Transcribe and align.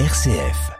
RCF. 0.00 0.72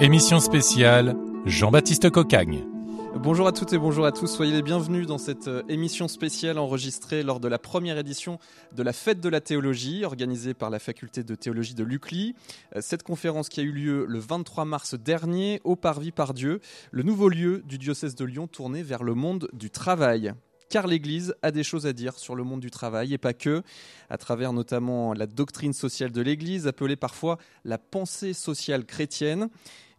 Émission 0.00 0.40
spéciale 0.40 1.14
Jean-Baptiste 1.44 2.10
Cocagne. 2.10 2.64
Bonjour 3.14 3.46
à 3.46 3.52
toutes 3.52 3.72
et 3.72 3.78
bonjour 3.78 4.04
à 4.04 4.12
tous, 4.12 4.26
soyez 4.26 4.52
les 4.52 4.62
bienvenus 4.62 5.06
dans 5.06 5.16
cette 5.16 5.48
euh, 5.48 5.62
émission 5.68 6.08
spéciale 6.08 6.58
enregistrée 6.58 7.22
lors 7.22 7.40
de 7.40 7.48
la 7.48 7.58
première 7.58 7.96
édition 7.96 8.38
de 8.76 8.82
la 8.82 8.92
Fête 8.92 9.20
de 9.20 9.28
la 9.30 9.40
Théologie 9.40 10.04
organisée 10.04 10.52
par 10.52 10.68
la 10.68 10.78
Faculté 10.78 11.24
de 11.24 11.34
Théologie 11.34 11.74
de 11.74 11.84
l'UCLI. 11.84 12.34
Euh, 12.76 12.80
cette 12.82 13.02
conférence 13.02 13.48
qui 13.48 13.60
a 13.60 13.62
eu 13.62 13.72
lieu 13.72 14.04
le 14.06 14.18
23 14.18 14.66
mars 14.66 14.94
dernier 14.94 15.60
au 15.64 15.74
Parvis 15.74 16.12
par 16.12 16.34
Dieu, 16.34 16.60
le 16.90 17.02
nouveau 17.02 17.30
lieu 17.30 17.62
du 17.66 17.78
diocèse 17.78 18.14
de 18.14 18.26
Lyon 18.26 18.46
tourné 18.46 18.82
vers 18.82 19.02
le 19.02 19.14
monde 19.14 19.48
du 19.54 19.70
travail 19.70 20.34
car 20.68 20.86
l'Église 20.86 21.34
a 21.42 21.50
des 21.50 21.64
choses 21.64 21.86
à 21.86 21.92
dire 21.92 22.18
sur 22.18 22.34
le 22.34 22.44
monde 22.44 22.60
du 22.60 22.70
travail 22.70 23.14
et 23.14 23.18
pas 23.18 23.34
que, 23.34 23.62
à 24.10 24.18
travers 24.18 24.52
notamment 24.52 25.14
la 25.14 25.26
doctrine 25.26 25.72
sociale 25.72 26.12
de 26.12 26.20
l'Église, 26.20 26.66
appelée 26.66 26.96
parfois 26.96 27.38
la 27.64 27.78
pensée 27.78 28.32
sociale 28.32 28.84
chrétienne. 28.84 29.48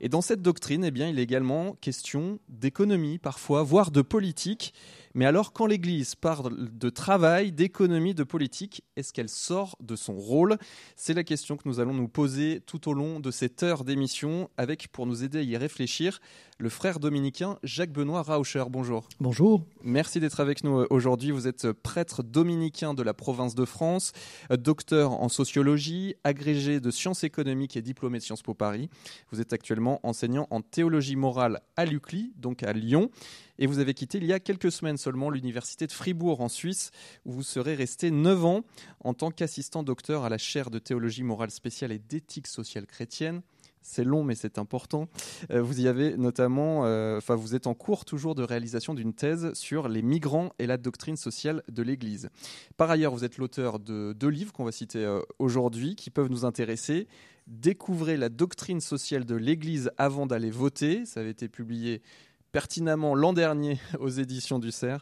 Et 0.02 0.08
dans 0.08 0.22
cette 0.22 0.41
doctrine, 0.41 0.86
eh 0.86 0.91
bien, 0.91 1.10
il 1.10 1.20
est 1.20 1.24
également 1.24 1.74
question 1.82 2.40
d'économie 2.48 3.18
parfois, 3.18 3.63
voire 3.63 3.91
de 3.91 4.02
politique. 4.02 4.74
Mais 5.13 5.26
alors, 5.26 5.52
quand 5.52 5.66
l'Église 5.66 6.16
parle 6.16 6.70
de 6.72 6.90
travail, 6.90 7.52
d'économie, 7.52 8.13
de 8.13 8.24
politique, 8.24 8.84
est-ce 8.96 9.12
qu'elle 9.12 9.27
sort 9.27 9.76
de 9.82 9.98
son 9.98 10.13
rôle? 10.13 10.58
C'est 10.96 11.13
la 11.13 11.26
question 11.26 11.58
que 11.58 11.68
nous 11.68 11.82
allons 11.82 11.94
nous 11.94 12.08
poser 12.08 12.62
tout 12.66 12.88
au 12.88 12.94
long 12.94 13.20
de 13.20 13.32
cette 13.32 13.62
heure 13.63 13.84
d'émission, 13.84 14.49
avec, 14.55 14.88
pour 14.90 15.05
nous 15.05 15.24
aider 15.24 15.40
à 15.40 15.41
y 15.41 15.58
réfléchir, 15.58 16.22
le 16.59 16.68
frère 16.68 16.99
dominicain 16.99 17.58
Jacques-Benoît 17.63 18.22
Rauscher. 18.22 18.66
Bonjour. 18.70 19.08
Bonjour. 19.22 19.63
Merci 19.82 20.20
d'être 20.20 20.41
avec 20.41 20.65
nous 20.65 20.85
aujourd'hui. 20.90 21.32
Vous 21.32 21.48
êtes 21.48 21.71
prêtre 21.71 22.21
dominicain 22.21 22.93
de 22.93 23.02
la 23.02 23.13
province 23.13 23.55
de 23.55 23.63
France, 23.63 24.12
docteur 24.52 25.13
en 25.13 25.30
sociologie, 25.30 26.15
agrégé 26.26 26.82
de 26.82 26.91
sciences 26.91 27.24
économiques 27.24 27.77
et 27.77 27.82
diplômé 27.82 28.18
de 28.18 28.24
Sciences 28.24 28.41
Po 28.41 28.54
Paris. 28.54 28.90
Vous 29.32 29.40
êtes 29.40 29.54
actuellement 29.54 30.02
enseignant 30.04 30.48
en 30.52 30.60
théologie 30.60 31.15
morale 31.15 31.62
à 31.77 31.85
l'UCLI, 31.85 32.34
donc 32.35 32.62
à 32.62 32.74
Lyon. 32.74 33.10
Et 33.57 33.65
vous 33.65 33.80
avez 33.80 33.93
quitté 33.93 34.18
il 34.18 34.26
y 34.26 34.34
a 34.34 34.41
quelques 34.41 34.71
semaines 34.71 34.98
seulement 34.98 35.30
l'université 35.30 35.87
de 35.87 35.93
Fribourg 35.93 36.41
en 36.41 36.49
Suisse, 36.49 36.91
où 37.24 37.32
vous 37.32 37.43
serez 37.43 37.76
resté 37.76 38.12
9 38.12 38.46
ans 38.46 38.62
en 38.99 39.13
tant 39.13 39.32
qu'assistant 39.32 39.82
docteur 39.82 40.26
à 40.26 40.30
la 40.30 40.37
chaire 40.37 40.70
de 40.70 40.80
théologie 40.80 41.24
morale 41.24 41.52
spéciale 41.52 41.93
et 41.93 41.99
d'éthique 41.99 42.48
sociale 42.48 42.85
chrétienne. 42.85 43.43
C'est 43.91 44.04
long, 44.04 44.23
mais 44.23 44.35
c'est 44.35 44.59
important. 44.59 45.09
Euh, 45.49 45.63
vous 45.63 45.82
y 45.82 45.87
avez 45.87 46.15
notamment, 46.15 46.85
euh, 46.85 47.18
enfin, 47.18 47.34
vous 47.34 47.55
êtes 47.55 47.65
en 47.65 47.73
cours 47.73 48.05
toujours 48.05 48.35
de 48.35 48.43
réalisation 48.43 48.93
d'une 48.93 49.15
thèse 49.15 49.51
sur 49.55 49.90
les 49.90 50.04
migrants 50.04 50.51
et 50.59 50.68
la 50.68 50.77
doctrine 50.77 51.15
sociale 51.15 51.63
de 51.71 51.81
l'Église. 51.81 52.29
Par 52.77 52.91
ailleurs, 52.91 53.12
vous 53.12 53.23
êtes 53.23 53.40
l'auteur 53.40 53.79
de 53.79 54.13
deux 54.13 54.27
livres 54.27 54.54
qu'on 54.54 54.63
va 54.63 54.71
citer 54.71 55.04
euh, 55.04 55.21
aujourd'hui 55.40 55.96
qui 55.96 56.12
peuvent 56.12 56.29
nous 56.29 56.46
intéresser. 56.46 57.07
Découvrez 57.48 58.15
la 58.15 58.29
doctrine 58.29 58.79
sociale 58.79 59.26
de 59.26 59.34
l'Église 59.34 59.90
avant 59.98 60.27
d'aller 60.27 60.51
voter. 60.51 61.07
Ça 61.07 61.21
avait 61.21 61.31
été 61.31 61.48
publié 61.48 62.03
pertinemment 62.52 63.16
l'an 63.16 63.34
dernier 63.34 63.80
aux 64.00 64.09
éditions 64.09 64.59
du 64.59 64.72
CERF. 64.72 65.02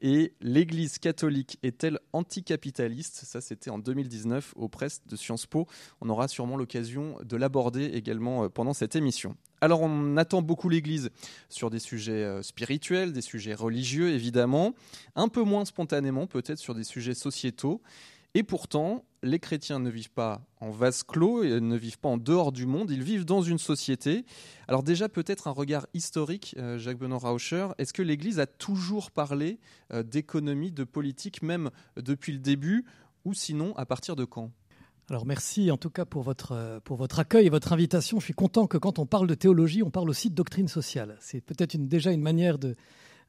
Et 0.00 0.34
l'Église 0.40 0.98
catholique 0.98 1.58
est-elle 1.62 1.98
anticapitaliste? 2.12 3.24
Ça, 3.24 3.40
c'était 3.40 3.70
en 3.70 3.78
2019 3.78 4.54
aux 4.56 4.68
presses 4.68 5.02
de 5.06 5.16
Sciences 5.16 5.46
Po. 5.46 5.66
On 6.00 6.08
aura 6.08 6.28
sûrement 6.28 6.56
l'occasion 6.56 7.16
de 7.24 7.36
l'aborder 7.36 7.84
également 7.84 8.44
euh, 8.44 8.48
pendant 8.48 8.74
cette 8.74 8.96
émission. 8.96 9.36
Alors, 9.60 9.80
on 9.80 10.16
attend 10.16 10.42
beaucoup 10.42 10.68
l'Église 10.68 11.10
sur 11.48 11.70
des 11.70 11.78
sujets 11.78 12.24
euh, 12.24 12.42
spirituels, 12.42 13.12
des 13.12 13.22
sujets 13.22 13.54
religieux, 13.54 14.10
évidemment, 14.10 14.74
un 15.14 15.28
peu 15.28 15.42
moins 15.42 15.64
spontanément, 15.64 16.26
peut-être 16.26 16.58
sur 16.58 16.74
des 16.74 16.84
sujets 16.84 17.14
sociétaux. 17.14 17.80
Et 18.36 18.42
pourtant, 18.42 19.02
les 19.22 19.38
chrétiens 19.38 19.78
ne 19.78 19.88
vivent 19.88 20.10
pas 20.10 20.42
en 20.60 20.70
vase 20.70 21.02
clos 21.04 21.42
et 21.42 21.58
ne 21.58 21.74
vivent 21.74 21.98
pas 21.98 22.10
en 22.10 22.18
dehors 22.18 22.52
du 22.52 22.66
monde, 22.66 22.90
ils 22.90 23.02
vivent 23.02 23.24
dans 23.24 23.40
une 23.40 23.56
société. 23.56 24.26
Alors 24.68 24.82
déjà 24.82 25.08
peut-être 25.08 25.48
un 25.48 25.52
regard 25.52 25.86
historique, 25.94 26.54
euh, 26.58 26.76
Jacques 26.76 26.98
Benoît 26.98 27.16
Rauscher, 27.16 27.68
est-ce 27.78 27.94
que 27.94 28.02
l'Église 28.02 28.38
a 28.38 28.44
toujours 28.44 29.10
parlé 29.10 29.58
euh, 29.90 30.02
d'économie, 30.02 30.70
de 30.70 30.84
politique, 30.84 31.40
même 31.40 31.70
depuis 31.96 32.34
le 32.34 32.38
début, 32.38 32.84
ou 33.24 33.32
sinon 33.32 33.74
à 33.78 33.86
partir 33.86 34.16
de 34.16 34.26
quand? 34.26 34.50
Alors 35.08 35.24
merci 35.24 35.70
en 35.70 35.78
tout 35.78 35.88
cas 35.88 36.04
pour 36.04 36.22
votre, 36.22 36.52
euh, 36.52 36.78
pour 36.80 36.98
votre 36.98 37.18
accueil 37.18 37.46
et 37.46 37.50
votre 37.50 37.72
invitation. 37.72 38.20
Je 38.20 38.24
suis 38.26 38.34
content 38.34 38.66
que 38.66 38.76
quand 38.76 38.98
on 38.98 39.06
parle 39.06 39.28
de 39.28 39.34
théologie, 39.34 39.82
on 39.82 39.90
parle 39.90 40.10
aussi 40.10 40.28
de 40.28 40.34
doctrine 40.34 40.68
sociale. 40.68 41.16
C'est 41.20 41.40
peut-être 41.40 41.74
déjà 41.88 42.12
une 42.12 42.20
manière 42.20 42.58
de, 42.58 42.76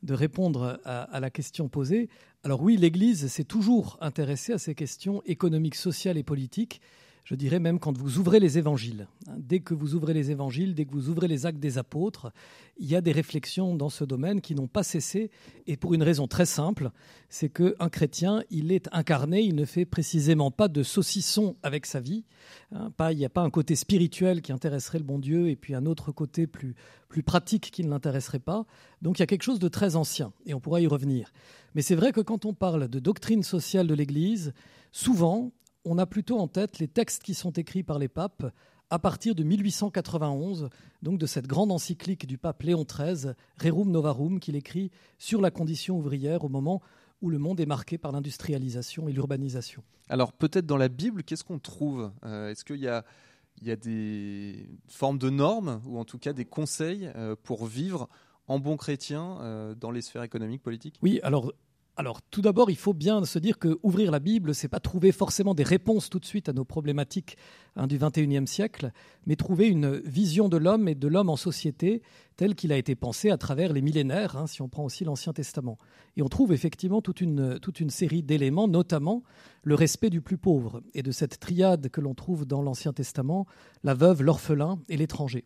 de 0.03 0.13
répondre 0.13 0.79
à, 0.85 1.19
la 1.19 1.29
question 1.29 1.69
posée. 1.69 2.09
Alors 2.43 2.61
oui, 2.61 2.77
l'Église 2.77 3.27
s'est 3.27 3.43
toujours 3.43 3.97
intéressée 4.01 4.53
à 4.53 4.57
ces 4.57 4.75
questions 4.75 5.21
économiques, 5.25 5.75
sociales 5.75 6.17
et 6.17 6.23
politiques. 6.23 6.81
Je 7.27 7.35
dirais 7.35 7.59
même 7.59 7.77
quand 7.77 7.97
vous 7.97 8.19
ouvrez 8.19 8.39
les 8.39 8.57
évangiles. 8.57 9.09
Dès 9.35 9.59
que 9.59 9.73
vous 9.73 9.95
ouvrez 9.95 10.13
les 10.13 10.31
évangiles, 10.31 10.73
dès 10.73 10.85
que 10.85 10.93
vous 10.93 11.09
ouvrez 11.09 11.27
les 11.27 11.45
actes 11.45 11.59
des 11.59 11.77
apôtres, 11.77 12.31
il 12.77 12.87
y 12.87 12.95
a 12.95 13.01
des 13.01 13.11
réflexions 13.11 13.75
dans 13.75 13.89
ce 13.89 14.05
domaine 14.05 14.39
qui 14.39 14.55
n'ont 14.55 14.69
pas 14.69 14.81
cessé, 14.81 15.29
et 15.65 15.75
pour 15.75 15.93
une 15.93 16.03
raison 16.03 16.27
très 16.27 16.45
simple, 16.45 16.89
c'est 17.27 17.49
qu'un 17.49 17.89
chrétien, 17.89 18.43
il 18.49 18.71
est 18.71 18.87
incarné, 18.93 19.41
il 19.41 19.55
ne 19.55 19.65
fait 19.65 19.83
précisément 19.83 20.51
pas 20.51 20.69
de 20.69 20.83
saucisson 20.83 21.57
avec 21.63 21.85
sa 21.85 21.99
vie. 21.99 22.23
Hein, 22.71 22.91
pas, 22.95 23.11
il 23.11 23.17
n'y 23.17 23.25
a 23.25 23.29
pas 23.29 23.41
un 23.41 23.49
côté 23.49 23.75
spirituel 23.75 24.41
qui 24.41 24.53
intéresserait 24.53 24.99
le 24.99 25.03
bon 25.03 25.19
Dieu, 25.19 25.49
et 25.49 25.57
puis 25.57 25.75
un 25.75 25.85
autre 25.85 26.13
côté 26.13 26.47
plus, 26.47 26.75
plus 27.09 27.23
pratique 27.23 27.71
qui 27.71 27.83
ne 27.83 27.89
l'intéresserait 27.89 28.39
pas. 28.39 28.65
Donc 29.01 29.19
il 29.19 29.21
y 29.21 29.23
a 29.23 29.27
quelque 29.27 29.43
chose 29.43 29.59
de 29.59 29.67
très 29.67 29.97
ancien, 29.97 30.31
et 30.45 30.53
on 30.53 30.61
pourra 30.61 30.79
y 30.79 30.87
revenir. 30.87 31.33
Mais 31.75 31.81
c'est 31.81 31.95
vrai 31.95 32.13
que 32.13 32.21
quand 32.21 32.45
on 32.45 32.53
parle 32.53 32.87
de 32.87 32.99
doctrine 32.99 33.43
sociale 33.43 33.87
de 33.87 33.95
l'Église, 33.95 34.53
souvent, 34.93 35.51
on 35.87 35.97
a 35.97 36.05
plutôt 36.05 36.37
en 36.39 36.47
tête 36.47 36.79
les 36.79 36.87
textes 36.87 37.23
qui 37.23 37.33
sont 37.33 37.51
écrits 37.51 37.83
par 37.83 37.97
les 37.97 38.07
papes 38.07 38.51
à 38.89 38.99
partir 38.99 39.35
de 39.35 39.43
1891, 39.43 40.69
donc 41.01 41.19
de 41.19 41.25
cette 41.25 41.47
grande 41.47 41.71
encyclique 41.71 42.25
du 42.25 42.37
pape 42.37 42.63
Léon 42.63 42.85
XIII, 42.85 43.33
Rerum 43.61 43.91
Novarum, 43.91 44.39
qu'il 44.39 44.55
écrit 44.55 44.91
sur 45.17 45.41
la 45.41 45.51
condition 45.51 45.97
ouvrière 45.97 46.43
au 46.45 46.49
moment 46.49 46.81
où 47.21 47.29
le 47.29 47.37
monde 47.37 47.59
est 47.59 47.65
marqué 47.65 47.97
par 47.97 48.11
l'industrialisation 48.11 49.09
et 49.09 49.11
l'urbanisation. 49.11 49.83
Alors 50.09 50.31
peut-être 50.31 50.65
dans 50.65 50.77
la 50.77 50.87
Bible, 50.87 51.23
qu'est-ce 51.23 51.43
qu'on 51.43 51.59
trouve? 51.59 52.11
Euh, 52.23 52.51
Est-ce 52.51 52.63
qu'il 52.63 52.77
y 52.77 52.87
a, 52.87 53.03
des 53.75 54.69
formes 54.87 55.17
de 55.17 55.29
normes, 55.29 55.81
ou 55.85 55.97
en 55.97 56.05
tout 56.05 56.19
cas 56.19 56.33
des 56.33 56.45
conseils 56.45 57.11
euh, 57.15 57.35
pour 57.41 57.65
vivre 57.65 58.07
en 58.47 58.59
bon 58.59 58.77
chrétien 58.77 59.39
euh, 59.41 59.75
dans 59.75 59.91
les 59.91 60.01
sphères 60.01 60.23
économiques, 60.23 60.61
politiques? 60.61 60.99
Oui, 61.01 61.19
alors 61.23 61.51
alors, 61.99 62.21
tout 62.21 62.43
d'abord, 62.43 62.69
il 62.69 62.77
faut 62.77 62.93
bien 62.93 63.25
se 63.25 63.39
dire 63.39 63.57
que 63.57 63.79
ouvrir 63.81 64.11
la 64.11 64.19
Bible, 64.19 64.53
c'est 64.53 64.67
pas 64.67 64.79
trouver 64.79 65.11
forcément 65.11 65.55
des 65.55 65.63
réponses 65.63 66.11
tout 66.11 66.19
de 66.19 66.25
suite 66.25 66.47
à 66.47 66.53
nos 66.53 66.63
problématiques 66.63 67.37
hein, 67.75 67.87
du 67.87 67.97
XXIe 67.97 68.45
siècle, 68.45 68.91
mais 69.25 69.35
trouver 69.35 69.67
une 69.67 69.97
vision 70.05 70.47
de 70.47 70.57
l'homme 70.57 70.87
et 70.87 70.93
de 70.93 71.07
l'homme 71.07 71.29
en 71.29 71.35
société 71.35 72.03
tel 72.35 72.53
qu'il 72.53 72.71
a 72.71 72.77
été 72.77 72.93
pensé 72.93 73.31
à 73.31 73.37
travers 73.37 73.73
les 73.73 73.81
millénaires, 73.81 74.37
hein, 74.37 74.45
si 74.45 74.61
on 74.61 74.69
prend 74.69 74.85
aussi 74.85 75.05
l'Ancien 75.05 75.33
Testament. 75.33 75.79
Et 76.17 76.21
on 76.21 76.29
trouve 76.29 76.53
effectivement 76.53 77.01
toute 77.01 77.21
une 77.21 77.89
série 77.89 78.21
d'éléments, 78.21 78.67
notamment 78.67 79.23
le 79.63 79.73
respect 79.73 80.11
du 80.11 80.21
plus 80.21 80.37
pauvre 80.37 80.83
et 80.93 81.01
de 81.01 81.11
cette 81.11 81.39
triade 81.39 81.89
que 81.89 81.99
l'on 81.99 82.13
trouve 82.13 82.45
dans 82.45 82.61
l'Ancien 82.61 82.93
Testament, 82.93 83.47
la 83.83 83.95
veuve, 83.95 84.21
l'orphelin 84.21 84.77
et 84.87 84.97
l'étranger. 84.97 85.45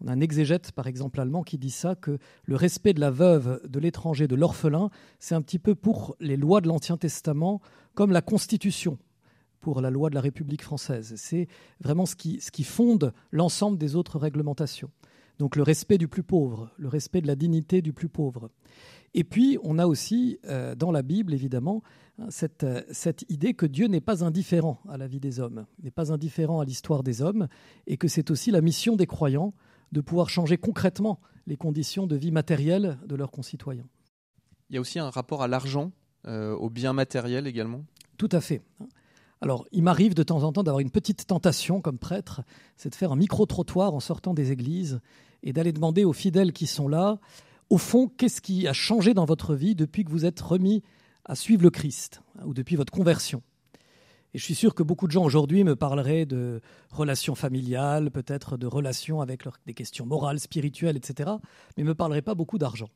On 0.00 0.08
a 0.08 0.12
un 0.12 0.20
exégète, 0.20 0.72
par 0.72 0.86
exemple, 0.86 1.20
allemand 1.20 1.42
qui 1.42 1.58
dit 1.58 1.70
ça, 1.70 1.94
que 1.94 2.18
le 2.44 2.56
respect 2.56 2.92
de 2.92 3.00
la 3.00 3.10
veuve, 3.10 3.60
de 3.66 3.78
l'étranger, 3.78 4.28
de 4.28 4.34
l'orphelin, 4.34 4.90
c'est 5.18 5.34
un 5.34 5.42
petit 5.42 5.58
peu 5.58 5.74
pour 5.74 6.16
les 6.20 6.36
lois 6.36 6.60
de 6.60 6.68
l'Ancien 6.68 6.96
Testament 6.96 7.60
comme 7.94 8.12
la 8.12 8.22
Constitution 8.22 8.98
pour 9.60 9.80
la 9.80 9.90
loi 9.90 10.10
de 10.10 10.14
la 10.14 10.20
République 10.20 10.62
française. 10.62 11.14
C'est 11.16 11.48
vraiment 11.80 12.06
ce 12.06 12.14
qui, 12.14 12.62
fonde 12.62 13.12
l'ensemble 13.32 13.78
des 13.78 13.96
autres 13.96 14.18
réglementations. 14.18 14.90
Donc 15.38 15.56
le 15.56 15.64
respect 15.64 15.98
du 15.98 16.06
plus 16.06 16.22
pauvre, 16.22 16.70
le 16.76 16.86
respect 16.86 17.20
de 17.20 17.26
la 17.26 17.34
dignité 17.34 17.82
du 17.82 17.92
plus 17.92 18.08
pauvre. 18.08 18.50
Et 19.12 19.24
puis, 19.24 19.58
on 19.64 19.78
a 19.78 19.86
aussi 19.86 20.38
euh, 20.44 20.74
dans 20.74 20.92
la 20.92 21.02
Bible, 21.02 21.34
évidemment, 21.34 21.82
cette, 22.28 22.64
euh, 22.64 22.82
cette 22.92 23.24
idée 23.28 23.54
que 23.54 23.66
Dieu 23.66 23.86
n'est 23.86 24.00
pas 24.00 24.22
indifférent 24.22 24.78
à 24.88 24.98
la 24.98 25.06
vie 25.06 25.20
des 25.20 25.40
hommes, 25.40 25.66
n'est 25.82 25.90
pas 25.90 26.12
indifférent 26.12 26.60
à 26.60 26.64
l'histoire 26.64 27.02
des 27.02 27.22
hommes, 27.22 27.48
et 27.86 27.96
que 27.96 28.08
c'est 28.08 28.30
aussi 28.30 28.50
la 28.50 28.60
mission 28.60 28.94
des 28.94 29.06
croyants 29.06 29.52
de 29.92 30.00
pouvoir 30.00 30.28
changer 30.28 30.56
concrètement 30.56 31.20
les 31.46 31.56
conditions 31.56 32.06
de 32.06 32.16
vie 32.16 32.32
matérielle 32.32 32.98
de 33.06 33.14
leurs 33.14 33.30
concitoyens. 33.30 33.86
Il 34.70 34.74
y 34.74 34.78
a 34.78 34.80
aussi 34.80 34.98
un 34.98 35.10
rapport 35.10 35.42
à 35.42 35.48
l'argent, 35.48 35.92
euh, 36.26 36.54
au 36.54 36.70
bien 36.70 36.92
matériel 36.92 37.46
également 37.46 37.84
Tout 38.18 38.28
à 38.32 38.40
fait. 38.40 38.62
Alors, 39.40 39.66
il 39.70 39.82
m'arrive 39.82 40.14
de 40.14 40.22
temps 40.22 40.42
en 40.42 40.52
temps 40.52 40.62
d'avoir 40.62 40.80
une 40.80 40.90
petite 40.90 41.26
tentation 41.26 41.80
comme 41.80 41.98
prêtre, 41.98 42.42
c'est 42.76 42.90
de 42.90 42.94
faire 42.94 43.12
un 43.12 43.16
micro-trottoir 43.16 43.94
en 43.94 44.00
sortant 44.00 44.34
des 44.34 44.50
églises 44.50 45.00
et 45.42 45.52
d'aller 45.52 45.72
demander 45.72 46.04
aux 46.04 46.14
fidèles 46.14 46.52
qui 46.52 46.66
sont 46.66 46.88
là, 46.88 47.20
au 47.68 47.78
fond, 47.78 48.08
qu'est-ce 48.08 48.40
qui 48.40 48.66
a 48.66 48.72
changé 48.72 49.12
dans 49.12 49.24
votre 49.24 49.54
vie 49.54 49.74
depuis 49.74 50.04
que 50.04 50.10
vous 50.10 50.24
êtes 50.24 50.40
remis 50.40 50.82
à 51.24 51.34
suivre 51.34 51.62
le 51.62 51.70
Christ, 51.70 52.22
ou 52.44 52.54
depuis 52.54 52.76
votre 52.76 52.92
conversion 52.92 53.42
Je 54.36 54.44
suis 54.44 54.54
sûr 54.54 54.74
que 54.74 54.82
beaucoup 54.82 55.06
de 55.06 55.12
gens 55.12 55.24
aujourd'hui 55.24 55.64
me 55.64 55.76
parleraient 55.76 56.26
de 56.26 56.60
relations 56.90 57.34
familiales, 57.34 58.10
peut-être 58.10 58.58
de 58.58 58.66
relations 58.66 59.22
avec 59.22 59.44
des 59.64 59.72
questions 59.72 60.04
morales, 60.04 60.38
spirituelles, 60.38 60.98
etc., 60.98 61.30
mais 61.76 61.84
ne 61.84 61.88
me 61.88 61.94
parleraient 61.94 62.20
pas 62.20 62.34
beaucoup 62.34 62.58
d'argent. 62.58 62.90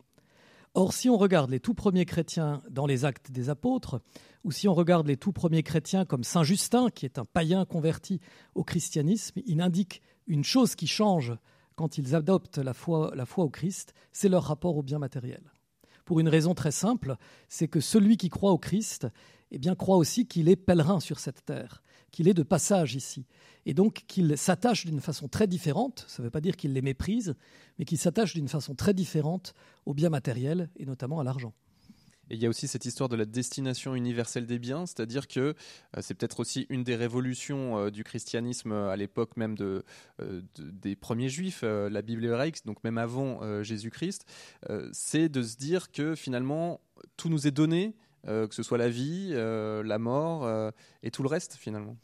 Or, 0.75 0.93
si 0.93 1.09
on 1.09 1.17
regarde 1.17 1.49
les 1.49 1.59
tout 1.59 1.73
premiers 1.73 2.05
chrétiens 2.05 2.63
dans 2.69 2.85
les 2.85 3.07
actes 3.07 3.33
des 3.33 3.49
apôtres, 3.49 4.03
ou 4.45 4.53
si 4.53 4.69
on 4.69 4.75
regarde 4.75 5.07
les 5.07 5.17
tout 5.17 5.33
premiers 5.33 5.63
chrétiens 5.63 6.05
comme 6.05 6.25
Saint 6.25 6.45
Justin, 6.45 6.91
qui 6.91 7.07
est 7.07 7.19
un 7.19 7.25
païen 7.25 7.65
converti 7.65 8.21
au 8.55 8.63
christianisme, 8.63 9.41
il 9.47 9.63
indique 9.63 10.03
une 10.27 10.45
chose 10.45 10.75
qui 10.75 10.87
change 10.87 11.33
quand 11.75 11.97
ils 11.97 12.15
adoptent 12.15 12.59
la 12.59 12.75
foi 12.75 13.15
au 13.39 13.49
Christ, 13.49 13.95
c'est 14.13 14.29
leur 14.29 14.45
rapport 14.45 14.77
au 14.77 14.83
bien 14.83 14.99
matériel. 14.99 15.41
Pour 16.05 16.21
une 16.21 16.29
raison 16.29 16.55
très 16.55 16.73
simple, 16.73 17.17
c'est 17.49 17.69
que 17.69 17.81
celui 17.81 18.19
qui 18.19 18.29
croit 18.29 18.53
au 18.53 18.59
Christ 18.59 19.07
eh 19.51 19.59
bien, 19.59 19.75
croit 19.75 19.97
aussi 19.97 20.27
qu'il 20.27 20.49
est 20.49 20.57
pèlerin 20.57 21.01
sur 21.01 21.19
cette 21.19 21.45
terre, 21.45 21.83
qu'il 22.11 22.29
est 22.29 22.35
de 22.35 22.43
passage 22.43 22.95
ici, 22.95 23.27
et 23.67 23.75
donc 23.75 24.05
qu'il 24.07 24.37
s'attache 24.37 24.87
d'une 24.87 25.01
façon 25.01 25.29
très 25.29 25.47
différente, 25.47 26.05
ça 26.09 26.23
ne 26.23 26.27
veut 26.27 26.31
pas 26.31 26.41
dire 26.41 26.57
qu'il 26.57 26.73
les 26.73 26.83
méprise, 26.83 27.35
mais 27.79 27.85
qu'il 27.85 27.99
s'attache 27.99 28.35
d'une 28.35 28.49
façon 28.49 28.75
très 28.75 28.95
différente 28.95 29.55
au 29.87 29.95
bien 29.95 30.11
matériel, 30.11 30.71
et 30.77 30.87
notamment 30.87 31.21
à 31.21 31.25
l'argent. 31.25 31.53
Et 32.31 32.35
il 32.35 32.43
y 32.43 32.47
a 32.47 32.49
aussi 32.49 32.69
cette 32.69 32.85
histoire 32.85 33.09
de 33.09 33.17
la 33.17 33.25
destination 33.25 33.97
universelle 33.97 34.47
des 34.47 34.61
biens, 34.61 34.87
c'est-à-dire 34.87 35.27
que 35.27 35.41
euh, 35.41 35.55
c'est 36.01 36.15
peut-être 36.15 36.41
aussi 36.41 36.67
une 36.71 36.85
des 36.85 36.95
révolutions 36.95 37.77
euh, 37.77 37.91
du 37.91 38.05
christianisme 38.05 38.73
à 38.73 38.97
l'époque 38.97 39.37
même 39.37 39.57
euh, 39.61 39.83
des 40.57 40.95
premiers 40.95 41.29
juifs, 41.29 41.63
la 41.63 42.03
Bible 42.03 42.25
hébraïque, 42.25 42.65
donc 42.65 42.83
même 42.85 42.99
avant 42.99 43.63
Jésus-Christ, 43.63 44.27
c'est 44.93 45.29
de 45.29 45.43
se 45.43 45.57
dire 45.57 45.91
que 45.91 46.15
finalement 46.15 46.81
tout 47.17 47.29
nous 47.29 47.47
est 47.47 47.51
donné, 47.51 47.97
que 48.27 48.55
ce 48.55 48.63
soit 48.63 48.79
la 48.79 48.89
vie, 48.89 49.33
la 49.33 49.99
mort 49.99 50.73
et 51.03 51.11
tout 51.11 51.23
le 51.23 51.29
reste 51.29 51.55
finalement. 51.55 51.97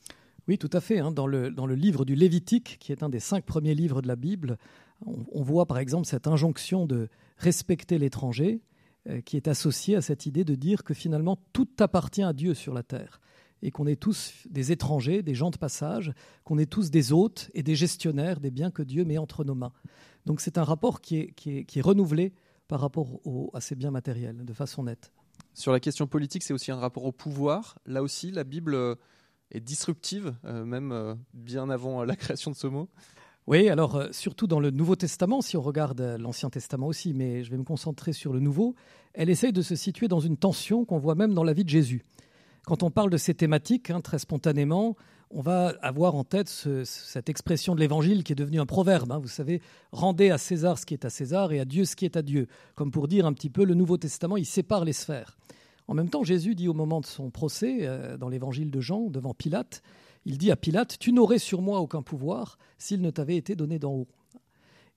Oui, 0.49 0.59
tout 0.59 0.71
à 0.73 0.81
fait. 0.81 1.01
Hein. 1.01 1.11
Dans, 1.11 1.27
le, 1.27 1.51
dans 1.51 1.67
le 1.67 1.75
livre 1.75 2.05
du 2.05 2.15
Lévitique, 2.15 2.79
qui 2.79 2.93
est 2.93 3.03
un 3.03 3.09
des 3.09 3.21
cinq 3.21 3.45
premiers 3.45 3.75
livres 3.75 4.01
de 4.01 4.09
la 4.09 4.17
Bible, 4.17 4.59
on 5.05 5.43
voit 5.43 5.67
par 5.67 5.79
exemple 5.79 6.07
cette 6.07 6.27
injonction 6.27 6.87
de 6.87 7.09
respecter 7.37 7.99
l'étranger, 7.99 8.61
euh, 9.09 9.21
qui 9.21 9.37
est 9.37 9.47
associé 9.47 9.95
à 9.95 10.03
cette 10.03 10.27
idée 10.27 10.45
de 10.45 10.55
dire 10.55 10.83
que 10.83 10.95
finalement 10.95 11.39
tout 11.53 11.69
appartient 11.79 12.23
à 12.23 12.33
Dieu 12.33 12.55
sur 12.55 12.75
la 12.75 12.83
terre 12.83 13.21
et 13.63 13.71
qu'on 13.71 13.87
est 13.87 14.01
tous 14.01 14.33
des 14.51 14.73
étrangers, 14.73 15.23
des 15.23 15.35
gens 15.35 15.51
de 15.51 15.57
passage, 15.57 16.13
qu'on 16.45 16.59
est 16.59 16.71
tous 16.71 16.91
des 16.91 17.13
hôtes 17.13 17.51
et 17.55 17.63
des 17.63 17.77
gestionnaires 17.77 18.41
des 18.41 18.51
biens 18.51 18.71
que 18.71 18.83
Dieu 18.83 19.05
met 19.05 19.19
entre 19.19 19.45
nos 19.45 19.55
mains. 19.55 19.73
Donc 20.25 20.41
c'est 20.41 20.59
un 20.59 20.65
rapport 20.65 21.01
qui 21.01 21.19
est, 21.19 21.33
qui 21.33 21.65
est, 21.75 21.81
renouvelé 21.81 22.33
par 22.69 22.81
rapport 22.81 23.21
à 23.55 23.61
ces 23.61 23.77
biens 23.77 23.93
matériels 23.93 24.45
de 24.45 24.53
façon 24.53 24.85
nette. 24.85 25.13
Sur 25.57 25.73
la 25.73 25.81
question 25.81 26.07
politique, 26.07 26.45
c'est 26.45 26.55
aussi 26.55 26.71
un 26.71 26.77
rapport 26.77 27.05
au 27.05 27.13
pouvoir. 27.13 27.79
Là 27.85 28.05
aussi, 28.05 28.31
la 28.31 28.45
Bible 28.45 28.75
euh, 28.75 28.95
est 29.51 29.61
disruptive, 29.61 30.37
euh, 30.45 30.65
même 30.65 31.17
bien 31.35 31.69
avant 31.71 32.05
la 32.05 32.15
création 32.23 32.53
de 32.53 32.57
ce 32.57 32.69
mot. 32.69 32.89
Oui, 33.47 33.69
alors 33.69 33.95
euh, 33.95 34.09
surtout 34.11 34.49
dans 34.49 34.59
le 34.59 34.73
Nouveau 34.73 34.97
Testament, 34.97 35.41
si 35.41 35.57
on 35.57 35.63
regarde 35.63 36.01
euh, 36.01 36.19
l'Ancien 36.19 36.51
Testament 36.51 36.89
aussi, 36.89 37.15
mais 37.15 37.45
je 37.45 37.51
vais 37.53 37.57
me 37.57 37.63
concentrer 37.63 38.13
sur 38.13 38.33
le 38.33 38.41
Nouveau, 38.41 38.75
elle 39.15 39.31
essaye 39.31 39.53
de 39.53 39.63
se 39.63 39.77
situer 39.77 40.09
dans 40.09 40.19
une 40.19 40.37
tension 40.37 40.85
qu'on 40.85 40.99
voit 40.99 41.15
même 41.15 41.33
dans 41.33 41.45
la 41.45 41.53
vie 41.53 41.63
de 41.63 41.69
Jésus. 41.69 42.03
Quand 42.67 42.83
on 42.83 42.91
parle 42.91 43.09
de 43.09 43.17
ces 43.17 43.35
thématiques, 43.35 43.91
hein, 43.91 44.01
très 44.01 44.19
spontanément, 44.19 44.97
on 45.31 45.41
va 45.41 45.75
avoir 45.83 46.15
en 46.15 46.25
tête 46.25 46.49
cette 46.85 47.29
expression 47.29 47.75
de 47.75 47.81
l'Évangile 47.81 48.23
qui 48.25 48.33
est 48.33 48.37
devenue 48.37 48.61
un 48.61 48.67
proverbe. 48.67 49.11
Hein. 49.13 49.19
vous 49.19 49.29
savez, 49.29 49.61
rendez 49.93 50.31
à 50.31 50.39
César 50.39 50.79
ce 50.79 50.87
qui 50.87 50.95
est 50.95 51.05
à 51.05 51.11
César 51.11 51.53
et 51.53 51.61
à 51.61 51.65
Dieu 51.65 51.85
ce 51.85 51.97
qui 51.97 52.05
est 52.05 52.17
à 52.17 52.23
Dieu. 52.23 52.47
Comme 52.75 52.91
pour 52.91 53.09
dire 53.09 53.27
un 53.27 53.33
petit 53.33 53.51
peu, 53.51 53.65
le 53.65 53.75
Nouveau 53.75 53.97
Testament, 53.97 54.37
il 54.37 54.47
sépare 54.47 54.85
les 54.85 54.93
sphères. 54.93 55.37
En 55.89 55.95
même 55.95 56.11
temps, 56.11 56.25
Jésus 56.25 56.55
dit 56.55 56.69
au 56.69 56.75
moment 56.75 57.01
de 57.01 57.07
son 57.07 57.31
procès, 57.31 57.79
euh, 57.83 58.17
dans 58.17 58.29
l'Évangile 58.29 58.71
de 58.71 58.81
Jean, 58.81 59.09
devant 59.09 59.35
Pilate, 59.35 59.83
il 60.25 60.39
dit 60.39 60.51
à 60.51 60.57
Pilate, 60.57 60.99
Tu 60.99 61.13
n'aurais 61.13 61.39
sur 61.39 61.63
moi 61.63 61.81
aucun 61.81 62.03
pouvoir 62.03 62.59
s'il 62.79 63.01
ne 63.01 63.11
t'avait 63.11 63.37
été 63.37 63.55
donné 63.55 63.79
d'en 63.79 63.93
haut. 63.93 64.09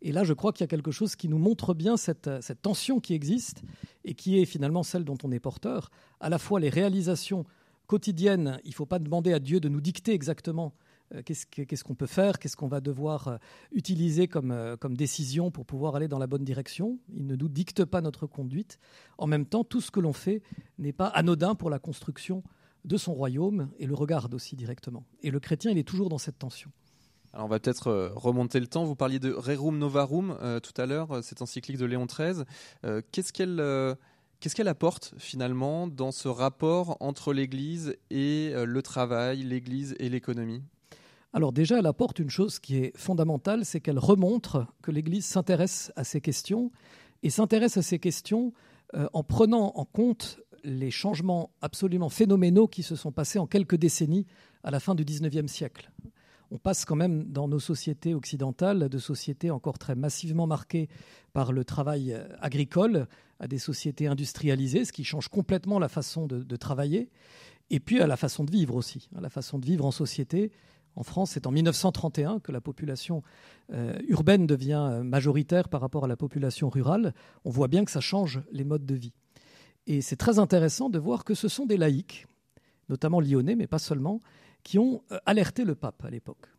Et 0.02 0.12
là, 0.12 0.24
je 0.24 0.34
crois 0.34 0.54
qu'il 0.54 0.62
y 0.62 0.64
a 0.64 0.68
quelque 0.68 0.92
chose 0.92 1.16
qui 1.16 1.28
nous 1.28 1.38
montre 1.38 1.74
bien 1.74 1.98
cette, 1.98 2.30
tension 2.62 3.00
qui 3.00 3.14
existe 3.14 3.64
et 4.06 4.14
qui 4.14 4.40
est 4.40 4.46
finalement 4.46 4.84
celle 4.84 5.04
dont 5.04 5.18
on 5.24 5.32
est 5.32 5.40
porteur. 5.40 5.92
À 6.20 6.30
la 6.30 6.40
fois 6.40 6.60
les 6.60 6.70
réalisations 6.70 7.46
quotidiennes, 7.89 8.59
il 8.63 8.69
ne 8.69 8.75
faut 8.75 8.86
pas 8.86 9.00
demander 9.00 9.33
à 9.33 9.39
Dieu 9.39 9.59
de 9.59 9.68
nous 9.68 9.81
dicter 9.81 10.13
exactement 10.13 10.75
euh, 11.15 11.24
qu'est-ce 11.24 11.83
qu'on 11.83 11.95
peut 11.95 12.06
faire, 12.06 12.38
qu'est-ce 12.38 12.56
qu'on 12.56 12.68
va 12.68 12.81
devoir 12.81 13.27
euh, 13.27 13.38
utiliser 13.71 14.27
comme, 14.27 14.51
euh, 14.51 14.77
comme 14.77 14.95
décision 14.95 15.50
pour 15.50 15.65
pouvoir 15.65 15.95
aller 15.95 16.07
dans 16.07 16.19
la 16.19 16.27
bonne 16.27 16.44
direction. 16.44 17.00
Il 17.12 17.25
ne 17.25 17.36
nous 17.36 17.50
dicte 17.50 17.86
pas 17.86 18.01
notre 18.01 18.27
conduite. 18.27 18.80
En 19.18 19.25
même 19.25 19.47
temps, 19.47 19.63
tout 19.63 19.81
ce 19.81 19.89
que 19.89 20.00
l'on 20.00 20.13
fait 20.13 20.44
n'est 20.77 20.94
pas 20.94 21.07
anodin 21.07 21.56
pour 21.56 21.71
la 21.71 21.80
construction 21.80 22.44
de 22.86 22.95
son 22.95 23.15
royaume 23.15 23.69
et 23.80 23.88
le 23.88 23.95
regarde 23.95 24.36
aussi 24.36 24.56
directement. 24.56 25.03
Et 25.24 25.31
le 25.31 25.39
chrétien, 25.39 25.71
il 25.71 25.80
est 25.80 25.83
toujours 25.88 26.09
dans 26.09 26.19
cette 26.19 26.38
tension. 26.38 26.69
Alors 27.33 27.47
on 27.47 27.50
va 27.50 27.59
peut-être 27.59 28.13
remonter 28.15 28.59
le 28.59 28.68
temps. 28.68 28.86
Vous 28.86 28.95
parliez 28.95 29.19
de 29.19 29.31
Rerum 29.31 29.77
Novarum 29.77 30.38
tout 30.63 30.81
à 30.81 30.86
l'heure, 30.88 31.24
cette 31.24 31.44
encyclique 31.44 31.77
de 31.77 31.86
Léon 31.86 32.07
XIII. 32.07 32.44
qu'est-ce 33.12 33.33
qu'elle 33.33 33.59
qu'est-ce 34.39 34.56
qu'elle 34.56 34.68
apporte 34.68 35.13
finalement 35.18 35.88
dans 35.88 36.12
ce 36.12 36.27
rapport 36.27 36.97
entre 37.00 37.33
l'Église 37.33 37.95
et 38.09 38.53
le 38.56 38.81
travail, 38.81 39.44
l'Église 39.44 39.95
et 40.00 40.09
l'économie? 40.09 40.63
Alors 41.33 41.53
déjà, 41.53 41.80
elle 41.80 41.86
apporte 41.86 42.19
une 42.19 42.30
chose 42.30 42.59
qui 42.59 42.77
est 42.77 42.97
fondamentale, 42.97 43.63
c'est 43.65 43.80
qu'elle 43.80 44.00
remontre 44.00 44.65
que 44.81 44.91
l'Église 44.91 45.25
s'intéresse 45.25 45.91
à 45.95 46.03
ces 46.03 46.21
questions 46.21 46.71
et 47.21 47.30
s'intéresse 47.30 47.77
à 47.77 47.81
ces 47.81 48.00
questions 48.00 48.53
en 49.13 49.24
prenant 49.24 49.74
en 49.75 49.86
compte 49.86 50.39
les 50.63 50.91
changements 50.91 51.51
absolument 51.62 52.09
phénoménaux 52.09 52.68
qui 52.68 52.83
se 52.83 52.95
sont 52.95 53.12
passés 53.12 53.39
en 53.39 53.45
quelques 53.45 53.75
décennies 53.75 54.25
à 54.63 54.71
la 54.71 54.80
fin 54.80 54.95
du 54.95 55.06
XIXe 55.06 55.51
siècle. 55.51 55.91
On 56.51 56.57
passe 56.57 56.84
quand 56.86 56.96
même 56.96 57.25
dans 57.25 57.48
nos 57.48 57.60
sociétés 57.60 58.16
occidentales 58.16 58.90
de 58.90 58.98
sociétés 58.98 59.51
encore 59.51 59.78
très 59.78 59.96
massivement 59.96 60.48
marquées 60.48 60.90
par 61.31 61.51
le 61.51 61.63
travail 61.63 62.13
euh, 62.13 62.28
agricole 62.40 63.07
à 63.40 63.48
des 63.48 63.60
sociétés 63.60 64.07
industrialisées, 64.07 64.84
ce 64.84 64.92
qui 64.92 65.04
change 65.04 65.28
complètement 65.28 65.80
la 65.80 65.90
façon 65.90 66.28
de, 66.28 66.56
travailler, 66.56 67.10
et 67.69 67.80
puis 67.80 68.01
à 68.01 68.07
la 68.07 68.18
façon 68.18 68.44
de 68.44 68.51
vivre 68.51 68.75
aussi, 68.75 69.10
à 69.16 69.22
la 69.22 69.30
façon 69.30 69.60
de 69.60 69.66
vivre 69.66 69.86
en 69.86 69.92
société. 69.92 70.51
En 70.96 71.04
France, 71.04 71.31
c'est 71.31 71.48
en 71.48 71.51
1931 71.51 72.40
que 72.40 72.51
la 72.51 72.60
population 72.60 73.22
euh, 73.72 73.98
urbaine 74.07 74.48
devient 74.48 74.90
euh, 74.92 75.04
majoritaire 75.04 75.69
par 75.69 75.80
rapport 75.80 76.04
à 76.04 76.07
la 76.07 76.18
population 76.18 76.68
rurale. 76.68 77.13
On 77.46 77.50
voit 77.50 77.68
bien 77.69 77.86
que 77.86 77.92
ça 77.92 78.01
change 78.01 78.42
les 78.51 78.66
modes 78.66 78.86
de 78.86 78.96
vie. 78.96 79.13
Et 79.88 80.01
c'est 80.01 80.18
très 80.18 80.40
intéressant 80.40 80.90
de 80.90 81.00
voir 81.00 81.24
que 81.24 81.36
ce 81.36 81.48
sont 81.48 81.66
des 81.66 81.78
laïcs, 81.78 82.28
notamment 82.90 83.22
lyonnais, 83.22 83.56
mais 83.56 83.68
pas 83.68 83.80
seulement, 83.80 84.19
qui 84.64 84.80
ont 84.80 85.04
euh, 85.12 85.18
alerté 85.26 85.64
le 85.66 85.76
pape 85.76 86.04
à 86.04 86.10
l'époque 86.10 86.50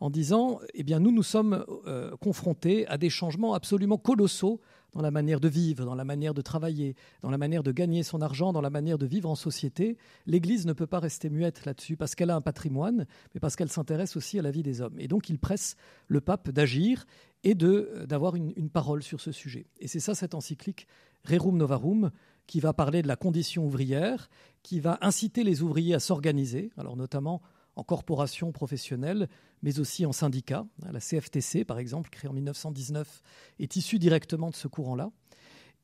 en 0.00 0.10
disant 0.10 0.60
eh 0.74 0.82
bien 0.82 1.00
nous 1.00 1.12
nous 1.12 1.22
sommes 1.22 1.64
euh, 1.86 2.16
confrontés 2.16 2.86
à 2.88 2.98
des 2.98 3.10
changements 3.10 3.54
absolument 3.54 3.96
colossaux 3.96 4.60
dans 4.92 5.00
la 5.00 5.10
manière 5.10 5.40
de 5.40 5.48
vivre, 5.48 5.84
dans 5.84 5.94
la 5.94 6.04
manière 6.04 6.34
de 6.34 6.42
travailler, 6.42 6.94
dans 7.22 7.30
la 7.30 7.38
manière 7.38 7.62
de 7.62 7.72
gagner 7.72 8.02
son 8.02 8.20
argent, 8.20 8.52
dans 8.52 8.60
la 8.60 8.70
manière 8.70 8.96
de 8.96 9.06
vivre 9.06 9.28
en 9.28 9.34
société. 9.34 9.96
L'Église 10.26 10.66
ne 10.66 10.72
peut 10.72 10.86
pas 10.86 11.00
rester 11.00 11.30
muette 11.30 11.64
là-dessus 11.64 11.96
parce 11.96 12.14
qu'elle 12.14 12.30
a 12.30 12.36
un 12.36 12.40
patrimoine, 12.40 13.06
mais 13.34 13.40
parce 13.40 13.56
qu'elle 13.56 13.70
s'intéresse 13.70 14.14
aussi 14.16 14.38
à 14.38 14.42
la 14.42 14.50
vie 14.50 14.62
des 14.62 14.82
hommes. 14.82 14.94
Et 14.98 15.08
donc 15.08 15.30
il 15.30 15.38
presse 15.38 15.76
le 16.06 16.20
pape 16.20 16.50
d'agir 16.50 17.06
et 17.42 17.56
euh, 17.62 18.06
d'avoir 18.06 18.36
une, 18.36 18.52
une 18.56 18.70
parole 18.70 19.02
sur 19.02 19.20
ce 19.20 19.32
sujet. 19.32 19.66
Et 19.80 19.88
c'est 19.88 20.00
ça 20.00 20.14
cette 20.14 20.34
encyclique 20.34 20.86
Rerum 21.24 21.56
Novarum 21.56 22.10
qui 22.46 22.60
va 22.60 22.72
parler 22.72 23.02
de 23.02 23.08
la 23.08 23.16
condition 23.16 23.64
ouvrière, 23.64 24.28
qui 24.62 24.80
va 24.80 24.98
inciter 25.00 25.44
les 25.44 25.62
ouvriers 25.62 25.94
à 25.94 26.00
s'organiser, 26.00 26.70
notamment 26.96 27.42
en 27.76 27.82
corporation 27.82 28.52
professionnelle, 28.52 29.28
mais 29.62 29.80
aussi 29.80 30.06
en 30.06 30.12
syndicat. 30.12 30.66
La 30.90 31.00
CFTC, 31.00 31.64
par 31.64 31.78
exemple, 31.78 32.10
créée 32.10 32.30
en 32.30 32.34
1919, 32.34 33.22
est 33.58 33.76
issue 33.76 33.98
directement 33.98 34.50
de 34.50 34.54
ce 34.54 34.68
courant-là. 34.68 35.10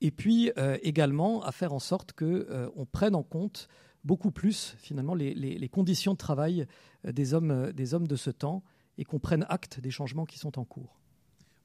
Et 0.00 0.10
puis 0.10 0.50
euh, 0.56 0.78
également 0.82 1.42
à 1.42 1.52
faire 1.52 1.72
en 1.72 1.78
sorte 1.78 2.12
qu'on 2.12 2.24
euh, 2.24 2.68
prenne 2.90 3.14
en 3.14 3.22
compte 3.22 3.68
beaucoup 4.02 4.30
plus 4.30 4.74
finalement 4.78 5.14
les, 5.14 5.68
conditions 5.68 6.12
de 6.12 6.18
travail 6.18 6.66
euh, 7.06 7.34
hommes, 7.34 7.72
des 7.72 7.94
hommes 7.94 8.08
de 8.08 8.16
ce 8.16 8.30
temps 8.30 8.62
et 8.96 9.04
qu'on 9.04 9.18
prenne 9.18 9.44
acte 9.48 9.80
des 9.80 9.90
changements 9.90 10.24
qui 10.24 10.38
sont 10.38 10.58
en 10.58 10.64
cours. 10.64 10.99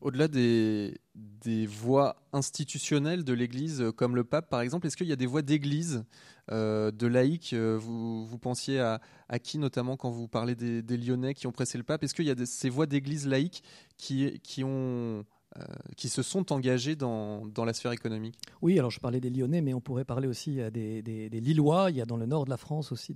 Au-delà 0.02 0.28
des, 0.28 1.00
voies 1.68 2.16
institutionnelles 2.34 3.24
de 3.24 3.34
l'Église, 3.34 3.82
euh, 3.82 3.92
comme 3.92 4.16
le 4.16 4.24
pape 4.24 4.50
par 4.50 4.62
exemple, 4.62 4.88
est-ce 4.88 4.98
qu'il 4.98 5.08
y 5.08 5.14
a 5.14 5.16
des 5.16 5.26
voies 5.26 5.42
d'Église, 5.42 6.04
euh, 6.52 6.92
de 6.92 7.08
laïcs 7.08 7.54
euh, 7.54 7.78
vous, 7.80 8.38
pensiez 8.38 8.80
à, 8.80 9.00
qui 9.42 9.58
notamment 9.58 9.98
quand 9.98 10.10
vous 10.10 10.28
parlez 10.28 10.56
des, 10.56 10.98
Lyonnais 10.98 11.34
qui 11.34 11.48
ont 11.48 11.52
pressé 11.52 11.78
le 11.78 11.84
pape? 11.84 12.04
Est-ce 12.04 12.14
qu'il 12.14 12.26
y 12.26 12.32
a 12.32 12.46
ces 12.46 12.70
voies 12.70 12.86
d'Église 12.86 13.28
laïque 13.28 13.64
qui, 13.98 14.40
qui 14.42 14.64
ont 14.64 15.26
qui 15.96 16.10
se 16.10 16.22
sont 16.22 16.52
engagés 16.52 16.96
dans, 16.96 17.46
dans, 17.46 17.66
la 17.66 17.74
sphère 17.74 17.92
économique 17.92 18.38
Oui, 18.62 18.78
alors 18.78 18.92
je 18.92 19.00
parlais 19.00 19.22
des 19.22 19.30
Lyonnais, 19.30 19.62
mais 19.62 19.74
on 19.74 19.82
pourrait 19.82 20.04
parler 20.04 20.28
aussi 20.28 20.60
des, 20.72 21.02
des, 21.02 21.30
des 21.30 21.40
Lillois. 21.40 21.92
Il 21.92 21.98
y 21.98 22.02
a 22.02 22.06
dans 22.06 22.18
le 22.18 22.26
nord 22.26 22.46
de 22.46 22.50
la 22.50 22.58
France 22.58 22.92
aussi 22.92 23.14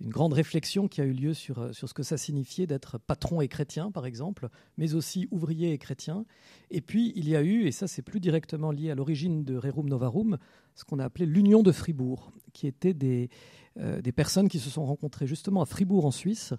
une 0.00 0.10
grande 0.10 0.34
réflexion 0.34 0.88
qui 0.88 1.00
a 1.00 1.04
eu 1.04 1.12
lieu 1.12 1.34
sur, 1.34 1.74
sur 1.74 1.88
ce 1.88 1.94
que 1.94 2.02
ça 2.02 2.18
signifiait 2.18 2.66
d'être 2.66 2.98
patron 2.98 3.40
et 3.40 3.48
chrétien, 3.48 3.90
par 3.90 4.06
exemple, 4.06 4.48
mais 4.76 4.94
aussi 4.94 5.28
ouvrier 5.30 5.72
et 5.72 5.78
chrétien. 5.78 6.26
Et 6.70 6.80
puis, 6.80 7.12
il 7.16 7.28
y 7.28 7.36
a 7.36 7.42
eu, 7.42 7.66
et 7.66 7.72
ça 7.72 7.86
c'est 7.86 8.02
plus 8.02 8.20
directement 8.20 8.70
lié 8.70 8.90
à 8.90 8.94
l'origine 8.94 9.44
de 9.44 9.56
Rerum 9.56 9.88
Novarum, 9.88 10.38
ce 10.74 10.84
qu'on 10.84 10.98
a 10.98 11.04
appelé 11.04 11.26
l'Union 11.26 11.62
de 11.62 11.72
Fribourg, 11.72 12.32
qui 12.52 12.66
était 12.66 12.94
des, 12.94 13.30
euh, 13.78 14.00
des 14.00 14.12
personnes 14.12 14.48
qui 14.48 14.58
se 14.58 14.70
sont 14.70 14.84
rencontrées 14.84 15.26
justement 15.26 15.62
à 15.62 15.66
Fribourg 15.66 16.06
en 16.06 16.10
Suisse, 16.10 16.54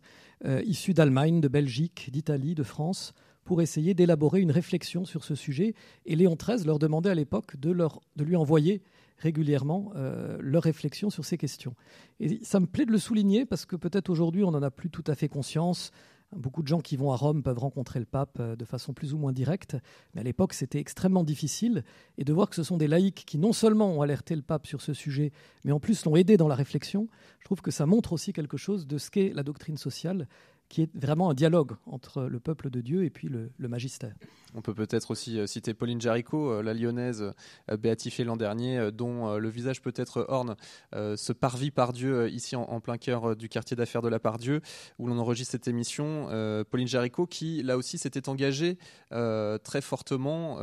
euh, 0.46 0.62
issues 0.66 0.94
d'Allemagne, 0.94 1.42
de 1.42 1.48
Belgique, 1.48 2.10
d'Italie, 2.12 2.56
de 2.56 2.63
France, 2.63 3.13
pour 3.48 3.62
essayer 3.62 3.94
d'élaborer 3.94 4.42
une 4.42 4.51
réflexion 4.51 5.06
sur 5.06 5.24
ce 5.24 5.34
sujet. 5.34 5.74
Et 6.06 6.18
Léon 6.18 6.36
XIII 6.36 6.66
leur 6.66 6.80
demandait 6.80 7.12
à 7.12 7.16
l'époque 7.16 7.56
de, 7.56 7.74
de 7.74 8.24
lui 8.25 8.36
envoyer 8.36 8.84
régulièrement 9.18 9.94
euh, 9.96 10.38
leurs 10.42 10.63
réflexions 10.63 11.10
sur 11.10 11.24
ces 11.24 11.38
questions. 11.38 11.74
Et 12.20 12.44
ça 12.44 12.60
me 12.60 12.68
plaît 12.68 12.86
de 12.86 12.92
le 12.92 12.98
souligner 12.98 13.46
parce 13.46 13.66
que 13.66 13.77
peut-être 13.77 14.10
aujourd'hui 14.10 14.44
on 14.44 14.51
n'en 14.51 14.62
a 14.62 14.70
plus 14.70 14.89
tout 14.89 15.04
à 15.08 15.16
fait 15.16 15.30
conscience. 15.30 15.92
Beaucoup 16.36 16.62
de 16.62 16.68
gens 16.68 16.82
qui 16.82 16.98
vont 16.98 17.13
à 17.13 17.16
Rome 17.16 17.42
peuvent 17.42 17.58
rencontrer 17.58 18.00
le 18.00 18.06
pape 18.06 18.38
euh, 18.42 18.58
de 18.58 18.66
façon 18.66 18.94
plus 18.94 19.13
ou 19.13 19.18
moins 19.18 19.32
directe, 19.32 19.77
mais 20.13 20.20
à 20.20 20.24
l'époque 20.25 20.54
c'était 20.54 20.80
extrêmement 20.80 21.24
difficile. 21.24 21.86
Et 22.18 22.25
de 22.25 22.34
voir 22.34 22.50
que 22.50 22.56
ce 22.56 22.63
sont 22.63 22.75
des 22.75 22.89
laïcs 22.89 23.24
qui 23.25 23.38
non 23.38 23.54
seulement 23.54 23.89
ont 23.94 24.01
alerté 24.01 24.36
le 24.36 24.42
pape 24.42 24.68
sur 24.68 24.82
ce 24.82 24.94
sujet, 24.94 25.32
mais 25.63 25.72
en 25.72 25.80
plus 25.80 26.04
l'ont 26.04 26.18
aidé 26.18 26.36
dans 26.36 26.50
la 26.50 26.56
réflexion, 26.56 27.08
je 27.39 27.46
trouve 27.46 27.62
que 27.62 27.72
ça 27.72 27.86
montre 27.86 28.12
aussi 28.12 28.34
quelque 28.34 28.58
chose 28.58 28.88
de 28.88 28.98
ce 28.98 29.10
qu'est 29.10 29.32
la 29.34 29.44
doctrine 29.44 29.77
sociale 29.77 30.27
qui 30.69 30.81
est 30.81 30.89
vraiment 30.95 31.29
un 31.29 31.33
dialogue 31.33 31.74
entre 31.86 32.24
le 32.24 32.39
peuple 32.39 32.69
de 32.69 32.81
Dieu 32.81 33.03
et 33.03 33.09
puis 33.09 33.29
le, 33.29 33.51
magistère. 33.67 34.13
On 34.55 34.62
peut 34.62 34.74
peut-être 34.74 35.12
aussi 35.12 35.39
euh, 35.39 35.47
citer 35.47 35.74
Pauline 35.74 36.00
Jaricot, 36.00 36.51
euh, 36.51 36.63
la 36.63 36.74
lyonnaise 36.74 37.33
euh, 37.69 37.77
béatifiée 37.77 38.25
l'an 38.25 38.38
dernier, 38.38 38.91
dont 38.91 39.38
le 39.38 39.50
visage 39.50 39.81
peut-être 39.81 40.25
orne 40.29 40.55
ce 40.93 41.33
parvis 41.33 41.71
par 41.71 41.93
Dieu 41.93 42.29
ici 42.29 42.55
en, 42.55 42.79
plein 42.79 42.97
cœur 42.97 43.36
du 43.36 43.50
quartier 43.50 43.75
d'affaires 43.75 44.01
de 44.01 44.09
la 44.09 44.19
Part-Dieu, 44.19 44.62
où 45.00 45.07
l'on 45.07 45.17
enregistre 45.17 45.51
cette 45.51 45.67
émission. 45.67 46.27
Pauline 46.69 46.88
Jaricot 46.88 47.27
qui, 47.27 47.63
là 47.63 47.77
aussi, 47.77 47.97
s'était 47.97 48.29
engagée 48.29 48.77
très 49.09 49.81
fortement 49.81 50.57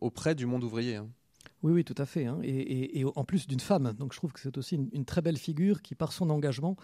auprès 0.00 0.34
du 0.34 0.46
monde 0.46 0.64
ouvrier. 0.64 0.96
Hein. 0.96 1.08
Oui, 1.62 1.72
oui, 1.72 1.84
tout 1.84 1.94
à 1.96 2.06
fait. 2.06 2.26
Hein. 2.26 2.40
Et, 2.42 3.04
en 3.14 3.24
plus 3.24 3.46
d'une 3.46 3.60
femme. 3.60 3.92
Donc 3.98 4.12
je 4.12 4.18
trouve 4.18 4.32
que 4.32 4.40
c'est 4.40 4.58
aussi 4.58 4.76
une, 4.92 5.04
très 5.04 5.22
belle 5.22 5.38
figure 5.38 5.82
qui, 5.82 5.94
par 5.94 6.12
son 6.12 6.28
engagement, 6.30 6.76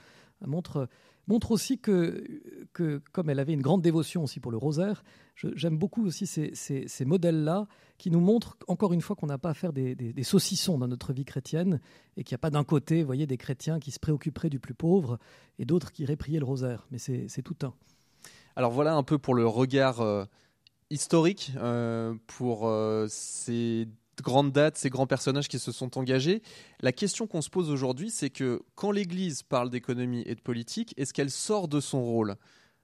montre 0.46 0.88
montre 1.28 1.50
aussi 1.52 1.78
que, 1.78 2.24
que, 2.72 3.02
comme 3.12 3.30
elle 3.30 3.38
avait 3.38 3.52
une 3.52 3.62
grande 3.62 3.82
dévotion 3.82 4.24
aussi 4.24 4.40
pour 4.40 4.50
le 4.50 4.56
rosaire, 4.56 5.04
j'aime 5.36 5.76
beaucoup 5.76 6.04
aussi 6.06 6.26
ces, 6.26 6.52
ces, 6.54 7.04
modèles-là 7.04 7.68
qui 7.98 8.10
nous 8.10 8.20
montrent 8.20 8.56
encore 8.66 8.92
une 8.92 9.02
fois 9.02 9.14
qu'on 9.14 9.26
n'a 9.26 9.38
pas 9.38 9.50
à 9.50 9.54
faire 9.54 9.72
des, 9.72 9.94
des, 9.94 10.22
saucissons 10.22 10.78
dans 10.78 10.88
notre 10.88 11.12
vie 11.12 11.26
chrétienne 11.26 11.80
et 12.16 12.24
qu'il 12.24 12.34
n'y 12.34 12.36
a 12.36 12.40
pas 12.40 12.50
d'un 12.50 12.64
côté, 12.64 13.02
voyez, 13.02 13.26
des 13.26 13.36
chrétiens 13.36 13.78
qui 13.78 13.90
se 13.90 14.00
préoccuperaient 14.00 14.50
du 14.50 14.58
plus 14.58 14.74
pauvre 14.74 15.18
et 15.58 15.66
d'autres 15.66 15.92
qui 15.92 16.04
prier 16.16 16.38
le 16.38 16.46
rosaire. 16.46 16.86
Mais 16.90 16.98
c'est 16.98 17.42
tout 17.42 17.56
un. 17.62 17.74
Alors 18.56 18.72
voilà 18.72 18.94
un 18.94 19.02
peu 19.02 19.18
pour 19.18 19.34
le 19.34 19.46
regard 19.46 20.00
euh, 20.00 20.24
historique 20.90 21.52
euh, 21.56 22.14
pour 22.26 22.66
euh, 22.66 23.06
ces 23.08 23.86
grandes 24.22 24.52
dates, 24.52 24.76
ces 24.76 24.90
grands 24.90 25.06
personnages 25.06 25.48
qui 25.48 25.58
se 25.58 25.72
sont 25.72 25.98
engagés. 25.98 26.42
La 26.80 26.92
question 26.92 27.26
qu'on 27.26 27.42
se 27.42 27.50
pose 27.50 27.70
aujourd'hui, 27.70 28.10
c'est 28.10 28.30
que 28.30 28.62
quand 28.74 28.90
l'Église 28.90 29.42
parle 29.42 29.70
d'économie 29.70 30.22
et 30.26 30.34
de 30.34 30.40
politique, 30.40 30.94
est-ce 30.96 31.12
qu'elle 31.12 31.30
sort 31.30 31.68
de 31.68 31.80
son 31.80 32.02
rôle? 32.02 32.36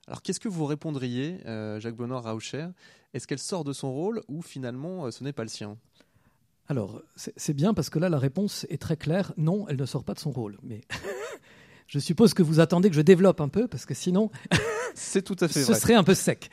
Alors 0.07 0.23
qu'est-ce 0.23 0.41
que 0.41 0.49
vous 0.49 0.67
répondriez, 0.67 1.41
euh, 1.47 1.81
Jacques 1.81 1.97
Benoît 1.97 2.21
Raucher 2.21 2.67
Est-ce 3.15 3.27
qu'elle 3.27 3.39
sort 3.39 3.65
de 3.65 3.73
son 3.73 3.93
rôle 3.93 4.23
ou 4.29 4.43
finalement 4.43 5.07
euh, 5.07 5.11
ce 5.11 5.25
n'est 5.25 5.33
pas 5.33 5.45
le 5.45 5.49
sien? 5.49 5.79
Alors, 6.69 7.03
c'est 7.17 7.53
bien 7.53 7.75
parce 7.75 7.91
que 7.91 7.99
là, 7.99 8.09
la 8.09 8.19
réponse 8.19 8.67
est 8.71 8.81
très 8.81 8.97
claire. 8.97 9.33
Non, 9.37 9.67
elle 9.69 9.77
ne 9.77 9.85
sort 9.85 10.03
pas 10.03 10.15
de 10.15 10.19
son 10.19 10.31
rôle. 10.31 10.57
Mais 10.63 10.81
je 11.87 11.99
suppose 11.99 12.33
que 12.33 12.43
vous 12.43 12.61
attendez 12.61 12.89
que 12.89 12.97
je 12.97 13.03
développe 13.03 13.41
un 13.41 13.49
peu, 13.49 13.69
parce 13.69 13.85
que 13.85 13.93
sinon, 13.93 14.31
c'est 14.95 15.23
tout 15.23 15.37
à 15.41 15.49
fait 15.49 15.63
ce 15.63 15.75
serait 15.75 15.95
un 15.95 16.05
peu 16.05 16.15
sec. 16.15 16.51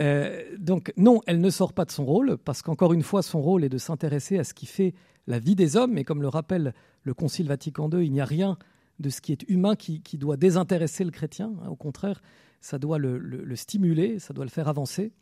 Euh, 0.00 0.42
donc 0.58 0.92
non, 0.96 1.20
elle 1.26 1.40
ne 1.40 1.50
sort 1.50 1.72
pas 1.72 1.84
de 1.84 1.90
son 1.90 2.04
rôle, 2.04 2.38
parce 2.38 2.62
qu'encore 2.62 2.92
une 2.92 3.02
fois, 3.02 3.22
son 3.22 3.40
rôle 3.40 3.64
est 3.64 3.68
de 3.68 3.78
s'intéresser 3.78 4.38
à 4.38 4.44
ce 4.44 4.54
qui 4.54 4.66
fait 4.66 4.94
la 5.26 5.38
vie 5.38 5.54
des 5.54 5.76
hommes, 5.76 5.98
et 5.98 6.04
comme 6.04 6.22
le 6.22 6.28
rappelle 6.28 6.74
le 7.02 7.14
Concile 7.14 7.48
Vatican 7.48 7.90
II, 7.90 8.04
il 8.04 8.12
n'y 8.12 8.20
a 8.20 8.24
rien 8.24 8.58
de 8.98 9.08
ce 9.08 9.20
qui 9.20 9.32
est 9.32 9.48
humain 9.48 9.76
qui, 9.76 10.00
doit 10.18 10.36
désintéresser 10.36 11.04
le 11.04 11.10
chrétien, 11.10 11.52
hein. 11.62 11.68
au 11.68 11.76
contraire, 11.76 12.20
ça 12.60 12.78
doit 12.78 12.98
le, 12.98 13.56
stimuler, 13.56 14.18
ça 14.18 14.34
doit 14.34 14.44
le 14.44 14.50
faire 14.50 14.68
avancer. 14.68 15.12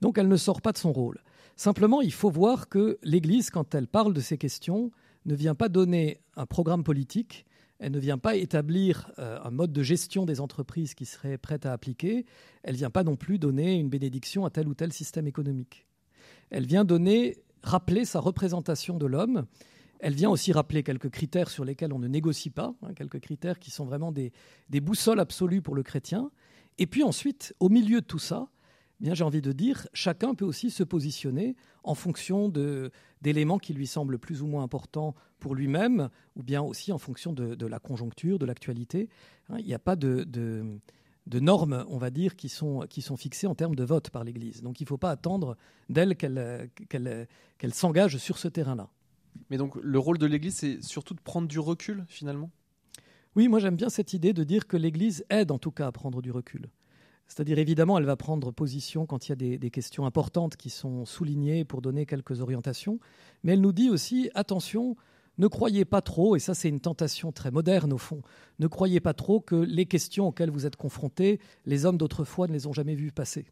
Donc 0.00 0.18
elle 0.18 0.28
ne 0.28 0.36
sort 0.36 0.60
pas 0.60 0.72
de 0.72 0.78
son 0.78 0.92
rôle. 0.92 1.22
Simplement, 1.56 2.00
il 2.00 2.12
faut 2.12 2.30
voir 2.30 2.68
que 2.68 2.98
l'Église, 3.02 3.50
quand 3.50 3.74
elle 3.74 3.86
parle 3.86 4.12
de 4.14 4.20
ces 4.20 4.38
questions, 4.38 4.90
ne 5.26 5.34
vient 5.34 5.54
pas 5.54 5.68
donner 5.68 6.20
un 6.36 6.46
programme 6.46 6.82
politique, 6.82 7.46
elle 7.80 7.92
ne 7.92 7.98
vient 7.98 8.18
pas 8.18 8.36
établir 8.36 9.10
euh, 9.18 9.38
un 9.42 9.50
mode 9.50 9.72
de 9.72 9.82
gestion 9.82 10.26
des 10.26 10.40
entreprises 10.40 10.94
qui 10.94 11.06
serait 11.06 11.38
prête 11.38 11.64
à 11.64 11.72
appliquer. 11.72 12.26
Elle 12.62 12.74
ne 12.74 12.78
vient 12.78 12.90
pas 12.90 13.04
non 13.04 13.16
plus 13.16 13.38
donner 13.38 13.74
une 13.74 13.88
bénédiction 13.88 14.44
à 14.44 14.50
tel 14.50 14.68
ou 14.68 14.74
tel 14.74 14.92
système 14.92 15.26
économique. 15.26 15.86
Elle 16.50 16.66
vient 16.66 16.84
donner, 16.84 17.38
rappeler 17.62 18.04
sa 18.04 18.20
représentation 18.20 18.98
de 18.98 19.06
l'homme. 19.06 19.46
Elle 19.98 20.14
vient 20.14 20.28
aussi 20.28 20.52
rappeler 20.52 20.82
quelques 20.82 21.08
critères 21.08 21.48
sur 21.48 21.64
lesquels 21.64 21.94
on 21.94 21.98
ne 21.98 22.06
négocie 22.06 22.50
pas, 22.50 22.74
hein, 22.82 22.92
quelques 22.94 23.20
critères 23.20 23.58
qui 23.58 23.70
sont 23.70 23.86
vraiment 23.86 24.12
des, 24.12 24.32
des 24.68 24.80
boussoles 24.80 25.20
absolues 25.20 25.62
pour 25.62 25.74
le 25.74 25.82
chrétien. 25.82 26.30
Et 26.76 26.86
puis 26.86 27.02
ensuite, 27.02 27.54
au 27.60 27.70
milieu 27.70 28.02
de 28.02 28.06
tout 28.06 28.18
ça, 28.18 28.48
bien 29.00 29.14
j'ai 29.14 29.24
envie 29.24 29.40
de 29.40 29.52
dire, 29.52 29.86
chacun 29.92 30.34
peut 30.34 30.44
aussi 30.44 30.70
se 30.70 30.82
positionner 30.82 31.56
en 31.84 31.94
fonction 31.94 32.52
d'éléments 33.22 33.58
qui 33.58 33.72
lui 33.72 33.86
semblent 33.86 34.18
plus 34.18 34.42
ou 34.42 34.46
moins 34.46 34.62
importants 34.62 35.14
pour 35.38 35.54
lui-même, 35.54 36.10
ou 36.36 36.42
bien 36.42 36.62
aussi 36.62 36.92
en 36.92 36.98
fonction 36.98 37.32
de, 37.32 37.66
la 37.66 37.78
conjoncture, 37.78 38.38
de 38.38 38.46
l'actualité. 38.46 39.08
Hein, 39.48 39.56
il 39.58 39.66
n'y 39.66 39.74
a 39.74 39.78
pas 39.78 39.96
de, 39.96 40.26
normes, 41.32 41.84
on 41.88 41.98
va 41.98 42.10
dire, 42.10 42.36
qui 42.36 42.48
sont, 42.48 42.86
qui 42.88 43.02
sont 43.02 43.16
fixées 43.16 43.46
en 43.46 43.54
termes 43.54 43.74
de 43.74 43.84
vote 43.84 44.10
par 44.10 44.24
l'Église. 44.24 44.62
Donc 44.62 44.80
il 44.80 44.84
ne 44.84 44.88
faut 44.88 44.98
pas 44.98 45.10
attendre 45.10 45.56
d'elle 45.88 46.14
qu'elle 46.16 47.74
s'engage 47.74 48.18
sur 48.18 48.38
ce 48.38 48.48
terrain-là. 48.48 48.88
Mais 49.48 49.56
donc 49.56 49.76
le 49.76 49.98
rôle 49.98 50.18
de 50.18 50.26
l'Église, 50.26 50.56
c'est 50.56 50.82
surtout 50.82 51.14
de 51.14 51.20
prendre 51.20 51.48
du 51.48 51.58
recul, 51.58 52.04
finalement? 52.08 52.50
Oui, 53.36 53.48
moi 53.48 53.60
j'aime 53.60 53.76
bien 53.76 53.88
cette 53.88 54.12
idée 54.12 54.32
de 54.32 54.42
dire 54.42 54.66
que 54.66 54.76
l'Église 54.76 55.24
aide 55.30 55.52
en 55.52 55.58
tout 55.58 55.70
cas 55.70 55.86
à 55.86 55.92
prendre 55.92 56.20
du 56.20 56.32
recul. 56.32 56.68
C'est-à-dire, 57.30 57.60
évidemment, 57.60 57.96
elle 57.96 58.04
va 58.04 58.16
prendre 58.16 58.50
position 58.50 59.06
quand 59.06 59.28
il 59.28 59.30
y 59.30 59.32
a 59.32 59.56
des, 59.56 59.70
questions 59.70 60.04
importantes 60.04 60.56
qui 60.56 60.68
sont 60.68 61.04
soulignées 61.04 61.64
pour 61.64 61.80
donner 61.80 62.04
quelques 62.04 62.40
orientations, 62.40 62.98
mais 63.44 63.52
elle 63.52 63.60
nous 63.60 63.72
dit 63.72 63.88
aussi, 63.88 64.30
attention, 64.34 64.96
ne 65.38 65.46
croyez 65.46 65.84
pas 65.84 66.02
trop, 66.02 66.34
et 66.34 66.40
ça 66.40 66.54
c'est 66.54 66.68
une 66.68 66.80
tentation 66.80 67.30
très 67.30 67.52
moderne 67.52 67.92
au 67.92 67.98
fond, 67.98 68.20
ne 68.58 68.66
croyez 68.66 68.98
pas 68.98 69.14
trop 69.14 69.38
que 69.38 69.54
les 69.54 69.86
questions 69.86 70.26
auxquelles 70.26 70.50
vous 70.50 70.66
êtes 70.66 70.74
confrontés, 70.74 71.38
les 71.66 71.86
hommes 71.86 71.98
d'autrefois 71.98 72.48
ne 72.48 72.52
les 72.52 72.66
ont 72.66 72.72
jamais 72.72 72.96
vues 72.96 73.12
passer. 73.12 73.46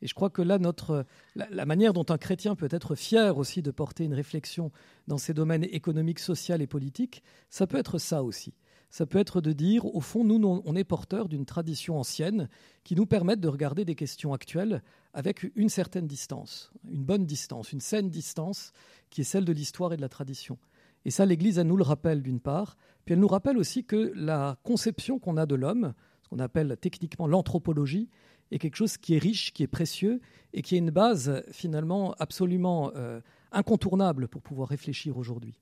Et 0.00 0.06
je 0.06 0.14
crois 0.14 0.30
que 0.30 0.40
là, 0.40 0.58
notre, 0.58 1.04
la, 1.34 1.66
manière 1.66 1.92
dont 1.92 2.06
un 2.08 2.18
chrétien 2.18 2.56
peut 2.56 2.68
être 2.70 2.94
fier 2.94 3.36
aussi 3.36 3.60
de 3.60 3.70
porter 3.70 4.04
une 4.04 4.14
réflexion 4.14 4.72
dans 5.08 5.18
ces 5.18 5.34
domaines 5.34 5.64
économiques, 5.64 6.20
sociaux 6.20 6.56
et 6.58 6.66
politiques, 6.66 7.22
ça 7.50 7.66
peut 7.66 7.78
être 7.78 7.98
ça 7.98 8.22
aussi 8.22 8.54
ça 8.94 9.06
peut 9.06 9.18
être 9.18 9.40
de 9.40 9.52
dire, 9.52 9.86
au 9.86 10.00
fond, 10.00 10.22
nous, 10.22 10.62
on 10.64 10.76
est 10.76 10.84
porteurs 10.84 11.28
d'une 11.28 11.46
tradition 11.46 11.98
ancienne 11.98 12.48
qui 12.84 12.94
nous 12.94 13.06
permet 13.06 13.34
de 13.34 13.48
regarder 13.48 13.84
des 13.84 13.96
questions 13.96 14.32
actuelles 14.32 14.84
avec 15.14 15.50
une 15.56 15.68
certaine 15.68 16.06
distance, 16.06 16.70
une 16.88 17.02
bonne 17.02 17.26
distance, 17.26 17.72
une 17.72 17.80
saine 17.80 18.08
distance 18.08 18.70
qui 19.10 19.22
est 19.22 19.24
celle 19.24 19.44
de 19.44 19.52
l'histoire 19.52 19.92
et 19.92 19.96
de 19.96 20.00
la 20.00 20.08
tradition. 20.08 20.58
Et 21.04 21.10
ça, 21.10 21.26
l'Église, 21.26 21.58
elle 21.58 21.66
nous 21.66 21.76
le 21.76 21.82
rappelle 21.82 22.22
d'une 22.22 22.38
part, 22.38 22.76
puis 23.04 23.14
elle 23.14 23.18
nous 23.18 23.26
rappelle 23.26 23.58
aussi 23.58 23.84
que 23.84 24.12
la 24.14 24.58
conception 24.62 25.18
qu'on 25.18 25.38
a 25.38 25.46
de 25.46 25.56
l'homme, 25.56 25.92
ce 26.22 26.28
qu'on 26.28 26.38
appelle 26.38 26.76
techniquement 26.80 27.26
l'anthropologie, 27.26 28.08
est 28.52 28.60
quelque 28.60 28.76
chose 28.76 28.96
qui 28.96 29.16
est 29.16 29.18
riche, 29.18 29.52
qui 29.52 29.64
est 29.64 29.66
précieux 29.66 30.20
et 30.52 30.62
qui 30.62 30.76
est 30.76 30.78
une 30.78 30.92
base 30.92 31.42
finalement 31.50 32.14
absolument 32.20 32.92
euh, 32.94 33.20
incontournable 33.50 34.28
pour 34.28 34.40
pouvoir 34.40 34.68
réfléchir 34.68 35.18
aujourd'hui. 35.18 35.58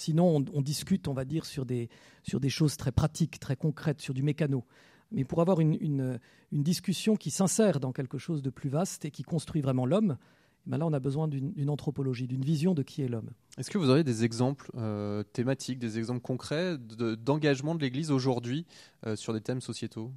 Sinon, 0.00 0.42
on, 0.54 0.62
discute, 0.62 1.08
on 1.08 1.12
va 1.12 1.26
dire, 1.26 1.44
sur 1.44 1.66
des, 1.66 1.90
sur 2.22 2.40
des 2.40 2.48
choses 2.48 2.78
très 2.78 2.90
pratiques, 2.90 3.38
très 3.38 3.54
concrètes, 3.54 4.00
sur 4.00 4.14
du 4.14 4.22
mécano. 4.22 4.64
Mais 5.12 5.24
pour 5.24 5.42
avoir 5.42 5.60
une, 5.60 5.76
une, 5.78 6.18
discussion 6.52 7.16
qui 7.16 7.30
s'insère 7.30 7.80
dans 7.80 7.92
quelque 7.92 8.16
chose 8.16 8.40
de 8.40 8.48
plus 8.48 8.70
vaste 8.70 9.04
et 9.04 9.10
qui 9.10 9.24
construit 9.24 9.60
vraiment 9.60 9.84
l'homme, 9.84 10.16
ben 10.64 10.78
là, 10.78 10.86
on 10.86 10.94
a 10.94 11.00
besoin 11.00 11.28
d'une 11.28 11.68
anthropologie, 11.68 12.26
d'une 12.26 12.46
vision 12.46 12.72
de 12.72 12.82
qui 12.82 13.02
est 13.02 13.08
l'homme. 13.08 13.28
Est-ce 13.58 13.68
que 13.68 13.76
vous 13.76 13.90
auriez 13.90 14.02
des 14.02 14.24
exemples 14.24 14.70
euh, 14.74 15.22
thématiques, 15.22 15.78
des 15.78 15.98
exemples 15.98 16.22
concrets 16.22 16.78
d'engagement 16.78 17.74
de, 17.74 17.82
l'Église 17.82 18.10
aujourd'hui 18.10 18.64
euh, 19.06 19.16
sur 19.16 19.34
des 19.34 19.42
thèmes 19.42 19.60
sociétaux? 19.60 20.12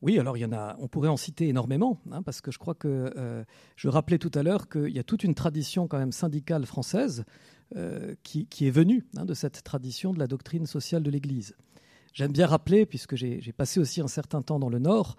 Oui, 0.00 0.18
alors 0.18 0.38
il 0.38 0.40
y 0.40 0.44
en 0.44 0.52
a, 0.52 0.76
on 0.78 0.88
pourrait 0.88 1.08
en 1.08 1.16
citer 1.16 1.48
énormément, 1.48 2.00
hein, 2.12 2.22
parce 2.22 2.40
que 2.40 2.50
je 2.50 2.58
crois 2.58 2.74
que 2.74 3.12
euh, 3.16 3.44
je 3.76 3.88
rappelais 3.88 4.18
tout 4.18 4.30
à 4.34 4.42
l'heure 4.42 4.68
qu'il 4.68 4.94
y 4.94 4.98
a 4.98 5.02
toute 5.02 5.24
une 5.24 5.34
tradition 5.34 5.86
quand 5.86 5.98
même 5.98 6.12
syndicale 6.12 6.64
française 6.64 7.24
euh, 7.74 8.14
qui, 8.22 8.46
est 8.60 8.70
venue 8.70 9.04
hein, 9.16 9.24
de 9.24 9.34
cette 9.34 9.64
tradition 9.64 10.12
de 10.12 10.20
la 10.20 10.28
doctrine 10.28 10.66
sociale 10.66 11.02
de 11.02 11.10
l'Église. 11.10 11.56
J'aime 12.12 12.30
bien 12.30 12.46
rappeler, 12.46 12.86
puisque 12.86 13.16
j'ai 13.16 13.52
passé 13.56 13.80
aussi 13.80 14.00
un 14.00 14.06
certain 14.06 14.40
temps 14.40 14.60
dans 14.60 14.68
le 14.68 14.78
Nord, 14.78 15.16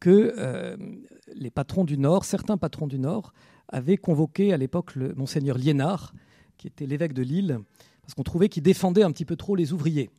que 0.00 0.34
euh, 0.36 0.76
les 1.34 1.50
patrons 1.50 1.84
du 1.84 1.96
Nord, 1.96 2.24
certains 2.24 2.58
patrons 2.58 2.88
du 2.88 2.98
Nord, 2.98 3.32
avaient 3.68 3.96
convoqué 3.96 4.52
à 4.52 4.56
l'époque 4.56 4.96
le 4.96 5.14
monseigneur 5.14 5.56
Liénard, 5.56 6.12
qui 6.58 6.66
était 6.66 6.84
l'évêque 6.86 7.12
de 7.12 7.22
Lille, 7.22 7.60
parce 8.02 8.14
qu'on 8.14 8.24
trouvait 8.24 8.48
qu'il 8.48 8.64
défendait 8.64 9.04
un 9.04 9.12
petit 9.12 9.24
peu 9.24 9.36
trop 9.36 9.54
les 9.54 9.72
ouvriers. 9.72 10.10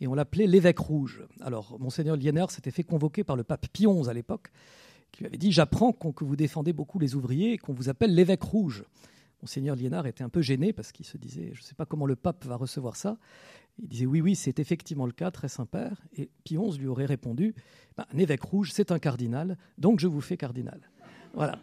Et 0.00 0.08
on 0.08 0.14
l'appelait 0.14 0.48
l'évêque 0.48 0.80
rouge. 0.80 1.22
Alors, 1.40 1.78
monseigneur 1.78 2.16
Liénard 2.16 2.50
s'était 2.50 2.72
fait 2.72 2.82
convoquer 2.82 3.22
par 3.22 3.36
le 3.36 3.44
pape 3.44 3.68
Pie 3.72 3.86
XI 3.86 4.08
à 4.10 4.12
l'époque, 4.12 4.48
qui 5.12 5.20
lui 5.20 5.28
avait 5.28 5.38
dit 5.38 5.52
J'apprends 5.52 5.92
que 5.92 6.24
vous 6.24 6.36
défendez 6.36 6.72
beaucoup 6.72 6.98
les 6.98 7.14
ouvriers 7.14 7.52
et 7.52 7.58
qu'on 7.58 7.72
vous 7.72 7.88
appelle 7.88 8.12
l'évêque 8.12 8.42
rouge. 8.42 8.84
Monseigneur 9.42 9.74
Liénard 9.74 10.06
était 10.06 10.22
un 10.22 10.28
peu 10.28 10.40
gêné 10.40 10.72
parce 10.72 10.92
qu'il 10.92 11.04
se 11.04 11.18
disait 11.18 11.50
Je 11.52 11.60
ne 11.60 11.64
sais 11.64 11.74
pas 11.74 11.84
comment 11.84 12.06
le 12.06 12.16
pape 12.16 12.44
va 12.44 12.56
recevoir 12.56 12.96
ça. 12.96 13.18
Il 13.78 13.88
disait 13.88 14.06
oui, 14.06 14.20
oui, 14.20 14.36
c'est 14.36 14.58
effectivement 14.60 15.06
le 15.06 15.12
cas, 15.12 15.30
très 15.30 15.48
Saint-Père. 15.48 16.00
Et 16.16 16.30
Pie 16.44 16.56
XI 16.56 16.78
lui 16.78 16.86
aurait 16.86 17.06
répondu 17.06 17.54
ben, 17.96 18.06
un 18.12 18.18
évêque 18.18 18.42
rouge, 18.42 18.70
c'est 18.72 18.92
un 18.92 18.98
cardinal, 18.98 19.58
donc 19.78 19.98
je 19.98 20.06
vous 20.06 20.20
fais 20.20 20.36
cardinal. 20.36 20.80
Voilà. 21.34 21.58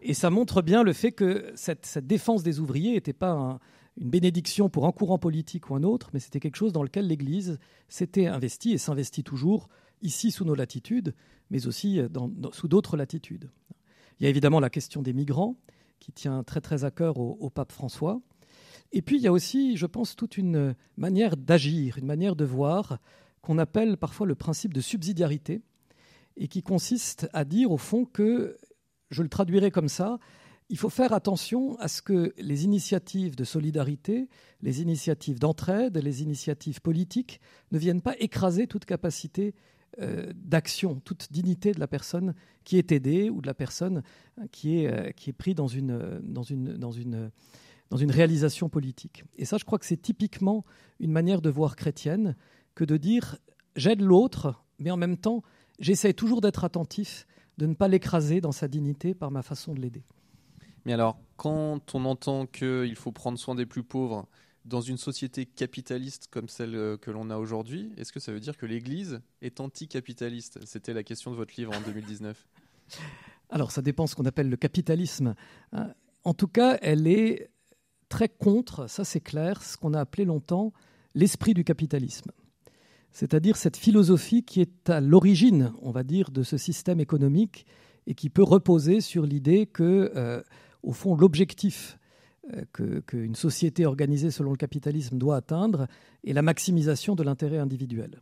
Et 0.00 0.14
ça 0.14 0.30
montre 0.30 0.62
bien 0.62 0.82
le 0.82 0.92
fait 0.92 1.12
que 1.12 1.52
cette, 1.54 1.98
défense 1.98 2.42
des 2.42 2.58
ouvriers 2.58 2.92
n'était 2.92 3.12
pas 3.12 3.60
une 4.00 4.10
bénédiction 4.10 4.68
pour 4.68 4.86
un 4.86 4.92
courant 4.92 5.18
politique 5.18 5.70
ou 5.70 5.76
un 5.76 5.84
autre, 5.84 6.10
mais 6.12 6.18
c'était 6.18 6.40
quelque 6.40 6.56
chose 6.56 6.72
dans 6.72 6.82
lequel 6.82 7.06
l'Église 7.06 7.58
s'était 7.88 8.26
investie 8.26 8.72
et 8.72 8.78
s'investit 8.78 9.22
toujours, 9.22 9.68
ici 10.00 10.32
sous 10.32 10.44
nos 10.44 10.56
latitudes, 10.56 11.14
mais 11.50 11.68
aussi 11.68 12.00
sous 12.52 12.66
d'autres 12.66 12.96
latitudes. 12.96 13.50
Il 14.18 14.24
y 14.24 14.26
a 14.26 14.30
évidemment 14.30 14.58
la 14.58 14.70
question 14.70 15.02
des 15.02 15.12
migrants, 15.12 15.56
qui 16.02 16.12
tient 16.12 16.42
très 16.42 16.84
à 16.84 16.90
cœur 16.90 17.18
au 17.18 17.48
pape 17.48 17.70
François. 17.70 18.20
Et 18.90 19.02
puis 19.02 19.16
il 19.16 19.22
y 19.22 19.28
a 19.28 19.32
aussi, 19.32 19.76
je 19.76 19.86
pense, 19.86 20.16
toute 20.16 20.36
une 20.36 20.74
manière 20.96 21.36
d'agir, 21.36 21.96
une 21.96 22.06
manière 22.06 22.34
de 22.34 22.44
voir 22.44 22.98
qu'on 23.40 23.56
appelle 23.58 23.96
parfois 23.96 24.26
le 24.26 24.34
principe 24.34 24.74
de 24.74 24.80
subsidiarité, 24.80 25.62
et 26.36 26.48
qui 26.48 26.62
consiste 26.62 27.28
à 27.32 27.44
dire 27.44 27.70
au 27.70 27.78
fond 27.78 28.04
que, 28.04 28.56
je 29.10 29.22
le 29.22 29.28
traduirai 29.28 29.70
comme 29.70 29.88
ça, 29.88 30.18
il 30.68 30.78
faut 30.78 30.88
faire 30.88 31.12
attention 31.12 31.76
à 31.78 31.88
ce 31.88 32.00
que 32.00 32.32
les 32.38 32.64
initiatives 32.64 33.36
de 33.36 33.44
solidarité, 33.44 34.28
les 34.62 34.80
initiatives 34.80 35.38
d'entraide, 35.38 35.98
les 35.98 36.22
initiatives 36.22 36.80
politiques 36.80 37.40
ne 37.72 37.78
viennent 37.78 38.00
pas 38.00 38.16
écraser 38.18 38.66
toute 38.66 38.86
capacité 38.86 39.54
euh, 40.00 40.32
d'action, 40.34 41.00
toute 41.04 41.30
dignité 41.30 41.72
de 41.72 41.80
la 41.80 41.86
personne 41.86 42.34
qui 42.64 42.78
est 42.78 42.92
aidée 42.92 43.28
ou 43.30 43.40
de 43.42 43.46
la 43.46 43.54
personne 43.54 44.02
qui 44.50 44.78
est, 44.78 44.86
euh, 44.86 45.10
qui 45.10 45.30
est 45.30 45.34
prise 45.34 45.54
dans 45.54 45.68
une, 45.68 46.20
dans 46.22 46.42
une, 46.42 46.76
dans 46.76 46.92
une 46.92 47.30
dans 47.90 47.98
une 47.98 48.10
réalisation 48.10 48.70
politique. 48.70 49.22
Et 49.36 49.44
ça, 49.44 49.58
je 49.58 49.66
crois 49.66 49.78
que 49.78 49.84
c'est 49.84 50.00
typiquement 50.00 50.64
une 50.98 51.12
manière 51.12 51.42
de 51.42 51.50
voir 51.50 51.76
chrétienne 51.76 52.36
que 52.74 52.84
de 52.84 52.96
dire 52.96 53.36
j'aide 53.76 54.00
l'autre, 54.00 54.64
mais 54.78 54.90
en 54.90 54.96
même 54.96 55.18
temps, 55.18 55.42
j'essaie 55.78 56.14
toujours 56.14 56.40
d'être 56.40 56.64
attentif, 56.64 57.26
de 57.58 57.66
ne 57.66 57.74
pas 57.74 57.88
l'écraser 57.88 58.40
dans 58.40 58.50
sa 58.50 58.66
dignité 58.66 59.14
par 59.14 59.30
ma 59.30 59.42
façon 59.42 59.74
de 59.74 59.80
l'aider. 59.80 60.04
Mais 60.86 60.94
alors, 60.94 61.18
quand 61.36 61.94
on 61.94 62.06
entend 62.06 62.46
qu'il 62.46 62.96
faut 62.96 63.12
prendre 63.12 63.38
soin 63.38 63.54
des 63.54 63.66
plus 63.66 63.82
pauvres 63.82 64.26
dans 64.64 64.80
une 64.80 64.96
société 64.96 65.46
capitaliste 65.46 66.28
comme 66.30 66.48
celle 66.48 66.74
euh, 66.74 66.96
que 66.96 67.10
l'on 67.10 67.30
a 67.30 67.38
aujourd'hui, 67.38 67.92
est-ce 67.96 68.12
que 68.12 68.20
ça 68.20 68.32
veut 68.32 68.40
dire 68.40 68.56
que 68.56 68.66
l'Église 68.66 69.20
est 69.40 69.60
anticapitaliste? 69.60 70.60
C'était 70.64 70.94
la 70.94 71.02
question 71.02 71.30
de 71.30 71.36
votre 71.36 71.54
livre 71.56 71.72
en 71.76 71.80
2019. 71.86 72.46
Alors, 73.50 73.70
ça 73.70 73.82
dépend 73.82 74.06
ce 74.06 74.14
qu'on 74.14 74.24
appelle 74.24 74.48
le 74.48 74.56
capitalisme. 74.56 75.34
Hein. 75.72 75.92
En 76.24 76.34
tout 76.34 76.48
cas, 76.48 76.78
elle 76.80 77.06
est 77.06 77.50
très 78.08 78.28
contre, 78.28 78.88
ça 78.88 79.04
c'est 79.04 79.20
clair, 79.20 79.62
ce 79.62 79.76
qu'on 79.76 79.94
a 79.94 80.00
appelé 80.00 80.24
longtemps 80.24 80.72
l'esprit 81.14 81.54
du 81.54 81.64
capitalisme. 81.64 82.30
C'est-à-dire 83.10 83.56
cette 83.56 83.76
philosophie 83.76 84.42
qui 84.42 84.60
est 84.60 84.88
à 84.88 85.00
l'origine, 85.00 85.72
on 85.82 85.90
va 85.90 86.02
dire, 86.02 86.30
de 86.30 86.42
ce 86.42 86.56
système 86.56 87.00
économique 87.00 87.66
et 88.06 88.14
qui 88.14 88.30
peut 88.30 88.42
reposer 88.42 89.00
sur 89.00 89.26
l'idée 89.26 89.66
que, 89.66 90.12
euh, 90.16 90.42
au 90.82 90.92
fond, 90.92 91.14
l'objectif 91.14 91.98
euh, 92.50 93.00
qu'une 93.06 93.34
société 93.34 93.86
organisée 93.86 94.30
selon 94.30 94.50
le 94.50 94.56
capitalisme 94.56 95.16
doit 95.16 95.36
atteindre 95.36 95.86
est 96.24 96.32
la 96.32 96.42
maximisation 96.42 97.14
de 97.14 97.22
l'intérêt 97.22 97.58
individuel. 97.58 98.18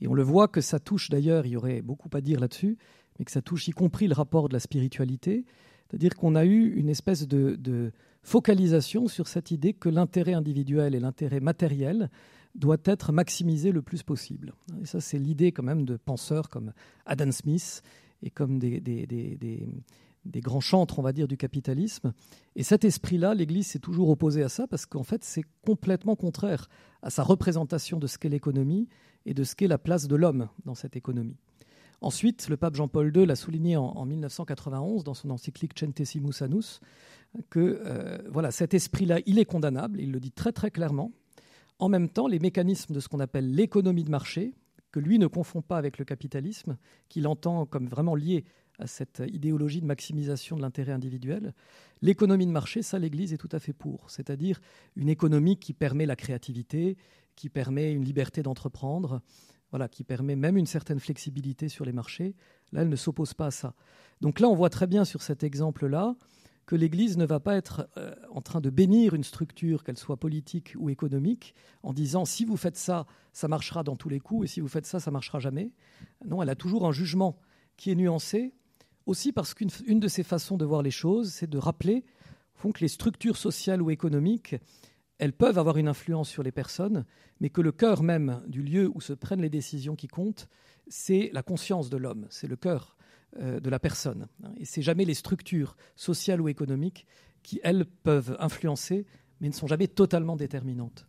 Et 0.00 0.08
on 0.08 0.14
le 0.14 0.22
voit 0.22 0.48
que 0.48 0.60
ça 0.60 0.78
touche 0.78 1.08
d'ailleurs, 1.08 1.46
il 1.46 1.52
y 1.52 1.56
aurait 1.56 1.80
beaucoup 1.80 2.10
à 2.12 2.20
dire 2.20 2.40
là-dessus, 2.40 2.76
mais 3.18 3.24
que 3.24 3.30
ça 3.30 3.40
touche 3.40 3.68
y 3.68 3.70
compris 3.70 4.08
le 4.08 4.14
rapport 4.14 4.48
de 4.48 4.52
la 4.52 4.60
spiritualité, 4.60 5.44
c'est-à-dire 5.88 6.16
qu'on 6.16 6.34
a 6.34 6.44
eu 6.44 6.74
une 6.74 6.88
espèce 6.88 7.26
de, 7.28 7.92
focalisation 8.24 9.08
sur 9.08 9.26
cette 9.26 9.50
idée 9.50 9.72
que 9.72 9.88
l'intérêt 9.88 10.34
individuel 10.34 10.94
et 10.94 11.00
l'intérêt 11.00 11.40
matériel 11.40 12.08
doit 12.54 12.78
être 12.84 13.10
maximisé 13.12 13.72
le 13.72 13.82
plus 13.82 14.04
possible. 14.04 14.52
Et 14.80 14.86
ça, 14.86 15.00
c'est 15.00 15.18
l'idée 15.18 15.50
quand 15.50 15.64
même 15.64 15.84
de 15.84 15.96
penseurs 15.96 16.48
comme 16.48 16.72
Adam 17.04 17.32
Smith 17.32 17.82
et 18.22 18.30
comme 18.30 18.60
des, 18.60 18.80
des, 18.80 19.66
grands 20.40 20.60
chantres, 20.60 20.98
on 20.98 21.02
va 21.02 21.12
dire, 21.12 21.28
du 21.28 21.36
capitalisme. 21.36 22.12
Et 22.56 22.62
cet 22.62 22.84
esprit-là, 22.84 23.34
l'Église 23.34 23.66
s'est 23.66 23.78
toujours 23.78 24.08
opposée 24.10 24.42
à 24.42 24.48
ça 24.48 24.66
parce 24.66 24.86
qu'en 24.86 25.02
fait, 25.02 25.24
c'est 25.24 25.44
complètement 25.64 26.16
contraire 26.16 26.68
à 27.02 27.10
sa 27.10 27.22
représentation 27.22 27.98
de 27.98 28.06
ce 28.06 28.18
qu'est 28.18 28.28
l'économie 28.28 28.88
et 29.26 29.34
de 29.34 29.44
ce 29.44 29.54
qu'est 29.54 29.68
la 29.68 29.78
place 29.78 30.08
de 30.08 30.16
l'homme 30.16 30.48
dans 30.64 30.74
cette 30.74 30.96
économie. 30.96 31.36
Ensuite, 32.00 32.48
le 32.48 32.56
pape 32.56 32.74
Jean-Paul 32.74 33.16
II 33.16 33.26
l'a 33.26 33.36
souligné 33.36 33.76
en, 33.76 34.04
1991 34.04 35.04
dans 35.04 35.14
son 35.14 35.30
encyclique 35.30 35.78
Centesimus 35.78 36.42
Annus 36.42 36.80
que 37.48 37.80
euh, 37.84 38.18
voilà, 38.28 38.50
cet 38.50 38.74
esprit-là, 38.74 39.20
il 39.24 39.38
est 39.38 39.44
condamnable, 39.44 40.00
il 40.00 40.10
le 40.10 40.20
dit 40.20 40.32
très 40.32 40.52
très 40.52 40.70
clairement. 40.70 41.12
En 41.78 41.88
même 41.88 42.08
temps, 42.08 42.26
les 42.26 42.40
mécanismes 42.40 42.94
de 42.94 43.00
ce 43.00 43.08
qu'on 43.08 43.20
appelle 43.20 43.54
l'économie 43.54 44.04
de 44.04 44.10
marché, 44.10 44.54
que 44.90 45.00
lui 45.00 45.18
ne 45.18 45.26
confond 45.26 45.62
pas 45.62 45.78
avec 45.78 45.98
le 45.98 46.04
capitalisme, 46.04 46.76
qu'il 47.08 47.26
entend 47.26 47.66
comme 47.66 47.88
vraiment 47.88 48.14
lié 48.14 48.44
à 48.78 48.86
cette 48.86 49.22
idéologie 49.26 49.80
de 49.80 49.86
maximisation 49.86 50.56
de 50.56 50.62
l'intérêt 50.62 50.92
individuel. 50.92 51.54
L'économie 52.00 52.46
de 52.46 52.52
marché, 52.52 52.82
ça, 52.82 52.98
l'Église 52.98 53.32
est 53.32 53.38
tout 53.38 53.48
à 53.52 53.58
fait 53.58 53.72
pour, 53.72 54.10
c'est-à-dire 54.10 54.60
une 54.96 55.08
économie 55.08 55.58
qui 55.58 55.72
permet 55.72 56.06
la 56.06 56.16
créativité, 56.16 56.96
qui 57.36 57.48
permet 57.48 57.92
une 57.92 58.04
liberté 58.04 58.42
d'entreprendre, 58.42 59.20
voilà, 59.70 59.88
qui 59.88 60.04
permet 60.04 60.36
même 60.36 60.56
une 60.56 60.66
certaine 60.66 61.00
flexibilité 61.00 61.68
sur 61.68 61.84
les 61.84 61.92
marchés. 61.92 62.34
Là, 62.72 62.82
elle 62.82 62.88
ne 62.88 62.96
s'oppose 62.96 63.34
pas 63.34 63.46
à 63.46 63.50
ça. 63.50 63.74
Donc 64.20 64.38
là, 64.38 64.48
on 64.48 64.54
voit 64.54 64.70
très 64.70 64.86
bien 64.86 65.04
sur 65.04 65.22
cet 65.22 65.42
exemple-là 65.42 66.14
que 66.66 66.76
l'Église 66.76 67.16
ne 67.16 67.26
va 67.26 67.40
pas 67.40 67.56
être 67.56 67.88
euh, 67.96 68.14
en 68.30 68.40
train 68.40 68.60
de 68.60 68.70
bénir 68.70 69.14
une 69.14 69.24
structure, 69.24 69.82
qu'elle 69.82 69.98
soit 69.98 70.16
politique 70.16 70.74
ou 70.76 70.90
économique, 70.90 71.54
en 71.82 71.92
disant 71.92 72.24
si 72.24 72.44
vous 72.44 72.56
faites 72.56 72.76
ça, 72.76 73.06
ça 73.32 73.48
marchera 73.48 73.82
dans 73.82 73.96
tous 73.96 74.08
les 74.08 74.20
coups, 74.20 74.44
et 74.44 74.48
si 74.48 74.60
vous 74.60 74.68
faites 74.68 74.86
ça, 74.86 75.00
ça 75.00 75.10
marchera 75.10 75.40
jamais. 75.40 75.72
Non, 76.24 76.42
elle 76.42 76.50
a 76.50 76.54
toujours 76.54 76.86
un 76.86 76.92
jugement 76.92 77.36
qui 77.76 77.90
est 77.90 77.94
nuancé, 77.94 78.54
aussi 79.06 79.32
parce 79.32 79.54
qu'une 79.54 80.00
de 80.00 80.08
ses 80.08 80.22
façons 80.22 80.56
de 80.56 80.64
voir 80.64 80.82
les 80.82 80.90
choses, 80.90 81.32
c'est 81.32 81.48
de 81.48 81.58
rappeler 81.58 82.04
que 82.70 82.80
les 82.80 82.88
structures 82.88 83.36
sociales 83.36 83.82
ou 83.82 83.90
économiques 83.90 84.54
elles 85.18 85.32
peuvent 85.32 85.58
avoir 85.58 85.76
une 85.76 85.86
influence 85.86 86.28
sur 86.28 86.42
les 86.42 86.50
personnes, 86.50 87.04
mais 87.38 87.48
que 87.48 87.60
le 87.60 87.70
cœur 87.70 88.02
même 88.02 88.42
du 88.48 88.60
lieu 88.60 88.90
où 88.92 89.00
se 89.00 89.12
prennent 89.12 89.40
les 89.40 89.50
décisions 89.50 89.94
qui 89.94 90.08
comptent, 90.08 90.48
c'est 90.88 91.30
la 91.32 91.44
conscience 91.44 91.90
de 91.90 91.96
l'homme, 91.96 92.26
c'est 92.28 92.48
le 92.48 92.56
cœur 92.56 92.96
euh, 93.38 93.60
de 93.60 93.70
la 93.70 93.78
personne. 93.78 94.26
Et 94.56 94.64
c'est 94.64 94.82
jamais 94.82 95.04
les 95.04 95.14
structures 95.14 95.76
sociales 95.94 96.40
ou 96.40 96.48
économiques 96.48 97.06
qui, 97.44 97.60
elles, 97.62 97.84
peuvent 97.84 98.36
influencer, 98.40 99.06
mais 99.40 99.46
ne 99.46 99.52
sont 99.52 99.68
jamais 99.68 99.86
totalement 99.86 100.34
déterminantes. 100.34 101.06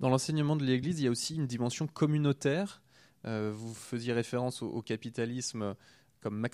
Dans 0.00 0.08
l'enseignement 0.08 0.56
de 0.56 0.64
l'Église, 0.64 1.00
il 1.00 1.04
y 1.04 1.08
a 1.08 1.10
aussi 1.10 1.36
une 1.36 1.46
dimension 1.46 1.86
communautaire. 1.86 2.80
Euh, 3.26 3.52
vous 3.54 3.74
faisiez 3.74 4.14
référence 4.14 4.62
au 4.62 4.80
capitalisme 4.80 5.74
comme 6.26 6.44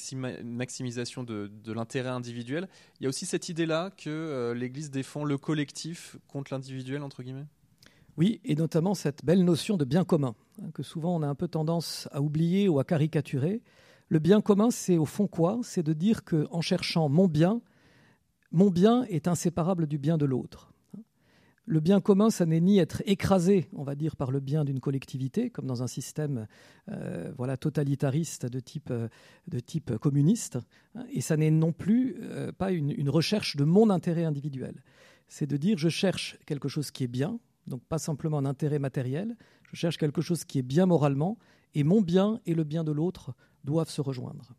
maximisation 0.45 1.25
de, 1.25 1.51
l'intérêt 1.73 2.11
individuel. 2.11 2.69
Il 3.01 3.05
y 3.05 3.07
a 3.07 3.09
aussi 3.09 3.25
cette 3.25 3.49
idée-là 3.49 3.91
que 3.97 4.11
euh, 4.11 4.53
l'Église 4.53 4.91
défend 4.91 5.25
le 5.25 5.39
collectif 5.39 6.19
contre 6.29 6.53
l'individuel, 6.53 7.03
entre 7.03 7.23
guillemets? 7.23 7.47
Oui, 8.19 8.43
et 8.45 8.55
notamment 8.55 8.93
cette 8.93 9.25
belle 9.25 9.47
notion 9.47 9.79
de 9.79 9.87
bien 9.87 10.05
commun, 10.05 10.35
hein, 10.61 10.71
que 10.75 10.83
souvent 10.83 11.17
on 11.17 11.23
a 11.23 11.27
un 11.27 11.35
peu 11.35 11.49
tendance 11.49 12.07
à 12.13 12.21
oublier 12.21 12.69
ou 12.69 12.81
à 12.81 12.85
caricaturer. 12.85 13.63
Le 14.09 14.19
bien 14.19 14.43
commun, 14.43 14.71
c'est 14.71 14.99
au 14.99 15.07
fond 15.07 15.27
quoi? 15.27 15.59
C'est 15.63 15.83
de 15.83 15.95
dire 15.95 16.23
qu'en 16.23 16.61
cherchant 16.61 17.09
mon 17.09 17.27
bien, 17.27 17.63
mon 18.51 18.69
bien 18.69 19.05
est 19.05 19.27
inséparable 19.27 19.87
du 19.87 19.97
bien 19.97 20.19
de 20.19 20.27
l'autre. 20.27 20.72
Le 21.73 21.81
bien 21.81 22.03
commun, 22.03 22.29
ça 22.29 22.45
n'est 22.45 22.61
ni 22.61 22.79
être 22.79 23.03
écrasé, 23.07 23.67
on 23.73 23.83
va 23.83 23.95
dire, 23.95 24.15
par 24.15 24.31
le 24.31 24.41
bien 24.41 24.63
d'une 24.63 24.79
collectivité, 24.79 25.49
comme 25.49 25.65
dans 25.65 25.83
un 25.83 25.87
système 25.87 26.47
euh, 26.91 27.33
voilà, 27.39 27.57
totalitariste 27.57 28.45
de 28.45 28.61
type, 28.61 28.91
euh, 28.91 29.99
communiste, 29.99 30.59
et 31.11 31.23
ça 31.23 31.39
n'est 31.39 31.51
non 31.51 31.73
plus 31.73 32.17
euh, 32.21 32.53
pas 32.53 32.73
une, 32.73 33.09
recherche 33.09 33.57
de 33.57 33.65
mon 33.65 33.89
intérêt 33.89 34.25
individuel. 34.25 34.83
C'est 35.29 35.47
de 35.47 35.57
dire 35.57 35.79
je 35.79 35.89
cherche 35.89 36.37
quelque 36.45 36.69
chose 36.69 36.91
qui 36.91 37.05
est 37.05 37.09
bien, 37.09 37.41
donc 37.67 37.83
pas 37.85 37.99
simplement 37.99 38.37
un 38.37 38.45
intérêt 38.45 38.79
matériel, 38.79 39.35
je 39.63 39.75
cherche 39.75 39.97
quelque 39.97 40.21
chose 40.21 40.45
qui 40.45 40.59
est 40.59 40.63
bien 40.63 40.85
moralement, 40.85 41.39
et 41.75 41.85
mon 41.85 42.03
bien 42.03 42.39
et 42.45 42.53
le 42.53 42.65
bien 42.65 42.85
de 42.85 42.93
l'autre 42.93 43.35
doivent 43.65 43.89
se 43.89 44.03
rejoindre. 44.03 44.53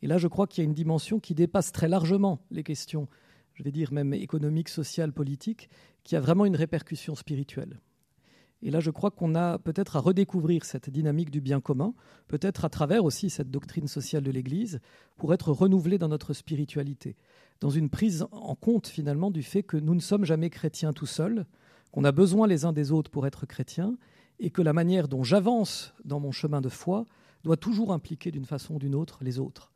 Et 0.00 0.06
là, 0.06 0.16
je 0.16 0.28
crois 0.28 0.46
qu'il 0.46 0.64
y 0.64 0.66
a 0.66 0.68
une 0.68 0.72
dimension 0.72 1.20
qui 1.20 1.34
dépasse 1.34 1.72
très 1.72 1.88
largement 1.88 2.40
les 2.50 2.62
questions 2.62 3.06
je 3.54 3.62
vais 3.62 3.72
dire 3.72 3.92
même 3.92 4.14
économique, 4.14 4.68
sociale, 4.68 5.12
politique, 5.12 5.70
qui 6.02 6.16
a 6.16 6.20
vraiment 6.20 6.44
une 6.44 6.56
répercussion 6.56 7.14
spirituelle. 7.14 7.80
Et 8.62 8.70
là, 8.70 8.80
je 8.80 8.90
crois 8.90 9.10
qu'on 9.10 9.34
a 9.34 9.58
peut-être 9.58 9.96
à 9.96 10.00
redécouvrir 10.00 10.64
cette 10.64 10.88
dynamique 10.88 11.30
du 11.30 11.40
bien 11.40 11.60
commun, 11.60 11.94
peut-être 12.28 12.64
à 12.64 12.70
travers 12.70 13.04
aussi 13.04 13.28
cette 13.28 13.50
doctrine 13.50 13.88
sociale 13.88 14.22
de 14.22 14.30
l'Église, 14.30 14.80
pour 15.16 15.34
être 15.34 15.52
renouvelé 15.52 15.98
dans 15.98 16.08
notre 16.08 16.32
spiritualité, 16.32 17.16
dans 17.60 17.70
une 17.70 17.90
prise 17.90 18.26
en 18.32 18.54
compte 18.54 18.86
finalement 18.86 19.30
du 19.30 19.42
fait 19.42 19.62
que 19.62 19.76
nous 19.76 19.94
ne 19.94 20.00
sommes 20.00 20.24
jamais 20.24 20.48
chrétiens 20.48 20.94
tout 20.94 21.06
seuls, 21.06 21.44
qu'on 21.92 22.04
a 22.04 22.12
besoin 22.12 22.46
les 22.46 22.64
uns 22.64 22.72
des 22.72 22.90
autres 22.90 23.10
pour 23.10 23.26
être 23.26 23.46
chrétiens, 23.46 23.96
et 24.40 24.50
que 24.50 24.62
la 24.62 24.72
manière 24.72 25.08
dont 25.08 25.22
j'avance 25.22 25.94
dans 26.04 26.18
mon 26.18 26.32
chemin 26.32 26.60
de 26.60 26.68
foi 26.68 27.06
doit 27.44 27.56
toujours 27.58 27.92
impliquer 27.92 28.30
d'une 28.30 28.46
façon 28.46 28.76
ou 28.76 28.78
d'une 28.78 28.94
autre 28.94 29.18
les 29.22 29.38
autres. 29.38 29.70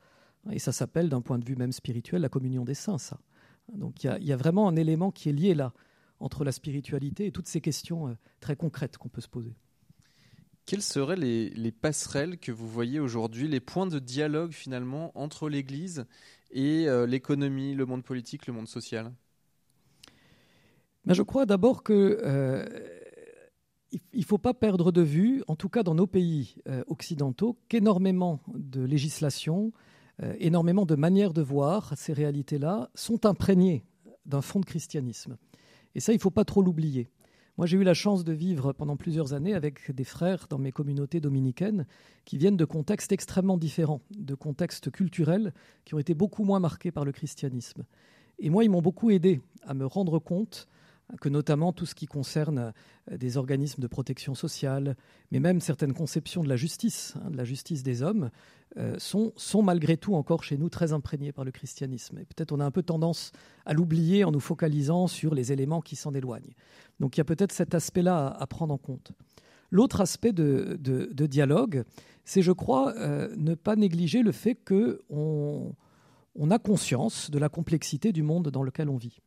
Et 0.50 0.58
ça 0.58 0.72
s'appelle, 0.72 1.10
d'un 1.10 1.20
point 1.20 1.38
de 1.38 1.44
vue 1.44 1.56
même 1.56 1.72
spirituel, 1.72 2.22
la 2.22 2.28
communion 2.28 2.64
des 2.64 2.74
saints, 2.74 2.98
ça. 2.98 3.18
Donc 3.74 4.04
il 4.04 4.24
y, 4.24 4.32
a 4.32 4.36
vraiment 4.36 4.68
un 4.68 4.76
élément 4.76 5.10
qui 5.10 5.28
est 5.28 5.32
lié 5.32 5.54
là, 5.54 5.72
entre 6.20 6.44
la 6.44 6.52
spiritualité 6.52 7.26
et 7.26 7.32
toutes 7.32 7.48
ces 7.48 7.60
questions 7.60 8.08
euh, 8.08 8.14
très 8.40 8.56
concrètes 8.56 8.96
qu'on 8.98 9.08
peut 9.08 9.20
se 9.20 9.28
poser. 9.28 9.54
Quelles 10.66 10.82
seraient 10.82 11.16
les, 11.16 11.72
passerelles 11.72 12.38
que 12.38 12.52
vous 12.52 12.68
voyez 12.68 13.00
aujourd'hui, 13.00 13.48
les 13.48 13.60
points 13.60 13.86
de 13.86 13.98
dialogue 13.98 14.52
finalement 14.52 15.12
entre 15.18 15.48
l'Église 15.48 16.04
et 16.50 16.88
euh, 16.88 17.06
l'économie, 17.06 17.74
le 17.74 17.86
monde 17.86 18.04
politique, 18.04 18.46
le 18.46 18.52
monde 18.52 18.68
social? 18.68 19.12
Ben, 21.06 21.14
Je 21.14 21.22
crois 21.22 21.46
d'abord 21.46 21.82
que 21.82 22.20
euh, 22.22 22.66
il 24.12 24.20
ne 24.20 24.24
faut 24.24 24.36
pas 24.36 24.52
perdre 24.52 24.92
de 24.92 25.00
vue, 25.00 25.42
en 25.48 25.56
tout 25.56 25.70
cas 25.70 25.82
dans 25.82 25.94
nos 25.94 26.06
pays 26.06 26.56
occidentaux, 26.88 27.58
qu'énormément 27.70 28.42
de 28.54 28.82
législation, 28.82 29.72
euh, 29.74 29.97
énormément 30.38 30.86
de 30.86 30.94
manières 30.94 31.32
de 31.32 31.42
voir 31.42 31.92
ces 31.96 32.12
réalités-là 32.12 32.90
sont 32.94 33.26
imprégnées 33.26 33.84
d'un 34.26 34.42
fond 34.42 34.60
de 34.60 34.64
christianisme. 34.64 35.36
Et 35.94 36.00
ça, 36.00 36.12
il 36.12 36.16
ne 36.16 36.20
faut 36.20 36.30
pas 36.30 36.44
trop 36.44 36.62
l'oublier. 36.62 37.08
Moi, 37.56 37.66
j'ai 37.66 37.76
eu 37.76 37.82
la 37.82 37.94
chance 37.94 38.22
de 38.22 38.32
vivre 38.32 38.72
pendant 38.72 38.96
plusieurs 38.96 39.32
années 39.32 39.54
avec 39.54 39.90
des 39.90 40.04
frères 40.04 40.46
dans 40.48 40.58
mes 40.58 40.70
communautés 40.70 41.20
dominicaines 41.20 41.86
qui 42.24 42.38
viennent 42.38 42.56
de 42.56 42.64
contextes 42.64 43.10
extrêmement 43.10 43.56
différents, 43.56 44.00
de 44.16 44.36
contextes 44.36 44.92
culturels 44.92 45.52
qui 45.84 45.94
ont 45.94 45.98
été 45.98 46.14
beaucoup 46.14 46.44
moins 46.44 46.60
marqués 46.60 46.92
par 46.92 47.04
le 47.04 47.10
christianisme. 47.10 47.84
Et 48.38 48.48
moi, 48.48 48.62
ils 48.62 48.70
m'ont 48.70 48.82
beaucoup 48.82 49.10
aidé 49.10 49.40
à 49.66 49.74
me 49.74 49.86
rendre 49.86 50.20
compte 50.20 50.68
que 51.20 51.28
notamment 51.28 51.72
tout 51.72 51.86
ce 51.86 51.94
qui 51.94 52.06
concerne 52.06 52.72
euh, 53.10 53.16
des 53.16 53.36
organismes 53.36 53.82
de 53.82 53.86
protection 53.86 54.34
sociale, 54.34 54.96
mais 55.30 55.40
même 55.40 55.60
certaines 55.60 55.94
conceptions 55.94 56.42
de 56.42 56.48
la 56.48 56.56
justice, 56.56 57.14
hein, 57.16 57.30
de 57.30 57.36
la 57.36 57.44
justice 57.44 57.82
des 57.82 58.02
hommes, 58.02 58.30
euh, 58.76 58.96
sont, 58.98 59.62
malgré 59.62 59.96
tout 59.96 60.14
encore 60.14 60.44
chez 60.44 60.58
nous 60.58 60.68
très 60.68 60.92
imprégnés 60.92 61.32
par 61.32 61.44
le 61.44 61.50
christianisme. 61.50 62.18
Et 62.18 62.26
peut-être 62.26 62.52
on 62.52 62.60
a 62.60 62.64
un 62.64 62.70
peu 62.70 62.82
tendance 62.82 63.32
à 63.64 63.72
l'oublier 63.72 64.24
en 64.24 64.30
nous 64.30 64.40
focalisant 64.40 65.06
sur 65.06 65.34
les 65.34 65.52
éléments 65.52 65.80
qui 65.80 65.96
s'en 65.96 66.12
éloignent. 66.12 66.54
Donc 67.00 67.16
il 67.16 67.20
y 67.20 67.22
a 67.22 67.24
peut-être 67.24 67.52
cet 67.52 67.74
aspect-là 67.74 68.26
à, 68.28 68.46
prendre 68.46 68.74
en 68.74 68.78
compte. 68.78 69.12
L'autre 69.70 70.02
aspect 70.02 70.32
de, 70.32 70.76
dialogue, 71.26 71.84
c'est, 72.24 72.42
je 72.42 72.52
crois, 72.52 72.94
euh, 72.96 73.34
ne 73.36 73.54
pas 73.54 73.74
négliger 73.74 74.22
le 74.22 74.32
fait 74.32 74.54
qu'on 74.54 75.74
on 76.34 76.50
a 76.50 76.58
conscience 76.58 77.30
de 77.30 77.38
la 77.38 77.48
complexité 77.48 78.12
du 78.12 78.22
monde 78.22 78.50
dans 78.50 78.62
lequel 78.62 78.90
on 78.90 78.96
vit. 78.96 79.20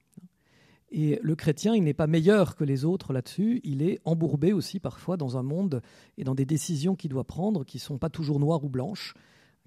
Et 0.91 1.19
le 1.21 1.35
chrétien, 1.35 1.73
il 1.73 1.83
n'est 1.83 1.93
pas 1.93 2.07
meilleur 2.07 2.55
que 2.55 2.65
les 2.65 2.83
autres 2.83 3.13
là-dessus, 3.13 3.61
il 3.63 3.81
est 3.81 4.01
embourbé 4.03 4.51
aussi 4.51 4.79
parfois 4.79 5.15
dans 5.15 5.37
un 5.37 5.43
monde 5.43 5.81
et 6.17 6.25
dans 6.25 6.35
des 6.35 6.45
décisions 6.45 6.95
qu'il 6.95 7.11
doit 7.11 7.23
prendre 7.23 7.63
qui 7.63 7.77
ne 7.77 7.81
sont 7.81 7.97
pas 7.97 8.09
toujours 8.09 8.39
noires 8.41 8.63
ou 8.63 8.69
blanches, 8.69 9.13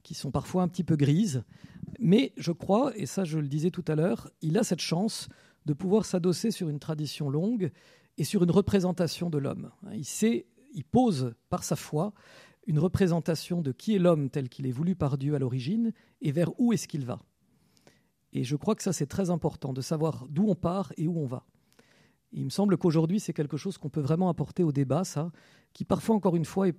qui 0.03 0.13
sont 0.13 0.31
parfois 0.31 0.63
un 0.63 0.69
petit 0.69 0.85
peu 0.85 0.97
grises. 0.97 1.43
Mais 1.99 2.33
je 2.37 2.53
crois, 2.53 2.93
et 2.97 3.07
ça 3.07 3.25
je 3.25 3.39
le 3.39 3.49
disais 3.49 3.71
tout 3.71 3.85
à 3.89 3.95
l'heure, 3.95 4.29
il 4.43 4.59
a 4.59 4.65
cette 4.65 4.83
chance 4.83 5.29
de 5.65 5.73
pouvoir 5.73 6.05
s'adosser 6.05 6.51
sur 6.51 6.69
une 6.69 6.79
tradition 6.79 7.31
longue 7.31 7.71
et 8.19 8.25
sur 8.25 8.45
une 8.45 8.51
représentation 8.51 9.31
de 9.31 9.39
l'homme. 9.39 9.71
Il 9.93 10.05
il 10.77 10.85
pose 10.85 11.35
par 11.51 11.63
sa 11.63 11.77
foi 11.77 12.13
une 12.67 12.79
représentation 12.79 13.63
de 13.63 13.73
qui 13.73 13.95
est 13.95 13.99
l'homme 13.99 14.31
tel 14.31 14.49
qu'il 14.49 14.67
est 14.67 14.73
voulu 14.73 14.95
par 14.95 15.19
Dieu 15.19 15.35
à 15.35 15.39
l'origine 15.39 15.93
et 16.21 16.33
vers 16.33 16.59
où 16.59 16.73
est-ce 16.73 16.89
qu'il 16.89 17.05
va. 17.05 17.21
Et 18.35 18.43
je 18.43 18.57
crois 18.57 18.75
que 18.75 18.83
ça, 18.83 18.93
c'est 18.93 19.07
très 19.07 19.31
important 19.31 19.73
de 19.73 19.81
savoir 19.81 20.27
d'où 20.29 20.49
on 20.49 20.57
part 20.57 20.93
et 20.97 21.07
où 21.07 21.19
on 21.19 21.27
va. 21.27 21.47
il 22.33 22.45
me 22.45 22.51
semble 22.51 22.77
qu'aujourd'hui, 22.77 23.21
c'est 23.21 23.33
quelque 23.33 23.57
chose 23.57 23.79
qu'on 23.79 23.91
peut 23.91 24.01
vraiment 24.01 24.29
apporter 24.29 24.65
au 24.65 24.73
débat, 24.73 25.05
ça, 25.05 25.31
qui 25.73 25.85
parfois, 25.85 26.17
encore 26.17 26.35
une 26.35 26.45
fois, 26.45 26.69
est, 26.69 26.77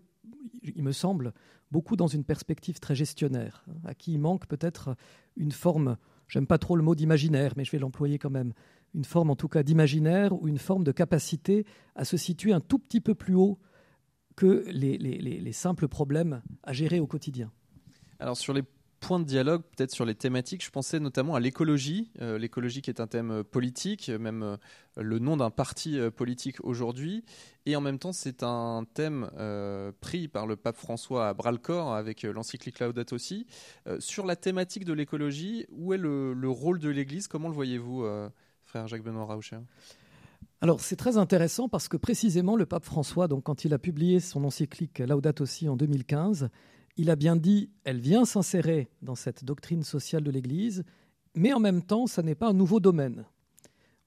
il 0.64 0.84
me 0.84 0.92
semble, 0.92 1.34
beaucoup 1.72 1.96
dans 1.96 2.08
une 2.08 2.26
perspective 2.26 2.80
très 2.80 2.94
gestionnaire, 2.94 3.64
hein, 3.70 3.76
à 3.86 3.94
qui 3.94 4.14
il 4.14 4.20
manque 4.20 4.48
peut-être 4.48 4.96
une 5.38 5.54
forme, 5.54 5.98
j'aime 6.28 6.46
pas 6.46 6.58
trop 6.58 6.76
le 6.76 6.84
mot 6.84 6.94
d'imaginaire, 6.94 7.54
mais 7.56 7.64
je 7.64 7.72
vais 7.72 7.80
l'employer 7.80 8.20
quand 8.20 8.30
même, 8.30 8.54
une 8.94 9.06
forme 9.06 9.30
en 9.30 9.36
tout 9.38 9.48
cas 9.48 9.64
d'imaginaire 9.64 10.34
ou 10.34 10.50
une 10.50 10.58
forme 10.58 10.84
de 10.84 10.92
capacité 10.92 11.66
à 11.96 12.04
se 12.04 12.18
situer 12.18 12.52
un 12.52 12.62
tout 12.62 12.80
petit 12.80 13.02
peu 13.02 13.16
plus 13.16 13.36
haut 13.36 13.58
que 14.36 14.66
les, 14.68 14.98
les, 14.98 15.18
les 15.20 15.52
simples 15.54 15.88
problèmes 15.88 16.42
à 16.64 16.74
gérer 16.74 17.00
au 17.00 17.08
quotidien. 17.08 17.52
Alors 18.20 18.38
sur 18.38 18.54
les 18.54 18.64
point 19.06 19.20
de 19.20 19.26
dialogue 19.26 19.62
peut-être 19.62 19.92
sur 19.92 20.04
les 20.04 20.16
thématiques. 20.16 20.66
Je 20.66 20.72
pensais 20.72 21.00
notamment 21.00 21.36
à 21.36 21.40
l'écologie, 21.40 22.10
euh, 22.22 22.40
l'écologie 22.40 22.82
qui 22.82 22.90
est 22.90 23.00
un 23.00 23.06
thème 23.06 23.30
euh, 23.30 23.44
politique, 23.44 24.10
même 24.10 24.42
euh, 24.42 24.58
le 24.98 25.20
nom 25.20 25.38
d'un 25.38 25.52
parti 25.52 26.00
politique 26.16 26.58
aujourd'hui. 26.64 27.24
Et 27.68 27.76
en 27.76 27.82
même 27.82 28.00
temps, 28.00 28.14
c'est 28.14 28.42
un 28.42 28.84
thème 28.96 29.30
pris 30.00 30.28
par 30.28 30.48
le 30.48 30.56
pape 30.56 30.78
François 30.78 31.28
à 31.28 31.34
bras-le-corps 31.34 31.94
avec 31.94 32.24
l'encyclique 32.24 32.80
Laudato 32.80 33.14
aussi. 33.16 33.46
sur 34.00 34.26
la 34.26 34.38
thématique 34.38 34.86
de 34.86 34.94
l'écologie, 34.94 35.66
où 35.70 35.94
est 35.94 35.98
le, 35.98 36.50
rôle 36.50 36.80
de 36.80 36.90
l'Église? 36.90 37.28
Comment 37.28 37.50
le 37.50 37.54
voyez-vous, 37.54 38.08
frère 38.64 38.88
Jacques-Benoît 38.88 39.26
Raucher 39.26 39.60
alors 40.62 40.80
c'est 40.80 40.96
très 40.96 41.18
intéressant 41.18 41.68
parce 41.68 41.90
que 41.90 41.98
précisément 41.98 42.56
le 42.56 42.66
pape 42.66 42.86
François, 42.86 43.28
donc 43.28 43.44
quand 43.44 43.66
il 43.66 43.74
a 43.74 43.78
publié 43.78 44.22
son 44.22 44.46
encyclique 44.46 45.00
Laudato 45.00 45.44
aussi 45.44 45.68
en 45.68 45.76
2015, 45.76 46.50
il 46.98 47.10
a 47.10 47.16
bien 47.16 47.36
dit, 47.36 47.70
elle 47.84 48.00
vient 48.00 48.26
s'insérer 48.26 48.90
dans 49.02 49.16
cette 49.16 49.44
doctrine 49.44 49.84
sociale 49.84 50.24
de 50.24 50.32
l'Église, 50.32 50.84
mais 51.36 51.54
en 51.54 51.60
même 51.60 51.82
temps, 51.82 52.08
ça 52.08 52.22
n'est 52.22 52.36
pas 52.36 52.50
un 52.50 52.54
nouveau 52.54 52.80
domaine. 52.80 53.26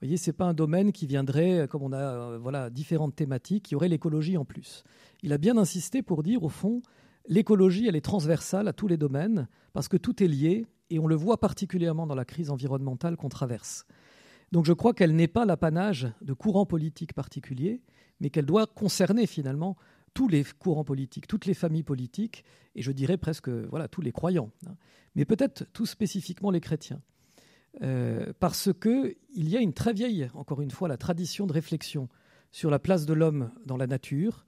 Vous 0.00 0.06
voyez, 0.06 0.16
ce 0.16 0.30
n'est 0.30 0.36
pas 0.36 0.46
un 0.46 0.54
domaine 0.54 0.92
qui 0.92 1.06
viendrait, 1.06 1.66
comme 1.68 1.82
on 1.82 1.92
a 1.92 1.98
euh, 1.98 2.38
voilà, 2.38 2.70
différentes 2.70 3.16
thématiques, 3.16 3.70
y 3.70 3.74
aurait 3.74 3.88
l'écologie 3.88 4.36
en 4.36 4.44
plus. 4.44 4.84
Il 5.22 5.32
a 5.32 5.38
bien 5.38 5.58
insisté 5.58 6.02
pour 6.02 6.22
dire, 6.22 6.42
au 6.44 6.48
fond, 6.48 6.82
l'écologie, 7.26 7.86
elle 7.86 7.96
est 7.96 8.00
transversale 8.00 8.68
à 8.68 8.72
tous 8.72 8.86
les 8.86 8.96
domaines, 8.96 9.48
parce 9.72 9.88
que 9.88 9.96
tout 9.96 10.22
est 10.22 10.28
lié, 10.28 10.66
et 10.90 10.98
on 10.98 11.06
le 11.06 11.16
voit 11.16 11.38
particulièrement 11.38 12.06
dans 12.06 12.14
la 12.14 12.24
crise 12.24 12.50
environnementale 12.50 13.16
qu'on 13.16 13.28
traverse. 13.28 13.84
Donc 14.52 14.64
je 14.64 14.72
crois 14.72 14.94
qu'elle 14.94 15.14
n'est 15.14 15.28
pas 15.28 15.44
l'apanage 15.44 16.08
de 16.22 16.32
courants 16.32 16.64
politiques 16.64 17.12
particuliers, 17.12 17.82
mais 18.20 18.30
qu'elle 18.30 18.46
doit 18.46 18.66
concerner 18.66 19.26
finalement 19.26 19.76
tous 20.18 20.26
les 20.26 20.42
courants 20.42 20.82
politiques, 20.82 21.28
toutes 21.28 21.46
les 21.46 21.54
familles 21.54 21.84
politiques, 21.84 22.44
et 22.74 22.82
je 22.82 22.90
dirais 22.90 23.16
presque 23.16 23.48
voilà, 23.48 23.86
tous 23.86 24.00
les 24.00 24.10
croyants, 24.10 24.50
hein. 24.66 24.74
mais 25.14 25.24
peut-être 25.24 25.64
tout 25.72 25.86
spécifiquement 25.86 26.50
les 26.50 26.60
chrétiens. 26.60 27.00
Euh, 27.82 28.32
parce 28.40 28.70
qu'il 28.82 29.14
y 29.36 29.56
a 29.56 29.60
une 29.60 29.74
très 29.74 29.92
vieille, 29.92 30.28
encore 30.34 30.60
une 30.60 30.72
fois, 30.72 30.88
la 30.88 30.96
tradition 30.96 31.46
de 31.46 31.52
réflexion 31.52 32.08
sur 32.50 32.68
la 32.68 32.80
place 32.80 33.06
de 33.06 33.14
l'homme 33.14 33.52
dans 33.64 33.76
la 33.76 33.86
nature. 33.86 34.44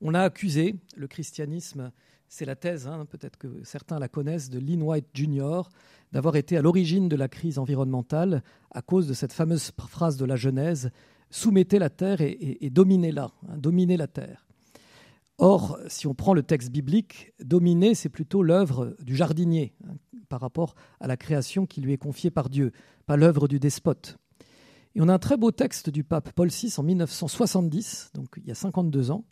On 0.00 0.14
a 0.14 0.20
accusé 0.20 0.76
le 0.94 1.08
christianisme, 1.08 1.90
c'est 2.28 2.44
la 2.44 2.54
thèse, 2.54 2.86
hein, 2.86 3.04
peut-être 3.06 3.36
que 3.36 3.64
certains 3.64 3.98
la 3.98 4.06
connaissent, 4.06 4.48
de 4.48 4.60
Lynn 4.60 4.80
White 4.80 5.08
Jr., 5.12 5.62
d'avoir 6.12 6.36
été 6.36 6.56
à 6.56 6.62
l'origine 6.62 7.08
de 7.08 7.16
la 7.16 7.26
crise 7.26 7.58
environnementale 7.58 8.44
à 8.70 8.80
cause 8.80 9.08
de 9.08 9.14
cette 9.14 9.32
fameuse 9.32 9.72
phrase 9.88 10.16
de 10.16 10.24
la 10.24 10.36
Genèse 10.36 10.92
soumettez 11.30 11.78
la 11.78 11.90
terre 11.90 12.20
et, 12.20 12.70
dominez-la, 12.70 13.32
hein, 13.48 13.56
dominez 13.56 13.96
la 13.96 14.06
terre. 14.06 14.46
Or, 15.42 15.78
si 15.88 16.06
on 16.06 16.12
prend 16.12 16.34
le 16.34 16.42
texte 16.42 16.70
biblique, 16.70 17.32
dominer, 17.42 17.94
c'est 17.94 18.10
plutôt 18.10 18.42
l'œuvre 18.42 18.94
du 19.00 19.16
jardinier 19.16 19.72
hein, 19.88 19.94
par 20.28 20.38
rapport 20.38 20.74
à 21.00 21.06
la 21.06 21.16
création 21.16 21.64
qui 21.64 21.80
lui 21.80 21.94
est 21.94 21.98
confiée 21.98 22.30
par 22.30 22.50
Dieu, 22.50 22.72
pas 23.06 23.16
l'œuvre 23.16 23.48
du 23.48 23.58
despote. 23.58 24.18
Et 24.94 25.00
on 25.00 25.08
a 25.08 25.14
un 25.14 25.18
très 25.18 25.38
beau 25.38 25.50
texte 25.50 25.88
du 25.88 26.04
pape 26.04 26.32
Paul 26.32 26.48
VI 26.48 26.74
en 26.76 26.82
1970, 26.82 28.10
donc 28.12 28.26
il 28.36 28.48
y 28.48 28.50
a 28.50 28.54
52 28.54 29.12
ans, 29.12 29.24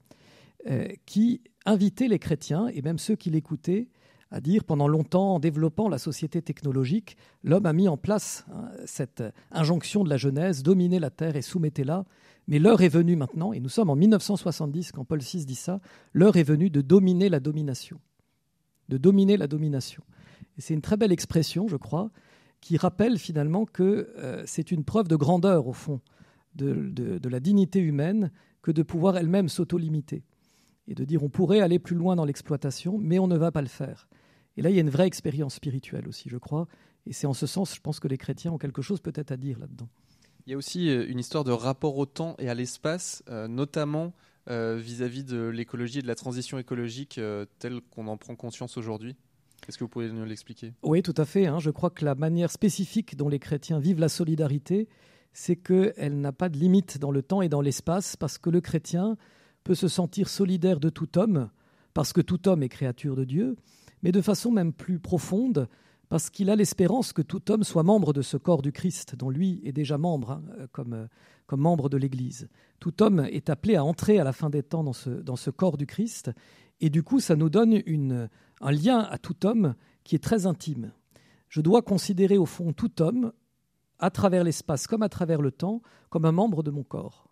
euh, 0.71 0.89
qui 1.05 1.43
invitait 1.67 2.09
les 2.09 2.19
chrétiens 2.19 2.69
et 2.69 2.81
même 2.81 2.99
ceux 2.99 3.15
qui 3.15 3.29
l'écoutaient 3.29 3.89
à 4.31 4.41
dire 4.41 4.65
pendant 4.65 4.89
longtemps, 4.89 5.35
en 5.35 5.41
développant 5.41 5.89
la 5.89 5.99
société 5.99 6.43
technologique, 6.43 7.17
l'homme 7.43 7.67
a 7.67 7.73
mis 7.73 7.89
en 7.89 7.97
place 7.97 8.45
hein, 8.53 8.69
cette 8.85 9.23
injonction 9.51 10.05
de 10.05 10.11
la 10.11 10.17
Genèse, 10.17 10.63
dominez 10.63 10.99
la 10.99 11.11
terre 11.11 11.37
et 11.37 11.43
soumettez-la, 11.43 12.05
mais 12.47 12.59
l'heure 12.59 12.83
est 12.83 12.89
venue 12.89 13.17
maintenant, 13.17 13.53
et 13.53 13.61
nous 13.61 13.69
sommes 13.69 13.91
en 13.91 13.97
1970 13.97 14.93
quand 14.93 15.05
Paul 15.05 15.21
VI 15.21 15.45
dit 15.45 15.55
ça, 15.55 15.81
l'heure 16.13 16.37
est 16.37 16.43
venue 16.43 16.71
de 16.71 16.81
dominer 16.81 17.29
la 17.29 17.41
domination. 17.41 18.01
De 18.89 18.99
dominer 18.99 19.37
la 19.37 19.47
domination. 19.47 20.03
C'est 20.59 20.75
une 20.75 20.83
très 20.83 20.97
belle 20.97 21.13
expression, 21.13 21.69
je 21.69 21.77
crois, 21.77 22.11
qui 22.61 22.77
rappelle 22.77 23.19
finalement 23.19 23.65
que 23.65 24.13
euh, 24.19 24.43
c'est 24.47 24.73
une 24.73 24.85
preuve 24.85 25.09
de 25.09 25.17
grandeur, 25.17 25.67
au 25.67 25.73
fond, 25.73 26.01
de, 26.55 26.91
de 26.91 27.29
la 27.29 27.39
dignité 27.39 27.79
humaine 27.79 28.33
que 28.63 28.73
de 28.73 28.83
pouvoir 28.83 29.17
elle-même 29.17 29.49
s'auto-limiter. 29.49 30.25
Et 30.89 30.95
de 30.95 31.05
dire 31.05 31.23
on 31.23 31.29
pourrait 31.29 31.61
aller 31.61 31.79
plus 31.79 31.97
loin 31.97 32.17
dans 32.17 32.25
l'exploitation, 32.25 32.99
mais 32.99 33.19
on 33.19 33.29
ne 33.29 33.37
va 33.37 33.53
pas 33.53 33.63
le 33.63 33.69
faire. 33.69 34.09
Et 34.59 34.63
là, 34.63 34.71
il 34.71 34.77
y 34.77 34.79
a 34.79 34.83
une 34.83 34.91
vraie 34.91 35.07
expérience 35.07 35.55
spirituelle 35.55 36.07
aussi, 36.07 36.29
je 36.29 36.37
crois. 36.37 36.69
Et 37.07 37.13
c'est 37.13 37.27
en 37.27 37.33
ce 37.33 37.47
sens, 37.47 37.75
je 37.75 37.81
pense 37.81 38.01
que 38.01 38.09
les 38.09 38.19
chrétiens 38.19 38.53
ont 38.53 38.59
quelque 38.59 38.83
chose 38.83 39.01
peut-être 39.01 39.33
à 39.33 39.39
dire 39.39 39.59
là-dedans. 39.59 39.89
Il 40.47 40.51
y 40.51 40.55
a 40.55 40.57
aussi 40.57 40.91
euh, 40.91 41.07
une 41.09 41.19
histoire 41.19 41.45
de 41.45 41.53
rapport 41.53 41.97
au 41.97 42.05
temps 42.05 42.35
et 42.39 42.51
à 42.51 42.55
l'espace, 42.55 43.23
euh, 43.29 43.49
notamment 43.49 44.13
vis-à-vis 44.51 45.25
de 45.25 45.43
l'écologie 45.49 45.99
et 45.99 46.03
de 46.03 46.07
la 46.07 46.15
transition 46.15 46.59
écologique 46.59 47.21
telle 47.59 47.83
qu'on 47.91 48.07
en 48.07 48.17
prend 48.17 48.35
conscience 48.35 48.79
aujourd'hui 48.79 49.15
est-ce 49.67 49.77
que 49.77 49.85
vous 49.85 49.89
pouvez 49.89 50.11
nous 50.11 50.25
l'expliquer? 50.25 50.73
Oui, 50.83 51.03
tout 51.03 51.15
à 51.17 51.25
fait. 51.25 51.47
Hein. 51.47 51.59
Je 51.59 51.71
crois 51.71 51.91
que 51.91 52.05
la 52.05 52.15
manière 52.15 52.51
spécifique 52.51 53.17
dont 53.17 53.29
les 53.29 53.39
chrétiens 53.39 53.79
vivent 53.79 54.01
la 54.01 54.09
solidarité, 54.09 54.89
c'est 55.33 55.57
qu'elle 55.57 56.21
n'a 56.21 56.33
pas 56.33 56.49
de 56.49 56.57
limite 56.57 56.99
dans 56.99 57.11
le 57.11 57.23
temps 57.23 57.43
et 57.43 57.49
dans 57.49 57.61
l'espace, 57.61 58.17
parce 58.17 58.39
que 58.39 58.51
le 58.51 58.61
chrétien 58.61 59.17
peut 59.65 59.75
se 59.75 59.89
sentir 59.89 60.29
solidaire 60.29 60.81
de 60.81 60.89
tout 60.89 61.19
homme, 61.19 61.51
parce 61.93 62.13
que 62.13 62.21
tout 62.21 62.49
homme 62.49 62.63
est 62.63 62.69
créature 62.69 63.17
de 63.17 63.25
Dieu, 63.25 63.57
mais 64.03 64.13
de 64.13 64.21
façon 64.21 64.51
même 64.51 64.73
plus 64.73 64.99
profonde, 64.99 65.69
parce 66.09 66.31
qu'il 66.31 66.51
a 66.51 66.57
l'espérance 66.57 67.13
que 67.13 67.23
tout 67.23 67.51
homme 67.51 67.65
soit 67.65 67.83
membre 67.83 68.13
de 68.13 68.23
ce 68.23 68.37
corps 68.37 68.63
du 68.63 68.73
Christ, 68.73 69.15
dont 69.17 69.31
lui 69.31 69.61
est 69.65 69.73
déjà 69.73 69.99
membre, 69.99 70.33
hein, 70.33 70.43
comme, 70.73 71.09
comme 71.47 71.61
membre 71.61 71.89
de 71.89 71.97
l'Église. 71.97 72.49
Tout 72.81 73.03
homme 73.03 73.21
est 73.21 73.51
appelé 73.51 73.77
à 73.77 73.85
entrer 73.85 74.19
à 74.19 74.25
la 74.25 74.33
fin 74.33 74.51
des 74.51 74.63
temps 74.63 74.85
dans 74.85 74.93
ce, 74.93 75.51
corps 75.51 75.77
du 75.77 75.87
Christ, 75.87 76.31
et 76.81 76.91
du 76.91 77.03
coup, 77.03 77.21
ça 77.21 77.37
nous 77.37 77.51
donne 77.51 77.83
un 78.61 78.71
lien 78.71 79.01
à 79.01 79.19
tout 79.19 79.47
homme 79.47 79.75
qui 80.05 80.15
est 80.15 80.23
très 80.23 80.47
intime. 80.47 80.93
Je 81.49 81.61
dois 81.61 81.83
considérer 81.83 82.39
au 82.39 82.47
fond 82.47 82.73
tout 82.73 83.03
homme, 83.03 83.33
à 83.99 84.11
travers 84.11 84.45
l'espace 84.45 84.87
comme 84.87 85.03
à 85.03 85.09
travers 85.09 85.43
le 85.43 85.51
temps, 85.51 85.83
comme 86.09 86.25
un 86.25 86.33
membre 86.33 86.63
de 86.63 86.71
mon 86.71 86.85
corps. 86.85 87.29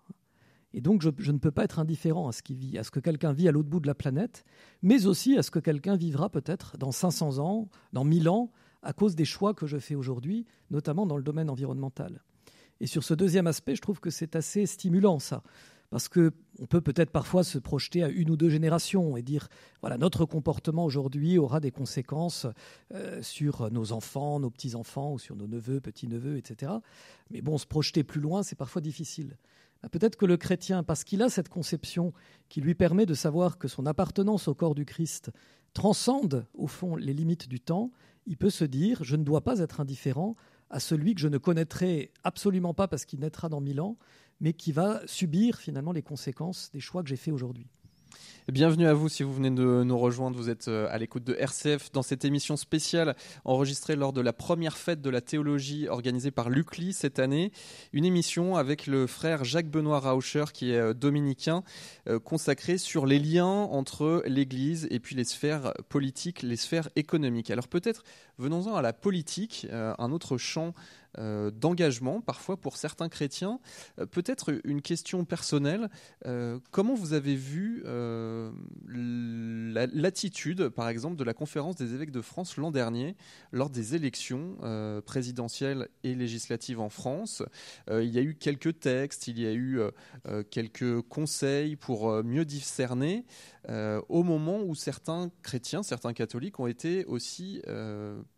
Et 0.76 0.82
donc, 0.82 1.00
je, 1.00 1.32
ne 1.32 1.38
peux 1.38 1.50
pas 1.50 1.64
être 1.64 1.78
indifférent 1.78 2.28
à 2.28 2.32
ce, 2.32 2.42
qui 2.42 2.54
vit, 2.54 2.76
à 2.76 2.84
ce 2.84 2.90
que 2.90 3.00
quelqu'un 3.00 3.32
vit 3.32 3.48
à 3.48 3.50
l'autre 3.50 3.70
bout 3.70 3.80
de 3.80 3.86
la 3.86 3.94
planète, 3.94 4.44
mais 4.82 5.06
aussi 5.06 5.36
à 5.38 5.42
ce 5.42 5.50
que 5.50 5.58
quelqu'un 5.58 5.96
vivra 5.96 6.28
peut-être 6.28 6.76
dans 6.76 6.92
500 6.92 7.38
ans, 7.38 7.70
dans 7.94 8.04
1000 8.04 8.28
ans, 8.28 8.52
à 8.82 8.92
cause 8.92 9.16
des 9.16 9.24
choix 9.24 9.54
que 9.54 9.66
je 9.66 9.78
fais 9.78 9.94
aujourd'hui, 9.94 10.44
notamment 10.70 11.06
dans 11.06 11.16
le 11.16 11.22
domaine 11.22 11.48
environnemental. 11.48 12.22
Et 12.80 12.86
sur 12.86 13.04
ce 13.04 13.14
deuxième 13.14 13.46
aspect, 13.46 13.74
je 13.74 13.80
trouve 13.80 14.00
que 14.00 14.10
c'est 14.10 14.36
assez 14.36 14.66
stimulant, 14.66 15.18
ça 15.18 15.42
parce 15.90 16.08
que 16.08 16.32
on 16.58 16.66
peut 16.66 16.80
peut-être 16.80 17.10
parfois 17.10 17.44
se 17.44 17.58
projeter 17.58 18.02
à 18.02 18.08
une 18.08 18.30
ou 18.30 18.36
deux 18.36 18.48
générations 18.48 19.16
et 19.16 19.22
dire 19.22 19.48
voilà 19.82 19.98
notre 19.98 20.24
comportement 20.24 20.84
aujourd'hui 20.84 21.38
aura 21.38 21.60
des 21.60 21.70
conséquences 21.70 22.46
euh, 22.92 23.22
sur 23.22 23.70
nos 23.70 23.92
enfants, 23.92 24.40
nos 24.40 24.50
petits 24.50 24.74
enfants 24.74 25.12
ou 25.12 25.18
sur 25.18 25.36
nos 25.36 25.46
neveux, 25.46 25.80
petits 25.80 26.08
neveux, 26.08 26.38
etc. 26.38 26.72
Mais 27.30 27.40
bon, 27.40 27.58
se 27.58 27.66
projeter 27.66 28.04
plus 28.04 28.20
loin, 28.20 28.42
c'est 28.42 28.56
parfois 28.56 28.82
difficile. 28.82 29.36
Bah, 29.87 29.90
peut-être 29.90 30.16
que 30.16 30.27
le 30.27 30.37
chrétien, 30.37 30.83
parce 30.83 31.05
qu'il 31.05 31.22
a 31.22 31.29
cette 31.29 31.49
conception 31.49 32.12
qui 32.49 32.61
lui 32.61 32.75
permet 32.75 33.07
de 33.07 33.14
savoir 33.14 33.57
que 33.57 33.68
son 33.68 33.87
appartenance 33.87 34.49
au 34.49 34.55
corps 34.55 34.75
du 34.75 34.85
Christ 34.85 35.31
transcende 35.75 36.44
au 36.55 36.66
fond 36.66 36.96
les 36.96 37.12
limites 37.12 37.49
du 37.49 37.61
temps, 37.61 37.92
il 38.27 38.37
peut 38.37 38.51
se 38.51 38.64
dire 38.64 39.05
je 39.05 39.14
ne 39.14 39.22
dois 39.22 39.42
pas 39.42 39.61
être 39.61 39.79
indifférent 39.79 40.35
à 40.70 40.81
celui 40.81 41.14
que 41.14 41.20
je 41.20 41.29
ne 41.29 41.38
connaîtrai 41.38 42.11
absolument 42.25 42.75
pas 42.75 42.88
parce 42.88 43.05
qu'il 43.05 43.20
naîtra 43.20 43.49
dans 43.49 43.61
mille 43.61 43.81
ans, 43.81 43.96
mais 44.40 44.55
qui 44.55 44.72
va 44.72 45.03
subir 45.07 45.61
finalement 45.61 45.92
les 45.92 46.03
conséquences 46.03 46.68
des 46.72 46.81
choix 46.81 47.05
que 47.05 47.09
j'ai 47.09 47.14
faits 47.14 47.33
aujourd'hui. 47.33 47.68
Bienvenue 48.52 48.87
à 48.87 48.94
vous 48.94 49.09
si 49.09 49.24
vous 49.24 49.33
venez 49.33 49.50
de 49.50 49.83
nous 49.83 49.98
rejoindre. 49.98 50.37
Vous 50.37 50.50
êtes 50.50 50.68
euh, 50.68 50.87
à 50.92 50.98
l'écoute 50.98 51.24
de 51.24 51.35
RCF 51.35 51.90
dans 51.90 52.02
cette 52.02 52.24
émission 52.24 52.57
spéciale 52.57 53.16
enregistrée 53.44 53.96
lors 53.96 54.12
de 54.12 54.20
la 54.20 54.33
première 54.33 54.76
fête 54.76 55.02
de 55.02 55.11
la 55.11 55.20
théologie 55.20 55.88
organisée 55.88 56.31
par 56.31 56.48
l'UCLI 56.48 56.92
cette 56.92 57.18
année. 57.18 57.50
Une 57.92 58.05
émission 58.05 58.55
avec 58.55 58.87
le 58.87 59.09
frère 59.09 59.42
Jacques-Benoît 59.42 59.98
Rauscher 59.98 60.44
qui 60.55 60.70
est 60.70 60.79
euh, 60.79 60.94
dominicain, 60.94 61.64
euh, 62.07 62.20
consacrée 62.20 62.79
sur 62.79 63.05
les 63.05 63.18
liens 63.18 63.44
entre 63.46 64.22
l'Église 64.26 64.87
et 64.92 65.00
puis 65.00 65.16
les 65.16 65.24
sphères 65.24 65.72
politiques, 65.88 66.42
les 66.42 66.55
sphères 66.55 66.88
économiques. 66.94 67.50
Alors 67.50 67.66
peut-être 67.66 68.05
venons-en 68.38 68.76
à 68.76 68.83
la 68.83 68.92
politique, 68.92 69.66
un 69.72 70.12
autre 70.12 70.37
champ 70.37 70.72
euh, 71.18 71.50
d'engagement, 71.50 72.20
parfois 72.20 72.57
pour 72.57 72.76
certains 72.76 73.09
chrétiens. 73.09 73.61
Euh, 73.98 74.07
peut-être 74.07 74.61
une 74.64 74.83
question 74.83 75.24
personnelle, 75.24 75.88
euh, 76.26 76.59
comment 76.70 76.94
vous 76.94 77.12
avez 77.12 77.35
vu 77.35 77.85
l'attitude, 78.87 80.68
par 80.68 80.88
exemple, 80.88 81.16
de 81.16 81.24
la 81.24 81.35
conférence 81.35 81.76
des 81.76 81.94
évêques 81.94 82.11
de 82.11 82.20
France 82.20 82.57
l'an 82.57 82.70
dernier, 82.70 83.16
lors 83.52 83.70
des 83.70 83.94
élections 83.94 84.57
présidentielles 85.05 85.88
et 86.05 86.14
législatives 86.14 86.81
en 86.81 86.88
France? 86.88 87.42
Il 87.90 88.09
y 88.09 88.18
a 88.18 88.22
eu 88.22 88.35
quelques 88.35 88.81
textes, 88.81 89.29
il 89.29 89.40
y 89.40 89.46
a 89.46 89.52
eu 89.52 89.81
quelques 90.50 91.02
conseils 91.02 91.76
pour 91.76 92.22
mieux 92.24 92.44
discerner. 92.44 93.24
au 93.68 94.22
moment 94.22 94.62
où 94.62 94.74
certains 94.74 95.31
chrétiens, 95.42 95.83
certains 95.83 96.12
catholiques 96.12 96.59
ont 96.61 96.66
été 96.66 97.05
aussi 97.07 97.62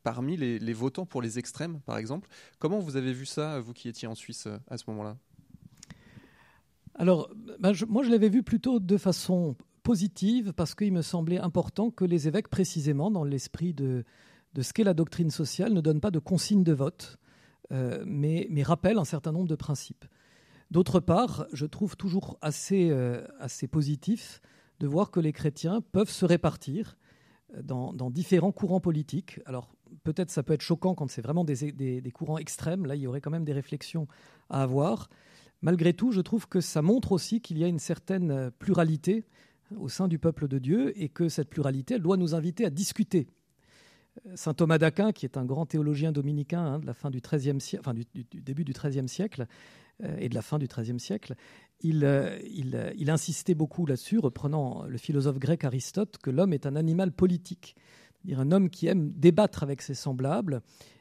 parmi 0.03 0.37
les, 0.37 0.73
votants 0.73 1.07
pour 1.07 1.23
les 1.23 1.39
extrêmes, 1.39 1.81
par 1.81 1.99
exemple. 1.99 2.29
Vous 2.77 2.97
avez 2.97 3.13
vu 3.13 3.27
ça, 3.27 3.61
vous 3.61 3.73
qui 3.73 3.89
étiez 3.89 4.07
en 4.07 4.15
Suisse 4.15 4.47
euh, 4.47 4.59
à 4.69 4.77
ce 4.77 4.85
moment-là? 4.89 5.17
Alors, 6.95 7.31
ben, 7.61 7.73
moi, 7.89 8.03
je 8.03 8.11
l'avais 8.11 8.29
vu 8.29 8.43
plutôt 8.43 8.81
de 8.81 8.97
façon 8.97 9.57
positive 9.83 10.53
parce 10.53 10.75
qu'il 10.75 10.93
me 10.93 11.03
semblait 11.03 11.39
important 11.39 11.91
que 11.91 12.05
les 12.05 12.29
évêques, 12.29 12.49
précisément 12.49 13.11
dans 13.11 13.25
l'esprit 13.25 13.73
de, 13.73 14.05
ce 14.61 14.73
qu'est 14.73 14.85
la 14.85 14.95
doctrine 14.95 15.31
sociale, 15.31 15.73
ne 15.73 15.81
donnent 15.81 16.01
pas 16.01 16.11
de 16.11 16.19
consignes 16.19 16.65
de 16.65 16.73
vote, 16.73 17.19
euh, 17.73 18.03
mais, 18.07 18.49
mais, 18.51 18.63
rappellent 18.63 18.99
un 18.99 19.05
certain 19.05 19.33
nombre 19.33 19.49
de 19.49 19.55
principes. 19.55 20.05
D'autre 20.71 21.01
part, 21.01 21.47
je 21.53 21.65
trouve 21.65 21.97
toujours 21.97 22.37
assez, 22.43 22.91
euh, 22.91 23.27
positif 23.71 24.43
de 24.81 24.87
voir 24.87 25.11
que 25.11 25.21
les 25.21 25.33
chrétiens 25.33 25.81
peuvent 25.81 26.11
se 26.11 26.27
répartir 26.27 26.99
dans, 27.63 27.93
dans 27.93 28.11
différents 28.11 28.53
courants 28.53 28.81
politiques. 28.81 29.41
Alors, 29.47 29.75
peut-être 30.05 30.31
ça 30.31 30.43
peut 30.43 30.53
être 30.53 30.63
choquant 30.63 30.95
quand 30.95 31.11
c'est 31.11 31.23
vraiment 31.23 31.45
des, 31.45 32.13
courants 32.13 32.39
extrêmes. 32.39 32.87
Là, 32.87 32.97
il 32.97 33.03
y 33.03 33.07
aurait 33.07 33.21
quand 33.21 33.31
même 33.31 33.45
des 33.45 33.53
réflexions 33.53 34.07
à 34.51 34.63
avoir. 34.63 35.09
Malgré 35.63 35.93
tout, 35.93 36.13
je 36.13 36.21
trouve 36.21 36.49
que 36.49 36.61
ça 36.61 36.83
montre 36.83 37.13
aussi 37.13 37.41
qu'il 37.41 37.59
y 37.59 37.65
a 37.65 37.67
une 37.67 37.79
certaine 37.79 38.51
pluralité 38.59 39.25
au 39.77 39.89
sein 39.89 40.09
du 40.09 40.19
peuple 40.19 40.49
de 40.49 40.59
Dieu 40.59 40.93
et 41.01 41.09
que 41.09 41.29
cette 41.29 41.51
pluralité, 41.51 41.95
elle 41.95 42.03
doit 42.03 42.17
nous 42.17 42.35
inviter 42.35 42.65
à 42.65 42.71
discuter. 42.71 43.29
Saint 44.35 44.55
Thomas 44.55 44.79
d'Aquin, 44.79 45.13
qui 45.13 45.27
est 45.27 45.37
un 45.37 45.45
grand 45.45 45.67
théologien 45.67 46.13
dominicain 46.13 46.61
hein, 46.61 46.79
de 46.79 46.87
la 46.87 46.95
fin 46.95 47.11
du, 47.11 47.21
siècle, 47.59 47.81
enfin, 47.81 47.95
du, 47.95 48.05
début 48.35 48.65
du 48.65 48.73
XIIIe 48.73 49.09
siècle 49.09 49.47
euh, 50.03 50.17
et 50.19 50.29
de 50.29 50.35
la 50.35 50.43
fin 50.43 50.59
du 50.59 50.67
XIIIe 50.67 50.99
siècle, 50.99 51.35
euh, 51.85 52.39
il 52.43 53.11
insistait 53.11 53.55
beaucoup 53.55 53.87
là-dessus, 53.87 54.19
reprenant 54.19 54.85
le 54.87 54.99
philosophe 54.99 55.39
grec 55.39 55.65
Aristote, 55.65 56.19
que 56.19 56.31
l'homme 56.31 56.53
est 56.53 56.67
un 56.67 56.77
animal 56.77 57.13
politique 57.13 57.77
un 58.35 58.53
homme 58.53 58.71
qui 58.71 58.87
aime 58.87 59.11
débattre 59.13 59.63
avec 59.63 59.83
ses 59.83 59.95
semblables. 59.95 60.61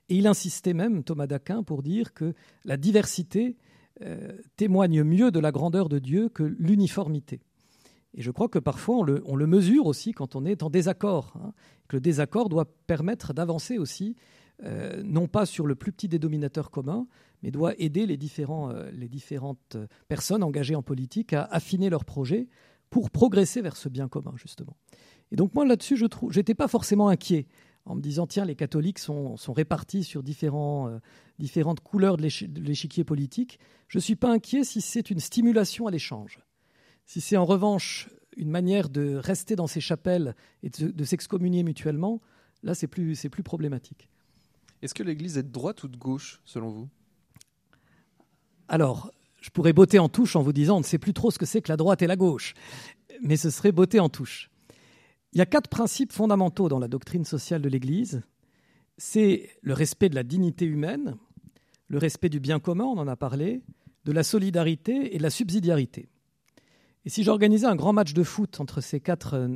Et 0.09 0.15
il 0.15 0.27
insistait 0.27 0.73
même, 0.73 1.03
Thomas 1.03 1.27
d'Aquin, 1.27 1.63
pour 1.63 1.83
dire 1.83 2.13
que 2.13 2.33
la 2.63 2.77
diversité 2.77 3.57
euh, 4.01 4.37
témoigne 4.57 5.03
mieux 5.03 5.31
de 5.31 5.39
la 5.39 5.51
grandeur 5.51 5.89
de 5.89 5.99
Dieu 5.99 6.29
que 6.29 6.43
l'uniformité. 6.43 7.41
Et 8.13 8.21
je 8.21 8.31
crois 8.31 8.47
que 8.47 8.59
parfois 8.59 8.97
on 8.97 9.35
le, 9.35 9.47
mesure 9.47 9.85
aussi 9.85 10.11
quand 10.11 10.35
on 10.35 10.45
est 10.45 10.63
en 10.63 10.69
désaccord, 10.69 11.33
hein, 11.43 11.51
que 11.87 11.97
le 11.97 12.01
désaccord 12.01 12.47
doit 12.47 12.65
permettre 12.85 13.33
d'avancer 13.33 13.77
aussi, 13.77 14.15
euh, 14.63 15.01
non 15.03 15.27
pas 15.27 15.45
sur 15.45 15.65
le 15.65 15.75
plus 15.75 15.91
petit 15.91 16.07
des 16.07 16.19
dominateurs 16.19 16.69
communs, 16.69 17.07
mais 17.41 17.51
doit 17.51 17.73
aider 17.79 18.03
euh, 18.03 18.91
les 18.93 19.07
différentes 19.07 19.77
personnes 20.07 20.43
engagées 20.43 20.75
en 20.75 20.83
politique 20.83 21.33
à 21.33 21.43
affiner 21.45 21.89
leurs 21.89 22.05
projets 22.05 22.47
pour 22.89 23.09
progresser 23.09 23.61
vers 23.61 23.75
ce 23.75 23.89
bien 23.89 24.07
commun, 24.07 24.33
justement. 24.35 24.77
Et 25.31 25.35
donc 25.35 25.53
moi 25.53 25.65
là-dessus, 25.65 25.97
je 25.97 26.05
trouve, 26.05 26.31
j'étais 26.31 26.55
pas 26.55 26.67
forcément 26.67 27.09
inquiet 27.09 27.47
en 27.85 27.95
me 27.95 28.01
disant 28.01 28.27
tiens 28.27 28.45
les 28.45 28.55
catholiques 28.55 28.99
sont, 28.99 29.37
sont 29.37 29.53
répartis 29.53 30.03
sur 30.03 30.23
différents, 30.23 30.89
euh, 30.89 30.99
différentes 31.39 31.79
couleurs 31.79 32.17
de 32.17 32.23
l'échiquier 32.61 33.03
politique. 33.03 33.59
Je 33.87 33.99
suis 33.99 34.15
pas 34.15 34.31
inquiet 34.31 34.63
si 34.63 34.81
c'est 34.81 35.09
une 35.09 35.19
stimulation 35.19 35.87
à 35.87 35.91
l'échange. 35.91 36.39
Si 37.05 37.21
c'est 37.21 37.37
en 37.37 37.45
revanche 37.45 38.09
une 38.35 38.49
manière 38.49 38.89
de 38.89 39.15
rester 39.15 39.55
dans 39.55 39.67
ces 39.67 39.81
chapelles 39.81 40.35
et 40.63 40.69
de, 40.69 41.03
s'excommunier 41.03 41.63
mutuellement, 41.63 42.21
là 42.61 42.75
c'est 42.75 42.87
plus, 42.87 43.15
c'est 43.15 43.29
plus 43.29 43.43
problématique. 43.43 44.09
Est-ce 44.81 44.93
que 44.93 45.03
l'Église 45.03 45.37
est 45.37 45.43
de 45.43 45.51
droite 45.51 45.83
ou 45.83 45.87
de 45.87 45.97
gauche 45.97 46.41
selon 46.45 46.69
vous? 46.69 46.89
Alors, 48.67 49.11
je 49.41 49.49
pourrais 49.49 49.73
botter 49.73 49.97
en 49.97 50.09
touche 50.09 50.35
en 50.35 50.41
vous 50.41 50.53
disant 50.53 50.75
on 50.75 50.79
ne 50.81 50.85
sait 50.85 50.99
plus 50.99 51.13
trop 51.13 51.31
ce 51.31 51.39
que 51.39 51.45
c'est 51.45 51.61
que 51.61 51.71
la 51.71 51.77
droite 51.77 52.01
et 52.01 52.07
la 52.07 52.17
gauche, 52.17 52.53
mais 53.23 53.37
ce 53.37 53.49
serait 53.49 53.71
botter 53.71 53.99
en 53.99 54.09
touche. 54.09 54.51
Il 55.37 55.39
y 55.39 55.43
a 55.43 55.45
quatre 55.45 55.69
principes 55.69 56.13
fondamentaux 56.13 56.67
dans 56.67 56.79
la 56.79 56.87
doctrine 56.87 57.23
sociale 57.23 57.61
de 57.61 57.69
l'Église. 57.69 58.23
C'est 58.97 59.51
le 59.61 59.73
respect 59.73 60.09
de 60.09 60.15
la 60.15 60.23
dignité 60.23 60.65
humaine, 60.65 61.15
le 61.89 61.99
respect 61.99 62.29
du 62.29 62.39
bien 62.39 62.59
commun, 62.59 62.85
on 62.85 62.97
en 62.97 63.07
a 63.07 63.15
parlé, 63.15 63.61
de 64.05 64.11
la 64.11 64.23
solidarité 64.23 65.13
et 65.13 65.19
de 65.19 65.21
la 65.21 65.29
subsidiarité. 65.29 66.09
Et 67.05 67.11
si 67.11 67.21
j'organisais 67.21 67.67
un 67.67 67.75
grand 67.75 67.93
match 67.93 68.15
de 68.15 68.23
foot 68.23 68.59
entre 68.59 68.81
ces 68.81 68.99
quatre, 68.99 69.47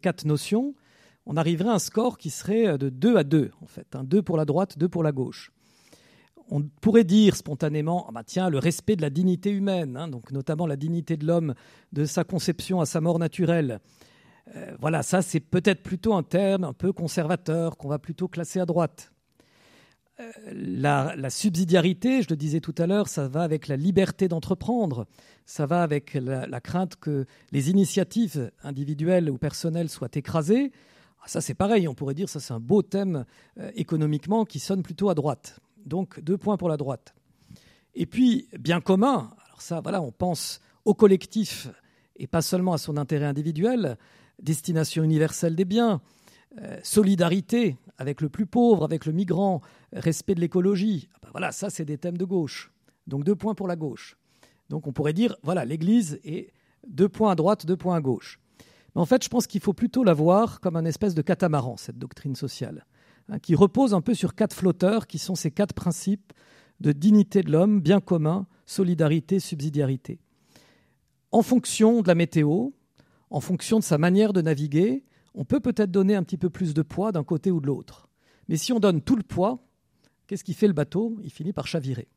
quatre 0.00 0.26
notions, 0.26 0.76
on 1.26 1.36
arriverait 1.36 1.70
à 1.70 1.74
un 1.74 1.80
score 1.80 2.16
qui 2.16 2.30
serait 2.30 2.78
de 2.78 2.88
2 2.88 3.16
à 3.16 3.24
2, 3.24 3.50
en 3.60 3.66
fait. 3.66 3.96
Un 3.96 4.04
2 4.04 4.22
pour 4.22 4.36
la 4.36 4.44
droite, 4.44 4.78
2 4.78 4.88
pour 4.88 5.02
la 5.02 5.10
gauche. 5.10 5.50
On 6.50 6.62
pourrait 6.62 7.02
dire 7.02 7.34
spontanément, 7.34 8.06
ah 8.08 8.12
bah 8.12 8.22
tiens, 8.22 8.48
le 8.48 8.58
respect 8.58 8.94
de 8.94 9.02
la 9.02 9.10
dignité 9.10 9.50
humaine, 9.50 9.96
hein, 9.96 10.06
donc 10.06 10.30
notamment 10.30 10.68
la 10.68 10.76
dignité 10.76 11.16
de 11.16 11.26
l'homme, 11.26 11.56
de 11.92 12.04
sa 12.04 12.22
conception 12.22 12.80
à 12.80 12.86
sa 12.86 13.00
mort 13.00 13.18
naturelle, 13.18 13.80
euh, 14.56 14.74
voilà, 14.80 15.02
ça 15.02 15.22
c'est 15.22 15.40
peut-être 15.40 15.82
plutôt 15.82 16.14
un 16.14 16.22
terme 16.22 16.64
un 16.64 16.72
peu 16.72 16.92
conservateur 16.92 17.76
qu'on 17.76 17.88
va 17.88 17.98
plutôt 17.98 18.28
classer 18.28 18.60
à 18.60 18.66
droite. 18.66 19.12
la, 20.52 21.30
subsidiarité, 21.30 22.22
je 22.22 22.28
le 22.28 22.36
disais 22.36 22.60
tout 22.60 22.74
à 22.78 22.86
l'heure, 22.86 23.08
ça 23.08 23.28
va 23.28 23.42
avec 23.42 23.68
la 23.68 23.76
liberté 23.76 24.28
d'entreprendre, 24.28 25.06
ça 25.46 25.66
va 25.66 25.82
avec 25.82 26.14
la, 26.14 26.60
crainte 26.60 26.96
que 26.96 27.26
les 27.52 27.70
initiatives 27.70 28.50
individuelles 28.62 29.30
ou 29.30 29.38
personnelles 29.38 29.88
soient 29.88 30.10
écrasées. 30.14 30.72
Ah, 31.22 31.28
ça, 31.28 31.40
c'est 31.40 31.54
pareil, 31.54 31.88
on 31.88 31.94
pourrait 31.94 32.14
dire 32.14 32.28
ça, 32.28 32.40
c'est 32.40 32.52
un 32.52 32.60
beau 32.60 32.82
thème 32.82 33.24
euh, 33.58 33.70
économiquement 33.74 34.44
qui 34.44 34.58
sonne 34.58 34.82
plutôt 34.82 35.10
à 35.10 35.14
droite. 35.14 35.60
Donc, 35.84 36.20
deux 36.20 36.38
points 36.38 36.56
pour 36.56 36.68
la 36.68 36.76
droite. 36.76 37.14
Et 37.94 38.06
puis, 38.06 38.48
bien 38.58 38.80
commun, 38.80 39.32
alors 39.46 39.62
ça, 39.62 39.80
voilà, 39.80 40.00
on 40.02 40.12
pense 40.12 40.60
au 40.84 40.94
collectif 40.94 41.68
et 42.16 42.26
pas 42.26 42.42
seulement 42.42 42.72
à 42.72 42.78
son 42.78 42.96
intérêt 42.96 43.26
individuel, 43.26 43.96
destination 44.42 45.02
universelle 45.02 45.56
des 45.56 45.64
biens, 45.64 46.00
euh, 46.60 46.78
solidarité 46.82 47.76
avec 47.98 48.20
le 48.20 48.28
plus 48.28 48.46
pauvre, 48.46 48.84
avec 48.84 49.06
le 49.06 49.12
migrant, 49.12 49.60
respect 49.92 50.34
de 50.34 50.40
l'écologie. 50.40 51.08
Ah 51.14 51.18
ben 51.22 51.28
voilà, 51.32 51.52
ça, 51.52 51.70
c'est 51.70 51.84
des 51.84 51.98
thèmes 51.98 52.16
de 52.16 52.24
gauche. 52.24 52.72
Donc 53.06 53.24
deux 53.24 53.36
points 53.36 53.54
pour 53.54 53.68
la 53.68 53.76
gauche. 53.76 54.16
Donc 54.68 54.86
on 54.86 54.92
pourrait 54.92 55.12
dire, 55.12 55.36
voilà, 55.42 55.64
l'Église 55.64 56.18
est 56.24 56.52
deux 56.86 57.08
points 57.08 57.32
à 57.32 57.34
droite, 57.34 57.66
deux 57.66 57.76
points 57.76 57.96
à 57.96 58.00
gauche. 58.00 58.40
Mais 58.94 59.00
en 59.00 59.06
fait, 59.06 59.22
je 59.22 59.28
pense 59.28 59.46
qu'il 59.46 59.60
faut 59.60 59.72
plutôt 59.72 60.02
la 60.02 60.14
voir 60.14 60.60
comme 60.60 60.76
un 60.76 60.84
espèce 60.84 61.14
de 61.14 61.22
catamaran, 61.22 61.76
cette 61.76 61.98
doctrine 61.98 62.34
sociale, 62.34 62.86
hein, 63.28 63.38
qui 63.38 63.54
repose 63.54 63.94
un 63.94 64.00
peu 64.00 64.14
sur 64.14 64.34
quatre 64.34 64.54
flotteurs, 64.54 65.06
qui 65.06 65.18
sont 65.18 65.34
ces 65.34 65.50
quatre 65.50 65.74
principes 65.74 66.32
de 66.80 66.92
dignité 66.92 67.42
de 67.42 67.52
l'homme, 67.52 67.80
bien 67.80 68.00
commun, 68.00 68.46
solidarité, 68.66 69.38
subsidiarité. 69.38 70.18
En 71.30 71.42
fonction 71.42 72.02
de 72.02 72.08
la 72.08 72.14
météo, 72.14 72.70
en 73.30 73.40
fonction 73.40 73.78
de 73.78 73.84
sa 73.84 73.98
manière 73.98 74.32
de 74.32 74.42
naviguer, 74.42 75.04
on 75.34 75.44
peut 75.44 75.60
peut-être 75.60 75.90
donner 75.90 76.16
un 76.16 76.22
petit 76.22 76.36
peu 76.36 76.50
plus 76.50 76.74
de 76.74 76.82
poids 76.82 77.12
d'un 77.12 77.24
côté 77.24 77.50
ou 77.50 77.60
de 77.60 77.66
l'autre. 77.66 78.08
Mais 78.48 78.56
si 78.56 78.72
on 78.72 78.80
donne 78.80 79.00
tout 79.00 79.16
le 79.16 79.22
poids, 79.22 79.64
qu'est-ce 80.26 80.44
qui 80.44 80.54
fait 80.54 80.66
le 80.66 80.72
bateau? 80.72 81.16
Il 81.22 81.30
finit 81.30 81.52
par 81.52 81.66
chavirer. 81.66 82.08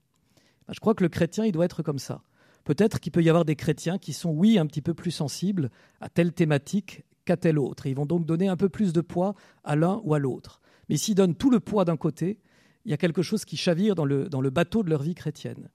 Ben, 0.67 0.73
je 0.73 0.79
crois 0.79 0.95
que 0.95 1.03
le 1.03 1.09
chrétien, 1.09 1.45
il 1.45 1.51
doit 1.51 1.65
être 1.65 1.83
comme 1.83 1.99
ça. 1.99 2.23
Peut-être 2.63 2.99
qu'il 2.99 3.11
peut 3.11 3.21
y 3.21 3.29
avoir 3.29 3.45
des 3.45 3.55
chrétiens 3.55 3.97
qui 3.97 4.13
sont, 4.13 4.31
oui, 4.31 4.57
un 4.57 4.65
petit 4.65 4.81
peu 4.81 4.93
plus 4.93 5.11
sensibles 5.11 5.69
à 6.01 6.09
telle 6.09 6.33
thématique 6.33 7.03
qu'à 7.25 7.37
telle 7.37 7.59
autre. 7.59 7.85
ils 7.85 7.95
vont 7.95 8.05
donc 8.05 8.25
donner 8.25 8.47
un 8.47 8.57
peu 8.57 8.67
plus 8.67 8.91
de 8.91 9.01
poids 9.01 9.35
à 9.63 9.75
l'un 9.75 10.01
ou 10.03 10.13
à 10.13 10.19
l'autre. 10.19 10.61
Mais 10.89 10.97
s'ils 10.97 11.15
donnent 11.15 11.35
tout 11.35 11.49
le 11.49 11.59
poids 11.59 11.85
d'un 11.85 11.95
côté, 11.95 12.39
il 12.83 12.91
y 12.91 12.93
a 12.93 12.97
quelque 12.97 13.21
chose 13.21 13.45
qui 13.45 13.55
chavire 13.55 13.95
dans 13.95 14.05
le 14.05 14.49
bateau 14.49 14.83
de 14.83 14.89
leur 14.89 15.03
vie 15.03 15.15
chrétienne. 15.15 15.69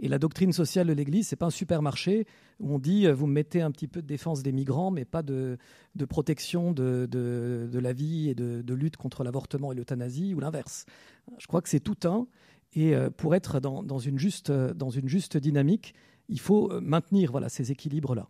Et 0.00 0.08
la 0.08 0.18
doctrine 0.18 0.52
sociale 0.52 0.86
de 0.86 0.92
l'Église, 0.92 1.28
c'est 1.28 1.36
pas 1.36 1.46
un 1.46 1.50
supermarché 1.50 2.26
où 2.60 2.74
on 2.74 2.78
dit 2.78 3.06
euh, 3.06 3.14
vous 3.14 3.26
mettez 3.26 3.60
un 3.62 3.70
petit 3.70 3.88
peu 3.88 4.00
de 4.00 4.06
défense 4.06 4.42
des 4.42 4.52
migrants, 4.52 4.90
mais 4.90 5.04
pas 5.04 5.22
de, 5.22 5.58
protection 6.08 6.72
de, 6.72 7.08
de, 7.10 7.78
la 7.78 7.92
vie 7.92 8.28
et 8.28 8.34
de, 8.34 8.74
lutte 8.74 8.96
contre 8.96 9.24
l'avortement 9.24 9.72
et 9.72 9.74
l'euthanasie, 9.74 10.34
ou 10.34 10.40
l'inverse. 10.40 10.86
Je 11.38 11.46
crois 11.46 11.62
que 11.62 11.68
c'est 11.68 11.80
tout 11.80 11.98
un. 12.04 12.26
Et 12.74 12.94
euh, 12.94 13.10
pour 13.10 13.34
être 13.34 13.60
dans, 13.60 13.82
dans, 13.82 13.98
une 13.98 14.18
juste, 14.18 14.52
dans 14.52 14.90
une 14.90 15.08
juste 15.08 15.36
dynamique, 15.36 15.94
il 16.28 16.40
faut 16.40 16.70
euh, 16.70 16.80
maintenir 16.80 17.30
voilà, 17.32 17.48
ces 17.48 17.72
équilibres-là. 17.72 18.28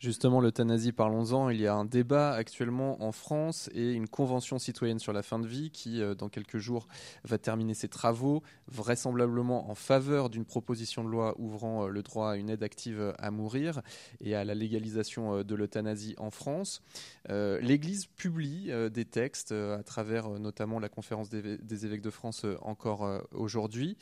Justement, 0.00 0.40
l'euthanasie, 0.40 0.92
parlons-en. 0.92 1.50
Il 1.50 1.60
y 1.60 1.66
a 1.66 1.74
un 1.74 1.84
débat 1.84 2.32
actuellement 2.32 3.02
en 3.02 3.12
France 3.12 3.70
et 3.74 3.92
une 3.92 4.08
convention 4.08 4.58
citoyenne 4.58 4.98
sur 4.98 5.12
la 5.12 5.22
fin 5.22 5.38
de 5.38 5.46
vie 5.46 5.70
qui, 5.70 6.02
euh, 6.02 6.14
dans 6.14 6.28
quelques 6.28 6.58
jours, 6.58 6.88
va 7.22 7.38
terminer 7.38 7.74
ses 7.74 7.88
travaux, 7.88 8.42
vraisemblablement 8.68 9.70
en 9.70 9.74
faveur 9.74 10.30
d'une 10.30 10.44
proposition 10.44 11.04
de 11.04 11.08
loi 11.08 11.34
ouvrant 11.38 11.84
euh, 11.84 11.88
le 11.88 12.02
droit 12.02 12.32
à 12.32 12.36
une 12.36 12.50
aide 12.50 12.62
active 12.62 13.14
à 13.18 13.30
mourir 13.30 13.80
et 14.20 14.34
à 14.34 14.44
la 14.44 14.54
légalisation 14.54 15.36
euh, 15.36 15.44
de 15.44 15.54
l'euthanasie 15.54 16.14
en 16.18 16.30
France. 16.30 16.82
L'Église 17.28 18.06
publie 18.06 18.70
des 18.92 19.04
textes 19.04 19.52
à 19.52 19.82
travers 19.82 20.28
notamment 20.28 20.78
la 20.78 20.88
conférence 20.88 21.30
des, 21.30 21.86
évêques 21.86 22.02
de 22.02 22.10
France 22.10 22.44
encore 22.60 23.08
aujourd'hui. 23.32 23.96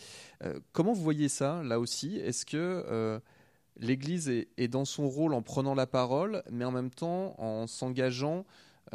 comment 0.72 0.92
vous 0.92 1.02
voyez 1.02 1.28
ça, 1.28 1.62
là 1.62 1.78
aussi? 1.78 2.16
Est-ce 2.16 2.44
que 2.44 3.20
l'Église 3.78 4.28
est, 4.28 4.68
dans 4.68 4.84
son 4.84 5.08
rôle 5.08 5.34
en 5.34 5.42
prenant 5.42 5.74
la 5.74 5.86
parole, 5.86 6.42
mais 6.50 6.64
en 6.64 6.72
même 6.72 6.90
temps 6.90 7.34
en 7.38 7.66
s'engageant 7.66 8.44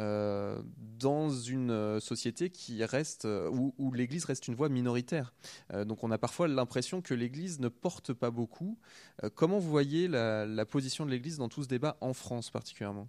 euh, 0.00 0.62
dans 1.00 1.28
une 1.28 1.72
euh, 1.72 1.98
société 1.98 2.52
euh, 3.24 3.50
où, 3.50 3.92
l'Église 3.92 4.24
reste 4.26 4.46
une 4.46 4.54
voix 4.54 4.68
minoritaire. 4.68 5.32
donc 5.86 6.04
on 6.04 6.10
a 6.10 6.18
parfois 6.18 6.46
l'impression 6.46 7.00
que 7.00 7.14
l'Église 7.14 7.58
ne 7.58 7.68
porte 7.68 8.12
pas 8.12 8.30
beaucoup. 8.30 8.78
comment 9.34 9.58
vous 9.58 9.70
voyez 9.70 10.06
la 10.08 10.64
position 10.66 11.04
de 11.04 11.10
l'Église 11.10 11.38
dans 11.38 11.48
tout 11.48 11.62
ce 11.62 11.68
débat 11.68 11.96
en 12.00 12.12
France 12.12 12.50
particulièrement? 12.50 13.08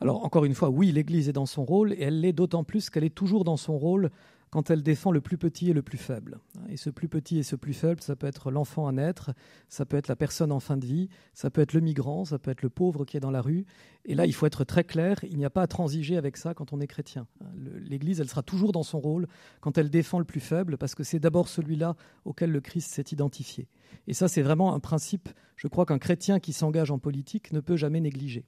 Alors 0.00 0.24
encore 0.24 0.44
une 0.44 0.54
fois, 0.54 0.68
oui, 0.68 0.90
l'Église 0.90 1.28
est 1.28 1.32
dans 1.32 1.46
son 1.46 1.64
rôle 1.64 1.92
et 1.92 2.02
elle 2.02 2.20
l'est 2.20 2.32
d'autant 2.32 2.64
plus 2.64 2.90
qu'elle 2.90 3.04
est 3.04 3.14
toujours 3.14 3.44
dans 3.44 3.56
son 3.56 3.78
rôle 3.78 4.10
quand 4.52 4.68
elle 4.70 4.82
défend 4.82 5.12
le 5.12 5.22
plus 5.22 5.38
petit 5.38 5.70
et 5.70 5.72
le 5.72 5.80
plus 5.80 5.96
faible. 5.96 6.38
Et 6.68 6.76
ce 6.76 6.90
plus 6.90 7.08
petit 7.08 7.38
et 7.38 7.42
ce 7.42 7.56
plus 7.56 7.72
faible, 7.72 8.02
ça 8.02 8.16
peut 8.16 8.26
être 8.26 8.50
l'enfant 8.50 8.86
à 8.86 8.92
naître, 8.92 9.32
ça 9.70 9.86
peut 9.86 9.96
être 9.96 10.08
la 10.08 10.14
personne 10.14 10.52
en 10.52 10.60
fin 10.60 10.76
de 10.76 10.84
vie, 10.84 11.08
ça 11.32 11.48
peut 11.50 11.62
être 11.62 11.72
le 11.72 11.80
migrant, 11.80 12.26
ça 12.26 12.38
peut 12.38 12.50
être 12.50 12.60
le 12.60 12.68
pauvre 12.68 13.06
qui 13.06 13.16
est 13.16 13.20
dans 13.20 13.30
la 13.30 13.40
rue. 13.40 13.64
Et 14.04 14.14
là, 14.14 14.26
il 14.26 14.34
faut 14.34 14.44
être 14.44 14.64
très 14.64 14.84
clair, 14.84 15.24
il 15.24 15.38
n'y 15.38 15.46
a 15.46 15.50
pas 15.50 15.62
à 15.62 15.66
transiger 15.66 16.18
avec 16.18 16.36
ça 16.36 16.52
quand 16.52 16.74
on 16.74 16.82
est 16.82 16.86
chrétien. 16.86 17.26
L'Église, 17.56 18.20
elle 18.20 18.28
sera 18.28 18.42
toujours 18.42 18.72
dans 18.72 18.82
son 18.82 19.00
rôle 19.00 19.26
quand 19.62 19.78
elle 19.78 19.88
défend 19.88 20.18
le 20.18 20.26
plus 20.26 20.40
faible, 20.40 20.76
parce 20.76 20.94
que 20.94 21.02
c'est 21.02 21.18
d'abord 21.18 21.48
celui-là 21.48 21.96
auquel 22.26 22.50
le 22.50 22.60
Christ 22.60 22.92
s'est 22.92 23.06
identifié. 23.10 23.68
Et 24.06 24.12
ça, 24.12 24.28
c'est 24.28 24.42
vraiment 24.42 24.74
un 24.74 24.80
principe, 24.80 25.30
je 25.56 25.66
crois 25.66 25.86
qu'un 25.86 25.98
chrétien 25.98 26.40
qui 26.40 26.52
s'engage 26.52 26.90
en 26.90 26.98
politique 26.98 27.52
ne 27.52 27.60
peut 27.60 27.76
jamais 27.76 28.00
négliger, 28.00 28.44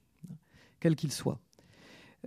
quel 0.79 0.95
qu'il 0.95 1.11
soit. 1.11 1.39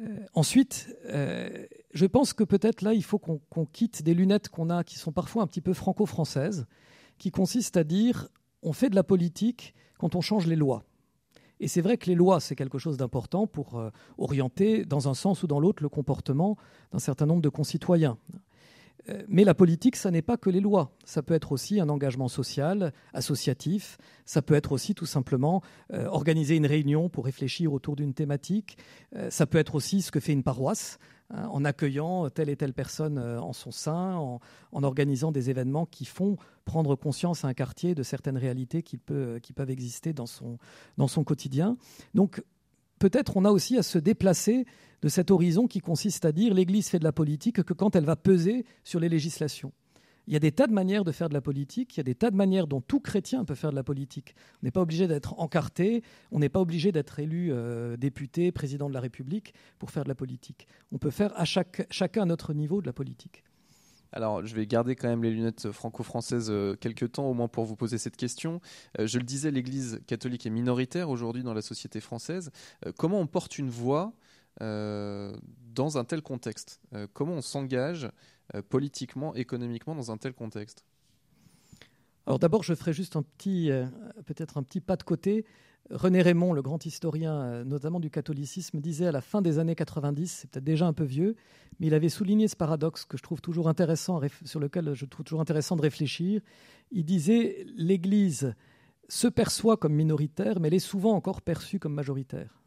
Euh, 0.01 0.19
ensuite, 0.35 0.95
euh, 1.07 1.67
je 1.93 2.07
pense 2.07 2.33
que 2.33 2.45
peut-être 2.45 2.83
là, 2.83 2.95
il 2.95 3.03
faut 3.03 3.19
qu'on 3.19 3.67
quitte 3.67 4.03
des 4.03 4.15
lunettes 4.15 4.49
qu'on 4.49 4.71
a 4.71 4.85
qui 4.85 4.99
sont 4.99 5.13
parfois 5.13 5.43
un 5.43 5.47
petit 5.47 5.61
peu 5.61 5.73
franco-françaises, 5.73 6.67
qui 7.19 7.31
consistent 7.31 7.77
à 7.77 7.85
dire 7.85 8.29
on 8.63 8.73
fait 8.73 8.91
de 8.91 8.95
la 8.95 9.05
politique 9.05 9.75
quand 9.99 10.15
on 10.15 10.21
change 10.21 10.47
les 10.47 10.57
lois. 10.57 10.85
Et 11.61 11.67
c'est 11.67 11.81
vrai 11.81 11.97
que 11.97 12.07
les 12.07 12.15
lois, 12.15 12.39
c'est 12.39 12.55
quelque 12.55 12.79
chose 12.79 12.97
d'important 12.97 13.47
pour 13.47 13.79
euh, 13.79 13.91
orienter 14.17 14.85
dans 14.85 15.09
un 15.09 15.15
sens 15.15 15.43
ou 15.43 15.47
dans 15.49 15.59
l'autre 15.59 15.83
le 15.83 15.89
comportement 15.89 16.57
d'un 16.93 17.01
certain 17.01 17.27
nombre 17.27 17.43
de 17.43 17.49
concitoyens. 17.49 18.17
Euh, 19.09 19.23
mais 19.29 19.45
la 19.45 19.55
politique, 19.55 19.97
ça 19.97 20.11
n'est 20.11 20.23
pas 20.23 20.37
que 20.37 20.51
les 20.51 20.61
lois. 20.61 20.93
Ça 21.05 21.23
peut 21.23 21.35
être 21.35 21.53
aussi 21.53 21.81
un 21.81 21.89
engagement 21.89 22.29
social, 22.29 22.93
associatif. 23.13 23.99
Ça 24.25 24.43
peut 24.43 24.55
être 24.55 24.73
aussi 24.73 24.95
tout 24.95 25.07
simplement 25.07 25.63
euh, 25.93 26.07
organiser 26.07 26.57
une 26.57 26.67
réunion 26.67 27.09
pour 27.09 27.25
réfléchir 27.25 27.73
autour 27.73 27.97
d'une 27.97 28.15
thématique. 28.15 28.79
Euh, 29.17 29.31
ça 29.31 29.47
peut 29.47 29.59
être 29.59 29.75
aussi 29.75 30.03
ce 30.03 30.11
que 30.11 30.21
fait 30.21 30.33
une 30.33 30.43
paroisse, 30.43 30.99
hein, 31.31 31.49
en 31.51 31.65
accueillant 31.65 32.29
telle 32.31 32.49
et 32.49 32.57
telle 32.57 32.75
personne 32.75 33.19
en 33.19 33.53
son 33.53 33.71
sein, 33.71 34.17
en, 34.17 34.83
organisant 34.83 35.33
des 35.33 35.51
événements 35.51 35.87
qui 35.87 36.05
font 36.05 36.37
prendre 36.65 36.97
conscience 36.97 37.45
à 37.45 37.49
un 37.49 37.55
quartier 37.55 37.95
de 37.95 38.03
certaines 38.03 38.39
réalités 38.39 38.83
qui, 38.83 38.99
peuvent 38.99 39.71
exister 39.71 40.13
dans 40.13 40.27
son, 40.27 40.59
dans 40.99 41.09
son 41.09 41.25
quotidien. 41.25 41.77
Donc 42.15 42.43
peut-être 42.99 43.37
on 43.37 43.45
a 43.45 43.51
aussi 43.51 43.77
à 43.77 43.83
se 43.83 43.99
déplacer 43.99 44.67
de 45.03 45.09
cet 45.09 45.31
horizon 45.31 45.67
qui 45.67 45.81
consiste 45.81 46.25
à 46.25 46.33
dire 46.33 46.55
l'Église 46.55 46.89
fait 46.89 46.99
de 46.99 47.05
la 47.05 47.13
politique 47.13 47.63
que 47.63 47.73
quand 47.73 47.97
elle 47.97 48.05
va 48.05 48.17
peser 48.17 48.65
sur 48.85 49.01
les 49.01 49.09
législations. 49.09 49.73
Il 50.27 50.35
y 50.35 50.37
a 50.37 50.41
des 50.41 50.53
tas 50.53 50.67
de 50.67 50.75
manières 50.75 51.05
de 51.05 51.13
faire 51.13 51.31
de 51.31 51.35
la 51.35 51.41
politique, 51.41 51.97
il 51.97 52.01
y 52.01 52.03
a 52.03 52.05
des 52.05 52.15
tas 52.15 52.31
de 52.31 52.37
manières 52.37 52.67
dont 52.67 52.83
tout 52.83 53.01
chrétien 53.01 53.47
peut 53.47 53.55
faire 53.55 53.71
de 53.71 53.77
la 53.77 53.83
politique. 53.83 54.35
On 54.57 54.67
n'est 54.67 54.71
pas 54.71 54.83
obligé 54.83 55.07
d'être 55.07 55.41
encarté, 55.41 56.03
on 56.31 56.39
n'est 56.39 56.51
pas 56.51 56.61
obligé 56.61 56.93
d'être 56.93 57.19
élu 57.19 57.49
euh, 57.51 57.97
député, 57.97 58.53
président 58.53 58.91
de 58.91 58.95
la 58.95 59.01
République 59.01 59.55
pour 59.79 59.91
faire 59.91 60.05
de 60.05 60.09
la 60.09 60.15
politique. 60.15 60.67
On 60.93 60.99
peut 60.99 61.11
faire 61.11 61.33
à 61.41 61.47
chacun 61.47 62.23
à 62.23 62.27
notre 62.27 62.53
niveau 62.53 62.83
de 62.83 62.87
la 62.87 62.93
politique. 62.93 63.43
Alors, 64.13 64.45
je 64.45 64.55
vais 64.55 64.67
garder 64.67 64.97
quand 64.97 65.09
même 65.09 65.23
les 65.23 65.31
lunettes 65.31 65.71
franco-françaises 65.71 66.51
euh, 66.51 66.75
quelques 66.77 67.13
temps, 67.13 67.27
au 67.27 67.35
moins 67.35 67.49
pour 67.49 67.65
vous 67.65 67.77
poser 67.77 67.99
cette 67.99 68.17
question. 68.17 68.61
Euh, 68.99 69.07
je 69.07 69.19
le 69.19 69.25
disais, 69.25 69.51
l'Église 69.51 70.01
catholique 70.07 70.47
est 70.47 70.51
minoritaire 70.51 71.11
aujourd'hui 71.11 71.43
dans 71.43 71.55
la 71.55 71.63
société 71.63 72.01
française. 72.01 72.51
Euh, 72.87 72.93
comment 72.97 73.21
on 73.21 73.27
porte 73.27 73.59
une 73.59 73.71
voix 73.71 74.13
dans 74.61 75.99
un 75.99 76.05
tel 76.05 76.21
contexte? 76.21 76.81
Comment 77.13 77.35
on 77.35 77.43
s'engage 77.43 78.11
politiquement, 78.69 79.33
économiquement 79.37 79.95
dans 79.95 80.11
un 80.11 80.17
tel 80.17 80.35
contexte? 80.35 80.85
Alors 82.27 82.41
d'abord, 82.41 82.65
je 82.65 82.75
ferai 82.75 82.93
juste 82.93 83.17
peut-être 84.27 84.59
un 84.59 84.65
petit 84.65 84.81
pas 84.81 84.97
de 84.97 85.05
côté. 85.05 85.45
René 85.91 86.21
Raymond, 86.21 86.53
le 86.53 86.61
grand 86.61 86.85
historien, 86.85 87.41
euh, 87.41 87.65
notamment 87.65 87.99
du 87.99 88.11
catholicisme, 88.11 88.81
disait 88.81 89.07
à 89.07 89.13
la 89.13 89.23
fin 89.23 89.41
des 89.41 89.59
années 89.59 89.75
90, 89.75 90.31
c'est 90.31 90.51
peut-être 90.51 90.65
déjà 90.65 90.87
un 90.87 90.93
peu 90.93 91.05
vieux, 91.05 91.35
mais 91.81 91.87
il 91.87 91.95
avait 91.95 92.11
souligné 92.11 92.47
ce 92.47 92.57
paradoxe 92.57 93.05
que 93.07 93.17
je 93.17 93.23
trouve 93.23 93.41
toujours 93.41 93.69
intéressant, 93.69 94.21
sur 94.45 94.61
lequel 94.61 94.93
je 94.95 95.07
trouve 95.07 95.25
toujours 95.25 95.41
intéressant 95.41 95.77
de 95.77 95.83
réfléchir. 95.83 96.43
Il 96.91 97.05
disait 97.05 97.65
l'Église 97.77 98.55
se 99.09 99.29
perçoit 99.29 99.79
comme 99.79 99.95
minoritaire, 99.95 100.61
mais 100.61 100.69
elle 100.69 100.75
est 100.75 100.79
souvent 100.79 101.13
encore 101.13 101.41
perçue 101.41 101.79
comme 101.79 101.95
majoritaire. 101.95 102.63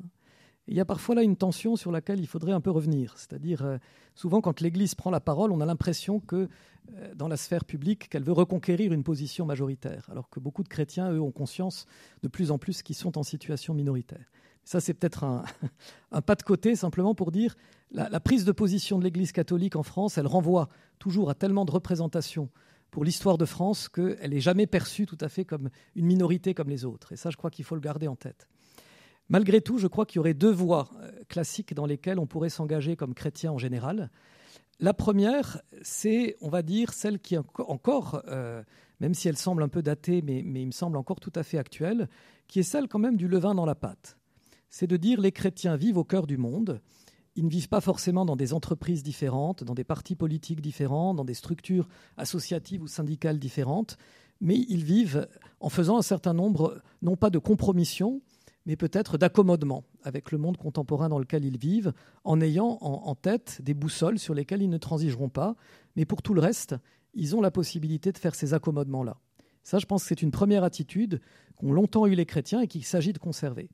Il 0.67 0.75
y 0.75 0.79
a 0.79 0.85
parfois 0.85 1.15
là 1.15 1.23
une 1.23 1.35
tension 1.35 1.75
sur 1.75 1.91
laquelle 1.91 2.19
il 2.19 2.27
faudrait 2.27 2.51
un 2.51 2.61
peu 2.61 2.71
revenir. 2.71 3.17
C'est-à-dire, 3.17 3.63
euh, 3.63 3.77
souvent 4.15 4.41
quand 4.41 4.61
l'Église 4.61 4.95
prend 4.95 5.09
la 5.09 5.19
parole, 5.19 5.51
on 5.51 5.59
a 5.59 5.65
l'impression 5.65 6.19
que 6.19 6.47
euh, 6.95 7.15
dans 7.15 7.27
la 7.27 7.37
sphère 7.37 7.65
publique, 7.65 8.09
qu'elle 8.09 8.23
veut 8.23 8.31
reconquérir 8.31 8.93
une 8.93 9.03
position 9.03 9.45
majoritaire, 9.45 10.07
alors 10.11 10.29
que 10.29 10.39
beaucoup 10.39 10.63
de 10.63 10.69
chrétiens, 10.69 11.11
eux, 11.11 11.21
ont 11.21 11.31
conscience 11.31 11.85
de 12.23 12.27
plus 12.27 12.51
en 12.51 12.57
plus 12.57 12.83
qu'ils 12.83 12.95
sont 12.95 13.17
en 13.17 13.23
situation 13.23 13.73
minoritaire. 13.73 14.31
Ça, 14.63 14.79
c'est 14.79 14.93
peut-être 14.93 15.23
un, 15.23 15.43
pas 16.21 16.35
de 16.35 16.43
côté, 16.43 16.75
simplement 16.75 17.15
pour 17.15 17.31
dire 17.31 17.55
la, 17.91 18.09
la 18.09 18.19
prise 18.19 18.45
de 18.45 18.51
position 18.51 18.99
de 18.99 19.03
l'Église 19.03 19.31
catholique 19.31 19.75
en 19.75 19.83
France, 19.83 20.17
elle 20.17 20.27
renvoie 20.27 20.69
toujours 20.99 21.29
à 21.29 21.35
tellement 21.35 21.65
de 21.65 21.71
représentations 21.71 22.49
pour 22.91 23.03
l'histoire 23.05 23.37
de 23.37 23.45
France 23.45 23.89
qu'elle 23.89 24.29
n'est 24.29 24.41
jamais 24.41 24.67
perçue 24.67 25.05
tout 25.05 25.17
à 25.21 25.29
fait 25.29 25.45
comme 25.45 25.69
une 25.95 26.05
minorité 26.05 26.53
comme 26.53 26.69
les 26.69 26.85
autres. 26.85 27.13
Et 27.13 27.15
ça, 27.15 27.29
je 27.29 27.37
crois 27.37 27.49
qu'il 27.49 27.65
faut 27.65 27.75
le 27.75 27.81
garder 27.81 28.07
en 28.07 28.15
tête. 28.15 28.47
Malgré 29.31 29.61
tout, 29.61 29.77
je 29.77 29.87
crois 29.87 30.05
qu'il 30.05 30.17
y 30.17 30.19
aurait 30.19 30.33
deux 30.33 30.51
voies 30.51 30.89
euh, 30.99 31.09
classiques 31.29 31.73
dans 31.73 31.85
lesquelles 31.85 32.19
on 32.19 32.27
pourrait 32.27 32.49
s'engager 32.49 32.97
comme 32.97 33.13
chrétien 33.13 33.53
en 33.53 33.57
général. 33.57 34.11
La 34.81 34.93
première, 34.93 35.61
c'est, 35.81 36.35
on 36.41 36.49
va 36.49 36.61
dire, 36.61 36.91
celle 36.91 37.17
qui 37.17 37.35
est 37.35 37.39
encore, 37.59 38.21
euh, 38.27 38.61
même 38.99 39.13
si 39.13 39.29
elle 39.29 39.37
semble 39.37 39.63
un 39.63 39.69
peu 39.69 39.81
datée, 39.81 40.21
mais, 40.21 40.41
mais, 40.45 40.63
il 40.63 40.65
me 40.65 40.71
semble 40.71 40.97
encore 40.97 41.21
tout 41.21 41.31
à 41.33 41.43
fait 41.43 41.57
actuelle, 41.57 42.09
qui 42.49 42.59
est 42.59 42.63
celle 42.63 42.89
quand 42.89 42.99
même 42.99 43.15
du 43.15 43.29
levain 43.29 43.55
dans 43.55 43.65
la 43.65 43.73
pâte. 43.73 44.17
C'est 44.69 44.87
de 44.87 44.97
dire 44.97 45.21
les 45.21 45.31
chrétiens 45.31 45.77
vivent 45.77 45.97
au 45.97 46.03
cœur 46.03 46.27
du 46.27 46.35
monde, 46.35 46.81
ils 47.37 47.45
ne 47.45 47.49
vivent 47.49 47.69
pas 47.69 47.79
forcément 47.79 48.25
dans 48.25 48.35
des 48.35 48.53
entreprises 48.53 49.01
différentes, 49.01 49.63
dans 49.63 49.75
des 49.75 49.85
partis 49.85 50.17
politiques 50.17 50.59
différents, 50.59 51.13
dans 51.13 51.23
des 51.23 51.35
structures 51.35 51.87
associatives 52.17 52.83
ou 52.83 52.87
syndicales 52.87 53.39
différentes, 53.39 53.97
mais 54.41 54.57
ils 54.67 54.83
vivent 54.83 55.29
en 55.61 55.69
faisant 55.69 55.97
un 55.97 56.01
certain 56.01 56.33
nombre, 56.33 56.81
non 57.01 57.15
pas 57.15 57.29
de 57.29 57.39
compromissions, 57.39 58.21
mais 58.65 58.75
peut-être 58.75 59.17
d'accommodement 59.17 59.83
avec 60.03 60.31
le 60.31 60.37
monde 60.37 60.57
contemporain 60.57 61.09
dans 61.09 61.19
lequel 61.19 61.45
ils 61.45 61.57
vivent, 61.57 61.93
en 62.23 62.41
ayant 62.41 62.77
en, 62.81 63.15
tête 63.15 63.61
des 63.61 63.73
boussoles 63.73 64.19
sur 64.19 64.33
lesquelles 64.33 64.61
ils 64.61 64.69
ne 64.69 64.77
transigeront 64.77 65.29
pas, 65.29 65.55
mais 65.95 66.05
pour 66.05 66.21
tout 66.21 66.33
le 66.33 66.41
reste, 66.41 66.75
ils 67.13 67.35
ont 67.35 67.41
la 67.41 67.51
possibilité 67.51 68.11
de 68.11 68.17
faire 68.17 68.35
ces 68.35 68.53
accommodements-là. 68.53 69.17
Ça, 69.63 69.79
je 69.79 69.85
pense 69.85 70.03
que 70.03 70.09
c'est 70.09 70.21
une 70.21 70.31
première 70.31 70.63
attitude 70.63 71.21
qu'ont 71.55 71.71
longtemps 71.71 72.07
eu 72.07 72.15
les 72.15 72.25
chrétiens 72.25 72.61
et 72.61 72.67
qu'il 72.67 72.83
s'agit 72.83 73.13
de 73.13 73.19
conserver. 73.19 73.69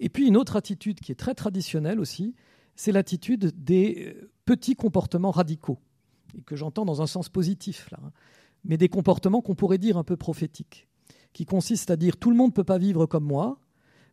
Et 0.00 0.08
puis 0.08 0.26
une 0.26 0.36
autre 0.36 0.56
attitude 0.56 1.00
qui 1.00 1.12
est 1.12 1.16
très 1.16 1.34
traditionnelle 1.34 2.00
aussi, 2.00 2.34
c'est 2.74 2.92
l'attitude 2.92 3.52
des 3.62 4.14
euh, 4.16 4.30
petits 4.44 4.74
comportements 4.74 5.30
radicaux, 5.30 5.78
et 6.36 6.42
que 6.42 6.56
j'entends 6.56 6.84
dans 6.84 7.02
un 7.02 7.06
sens 7.06 7.28
positif, 7.28 7.90
là, 7.90 7.98
hein, 8.02 8.12
mais 8.64 8.76
des 8.76 8.88
comportements 8.88 9.40
qu'on 9.40 9.54
pourrait 9.54 9.78
dire 9.78 9.96
un 9.96 10.04
peu 10.04 10.16
prophétiques, 10.16 10.86
qui 11.32 11.44
consistent 11.44 11.90
à 11.90 11.96
dire 11.96 12.16
tout 12.16 12.30
le 12.30 12.36
monde 12.36 12.50
ne 12.50 12.54
peut 12.54 12.64
pas 12.64 12.78
vivre 12.78 13.06
comme 13.06 13.24
moi, 13.24 13.58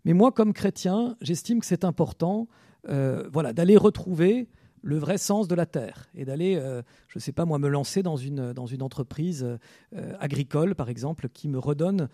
mais 0.07 0.13
moi, 0.13 0.31
comme 0.31 0.53
chrétien, 0.53 1.17
j'estime 1.19 1.59
que 1.59 1.65
c'est 1.65 1.83
important 1.83 2.47
euh, 2.87 3.27
voilà, 3.29 3.51
d'aller 3.51 3.75
retrouver 3.75 4.47
le 4.81 4.97
vrai 4.97 5.17
sens 5.17 5.49
de 5.49 5.55
la 5.55 5.65
terre 5.65 6.07
et 6.15 6.23
d'aller, 6.23 6.55
euh, 6.55 6.81
je 7.09 7.17
ne 7.17 7.21
sais 7.21 7.33
pas 7.33 7.43
moi, 7.43 7.59
me 7.59 7.67
lancer 7.67 8.03
dans 8.03 8.15
une, 8.15 8.53
entreprise 8.79 9.43
euh, 9.43 10.13
agricole, 10.21 10.75
par 10.75 10.87
exemple, 10.87 11.27
qui 11.27 11.49
me 11.49 11.59
redonne 11.59 12.07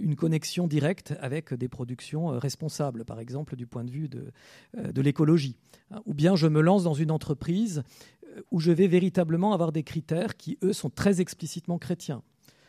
une 0.00 0.16
connexion 0.16 0.66
directe 0.66 1.14
avec 1.20 1.54
des 1.54 1.68
productions 1.68 2.26
responsables, 2.40 3.04
par 3.04 3.20
exemple, 3.20 3.54
du 3.54 3.68
point 3.68 3.84
de 3.84 3.92
vue 3.92 4.08
de, 4.08 4.32
de 4.76 5.00
l'écologie. 5.00 5.54
Ou 6.06 6.14
bien 6.14 6.34
je 6.34 6.48
me 6.48 6.60
lance 6.60 6.82
dans 6.82 6.94
une 6.94 7.12
entreprise 7.12 7.84
où 8.50 8.58
je 8.58 8.72
vais 8.72 8.88
véritablement 8.88 9.52
avoir 9.52 9.70
des 9.70 9.84
critères 9.84 10.36
qui, 10.36 10.58
eux, 10.64 10.72
sont 10.72 10.90
très 10.90 11.20
explicitement 11.20 11.78
chrétiens. 11.78 12.24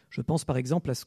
Je 0.10 0.22
pense 0.22 0.44
par 0.44 0.58
exemple 0.58 0.90
à 0.90 0.96
ce 0.96 1.06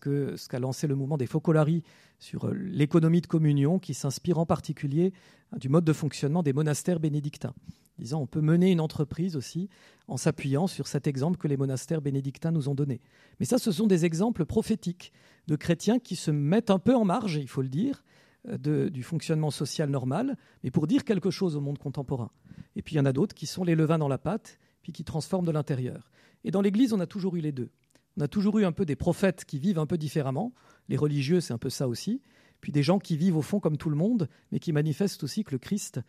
qu'a 0.48 0.58
lancé 0.58 0.86
le 0.86 0.94
mouvement 0.94 1.16
des 1.16 1.26
Focolari 1.26 1.82
sur 2.18 2.46
euh, 2.46 2.54
l'économie 2.54 3.20
de 3.20 3.26
communion, 3.26 3.78
qui 3.78 3.94
s'inspire 3.94 4.38
en 4.38 4.46
particulier 4.46 5.12
hein, 5.52 5.58
du 5.58 5.68
mode 5.68 5.84
de 5.84 5.92
fonctionnement 5.92 6.42
des 6.42 6.52
monastères 6.52 7.00
bénédictins. 7.00 7.54
Disant, 7.98 8.20
on 8.20 8.26
peut 8.26 8.40
mener 8.40 8.70
une 8.70 8.80
entreprise 8.80 9.36
aussi 9.36 9.68
en 10.08 10.16
s'appuyant 10.16 10.66
sur 10.66 10.86
cet 10.86 11.06
exemple 11.06 11.36
que 11.36 11.46
les 11.46 11.56
monastères 11.56 12.00
bénédictins 12.00 12.50
nous 12.50 12.68
ont 12.68 12.74
donné. 12.74 13.00
Mais 13.38 13.46
ça, 13.46 13.58
ce 13.58 13.70
sont 13.70 13.86
des 13.86 14.04
exemples 14.04 14.44
prophétiques 14.44 15.12
de 15.46 15.56
chrétiens 15.56 15.98
qui 15.98 16.16
se 16.16 16.30
mettent 16.30 16.70
un 16.70 16.78
peu 16.78 16.94
en 16.94 17.04
marge, 17.04 17.36
il 17.36 17.48
faut 17.48 17.62
le 17.62 17.68
dire, 17.68 18.02
euh, 18.48 18.88
du 18.88 19.02
fonctionnement 19.02 19.50
social 19.50 19.90
normal, 19.90 20.36
mais 20.64 20.70
pour 20.70 20.86
dire 20.86 21.04
quelque 21.04 21.30
chose 21.30 21.54
au 21.56 21.60
monde 21.60 21.78
contemporain. 21.78 22.30
Et 22.76 22.82
puis 22.82 22.94
il 22.94 22.98
y 22.98 23.00
en 23.00 23.04
a 23.04 23.12
d'autres 23.12 23.34
qui 23.34 23.46
sont 23.46 23.64
les 23.64 23.74
levains 23.74 23.98
dans 23.98 24.08
la 24.08 24.18
pâte, 24.18 24.58
puis 24.82 24.92
qui 24.92 25.04
transforment 25.04 25.46
de 25.46 25.52
l'intérieur. 25.52 26.10
Et 26.44 26.50
dans 26.50 26.62
l'Église, 26.62 26.92
on 26.92 27.00
a 27.00 27.06
toujours 27.06 27.36
eu 27.36 27.40
les 27.40 27.52
deux. 27.52 27.70
On 28.16 28.20
a 28.20 28.28
toujours 28.28 28.58
eu 28.58 28.64
un 28.64 28.72
peu 28.72 28.84
des 28.84 28.96
prophètes 28.96 29.44
qui 29.44 29.58
vivent 29.58 29.78
un 29.78 29.86
peu 29.86 29.98
différemment. 29.98 30.52
Les 30.88 30.96
religieux, 30.96 31.40
c'est 31.40 31.52
un 31.52 31.58
peu 31.58 31.70
ça 31.70 31.88
aussi. 31.88 32.20
Puis 32.60 32.72
des 32.72 32.82
gens 32.82 32.98
qui 32.98 33.16
vivent 33.16 33.36
au 33.36 33.42
fond 33.42 33.60
comme 33.60 33.76
tout 33.76 33.90
le 33.90 33.96
monde, 33.96 34.28
mais 34.50 34.58
qui 34.58 34.72
manifestent 34.72 35.24
aussi 35.24 35.44
que 35.44 35.52
le 35.52 35.58
Christ 35.58 36.00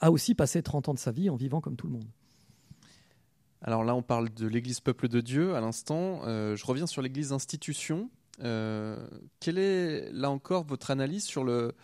a 0.00 0.10
aussi 0.10 0.34
passé 0.34 0.62
30 0.62 0.88
ans 0.88 0.94
de 0.94 0.98
sa 0.98 1.10
vie 1.10 1.28
en 1.28 1.36
vivant 1.36 1.60
comme 1.60 1.76
tout 1.76 1.86
le 1.86 1.92
monde. 1.94 2.08
Alors 3.60 3.82
là, 3.82 3.94
on 3.94 4.02
parle 4.02 4.32
de 4.32 4.46
l'Église 4.46 4.80
peuple 4.80 5.08
de 5.08 5.20
Dieu 5.20 5.54
à 5.54 5.60
l'instant. 5.60 6.20
Euh, 6.24 6.54
je 6.54 6.64
reviens 6.64 6.86
sur 6.86 7.02
l'Église 7.02 7.32
institution. 7.32 8.08
Euh, 8.42 9.08
quelle 9.40 9.58
est, 9.58 10.12
là 10.12 10.30
encore, 10.30 10.64
votre 10.64 10.92
analyse 10.92 11.24
sur, 11.24 11.42
le, 11.42 11.74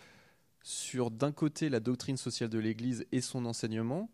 sur 0.63 1.11
d'un 1.11 1.33
côté, 1.33 1.67
la 1.69 1.81
doctrine 1.81 2.15
sociale 2.15 2.49
de 2.49 2.59
l'Église 2.59 3.05
et 3.11 3.19
son 3.19 3.45
enseignement, 3.45 4.09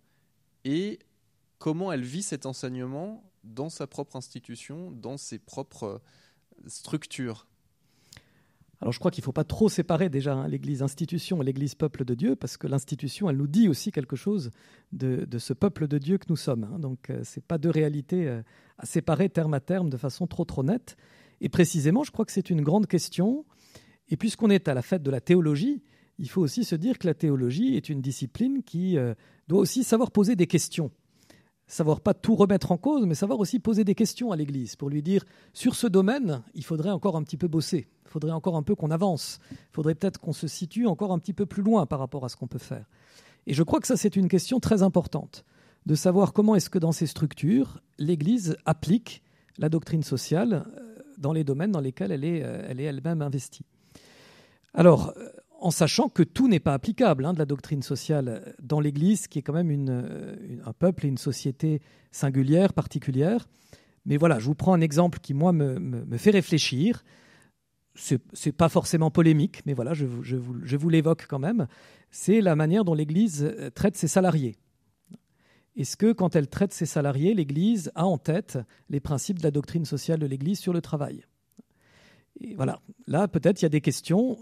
et 0.66 1.00
comment 1.60 1.92
elle 1.92 2.04
vit 2.04 2.24
cet 2.24 2.48
enseignement 2.48 3.24
dans 3.44 3.70
sa 3.70 3.88
propre 3.88 4.16
institution, 4.16 4.92
dans 4.92 5.18
ses 5.18 5.40
propres 5.40 5.84
euh, 5.84 6.00
structures 6.68 7.48
alors 8.82 8.92
je 8.92 9.00
crois 9.00 9.12
qu'il 9.12 9.22
ne 9.22 9.26
faut 9.26 9.32
pas 9.32 9.44
trop 9.44 9.70
séparer 9.70 10.10
déjà 10.10 10.34
hein, 10.34 10.48
l'Église 10.48 10.82
institution 10.82 11.42
et 11.42 11.46
l'Église 11.46 11.76
peuple 11.76 12.04
de 12.04 12.16
Dieu, 12.16 12.36
parce 12.36 12.58
que 12.58 12.66
l'institution, 12.66 13.30
elle 13.30 13.38
nous 13.38 13.48
dit 13.48 13.70
aussi 13.70 13.92
quelque 13.92 14.16
chose 14.16 14.50
de, 14.92 15.28
ce 15.38 15.54
peuple 15.54 15.88
de 15.88 16.00
Dieu 16.00 16.18
que 16.18 16.26
nous 16.30 16.36
sommes. 16.36 16.64
Hein. 16.64 16.80
Donc 16.80 17.12
euh, 17.12 17.24
ce 17.24 17.40
n'est 17.40 17.44
pas 17.48 17.60
deux 17.60 17.70
réalités 17.70 18.28
euh, 18.28 18.42
à 18.80 18.88
séparer 18.88 19.30
terme 19.30 19.54
à 19.54 19.60
terme 19.60 19.92
de 19.92 19.98
façon 19.98 20.26
trop 20.26 20.46
trop 20.46 20.64
nette. 20.64 20.98
Et 21.42 21.50
précisément, 21.50 22.04
je 22.04 22.10
crois 22.12 22.26
que 22.26 22.32
c'est 22.32 22.50
une 22.50 22.62
grande 22.62 22.88
question. 22.88 23.46
Et 24.10 24.18
puisqu'on 24.18 24.50
est 24.50 24.68
à 24.68 24.74
la 24.74 24.82
fête 24.82 25.04
de 25.04 25.12
la 25.12 25.22
théologie, 25.22 25.84
il 26.18 26.30
faut 26.30 26.42
aussi 26.42 26.64
se 26.64 26.76
dire 26.76 26.98
que 26.98 27.06
la 27.06 27.14
théologie 27.14 27.76
est 27.76 27.88
une 27.88 28.02
discipline 28.02 28.64
qui 28.64 28.98
doit 29.48 29.60
aussi 29.60 29.84
savoir 29.84 30.12
poser 30.12 30.36
des 30.36 30.48
questions 30.48 30.92
savoir 31.72 32.02
pas 32.02 32.14
tout 32.14 32.36
remettre 32.36 32.72
en 32.72 32.78
cause, 32.78 33.06
mais 33.06 33.16
savoir 33.16 33.40
aussi 33.40 33.60
poser 33.60 33.84
des 33.84 33.96
questions 33.96 34.32
à 34.32 34.36
l'Église 34.36 34.76
pour 34.76 34.90
lui 34.90 35.02
dire 35.02 35.24
sur 35.54 35.76
ce 35.76 35.88
domaine, 35.88 36.42
il 36.54 36.66
faudrait 36.66 36.92
encore 36.92 37.16
un 37.16 37.24
petit 37.24 37.38
peu 37.38 37.48
bosser, 37.48 37.88
il 38.06 38.10
faudrait 38.10 38.32
encore 38.32 38.58
un 38.58 38.64
peu 38.64 38.76
qu'on 38.76 38.92
avance, 38.92 39.40
il 39.52 39.58
faudrait 39.72 39.96
peut-être 39.96 40.20
qu'on 40.20 40.34
se 40.34 40.48
situe 40.48 40.86
encore 40.86 41.14
un 41.14 41.20
petit 41.20 41.34
peu 41.34 41.46
plus 41.46 41.64
loin 41.64 41.86
par 41.86 42.00
rapport 42.00 42.26
à 42.26 42.30
ce 42.30 42.36
qu'on 42.36 42.48
peut 42.48 42.60
faire. 42.60 42.86
Et 43.48 43.54
je 43.54 43.64
crois 43.64 43.80
que 43.80 43.88
ça, 43.88 43.96
c'est 43.96 44.18
une 44.18 44.28
question 44.28 44.60
très 44.60 44.84
importante, 44.84 45.46
de 45.86 45.96
savoir 45.96 46.34
comment 46.34 46.56
est-ce 46.56 46.70
que 46.70 46.78
dans 46.78 46.92
ces 46.92 47.08
structures, 47.08 47.82
l'Église 47.98 48.58
applique 48.66 49.24
la 49.58 49.70
doctrine 49.70 50.04
sociale 50.04 50.66
euh, 50.78 51.00
dans 51.18 51.32
les 51.32 51.44
domaines 51.44 51.72
dans 51.72 51.80
lesquels 51.80 52.12
elle 52.12 52.26
est 52.26 52.44
euh, 52.44 52.68
elle-même 52.68 53.22
investie. 53.22 53.66
Alors, 54.74 55.14
euh, 55.18 55.30
en 55.62 55.72
sachant 55.72 56.10
que 56.10 56.24
tout 56.24 56.48
n'est 56.48 56.60
pas 56.60 56.74
applicable 56.74 57.26
hein, 57.26 57.34
de 57.34 57.40
la 57.40 57.46
doctrine 57.46 57.84
sociale 57.84 58.56
dans 58.62 58.80
l'Église, 58.80 59.28
qui 59.28 59.40
est 59.40 59.42
quand 59.42 59.54
même 59.54 59.72
un 60.66 60.74
peuple 60.74 61.06
et 61.06 61.10
une 61.10 61.18
société 61.18 61.82
singulière, 62.12 62.74
particulière. 62.74 63.48
Mais 64.06 64.18
voilà, 64.18 64.40
je 64.40 64.46
vous 64.46 64.56
prends 64.56 64.74
un 64.74 64.82
exemple 64.82 65.20
qui, 65.20 65.34
moi, 65.34 65.54
me, 65.54 66.18
fait 66.18 66.32
réfléchir. 66.32 67.04
Ce 67.94 68.16
n'est 68.16 68.52
pas 68.52 68.70
forcément 68.70 69.12
polémique, 69.12 69.62
mais 69.66 69.74
voilà, 69.74 69.94
je, 69.94 70.06
je 70.24 70.36
vous, 70.36 70.90
l'évoque 70.90 71.28
quand 71.30 71.40
même. 71.40 71.68
C'est 72.10 72.42
la 72.42 72.56
manière 72.56 72.84
dont 72.84 72.94
l'Église 72.94 73.44
euh, 73.44 73.70
traite 73.70 73.96
ses 73.96 74.08
salariés. 74.08 74.58
Est-ce 75.78 75.96
que 75.96 76.12
quand 76.12 76.36
elle 76.36 76.48
traite 76.48 76.74
ses 76.74 76.86
salariés, 76.86 77.34
l'Église 77.34 77.92
a 77.96 78.06
en 78.06 78.18
tête 78.18 78.58
les 78.90 79.00
principes 79.00 79.40
de 79.40 79.44
la 79.44 79.52
doctrine 79.52 79.86
sociale 79.86 80.20
de 80.20 80.26
l'Église 80.26 80.60
sur 80.60 80.74
le 80.74 80.82
travail? 80.82 81.24
Et 82.40 82.56
voilà, 82.56 82.82
là 83.08 83.28
peut-être 83.28 83.62
il 83.62 83.66
y 83.66 83.68
a 83.68 83.70
des 83.70 83.82
questions 83.82 84.38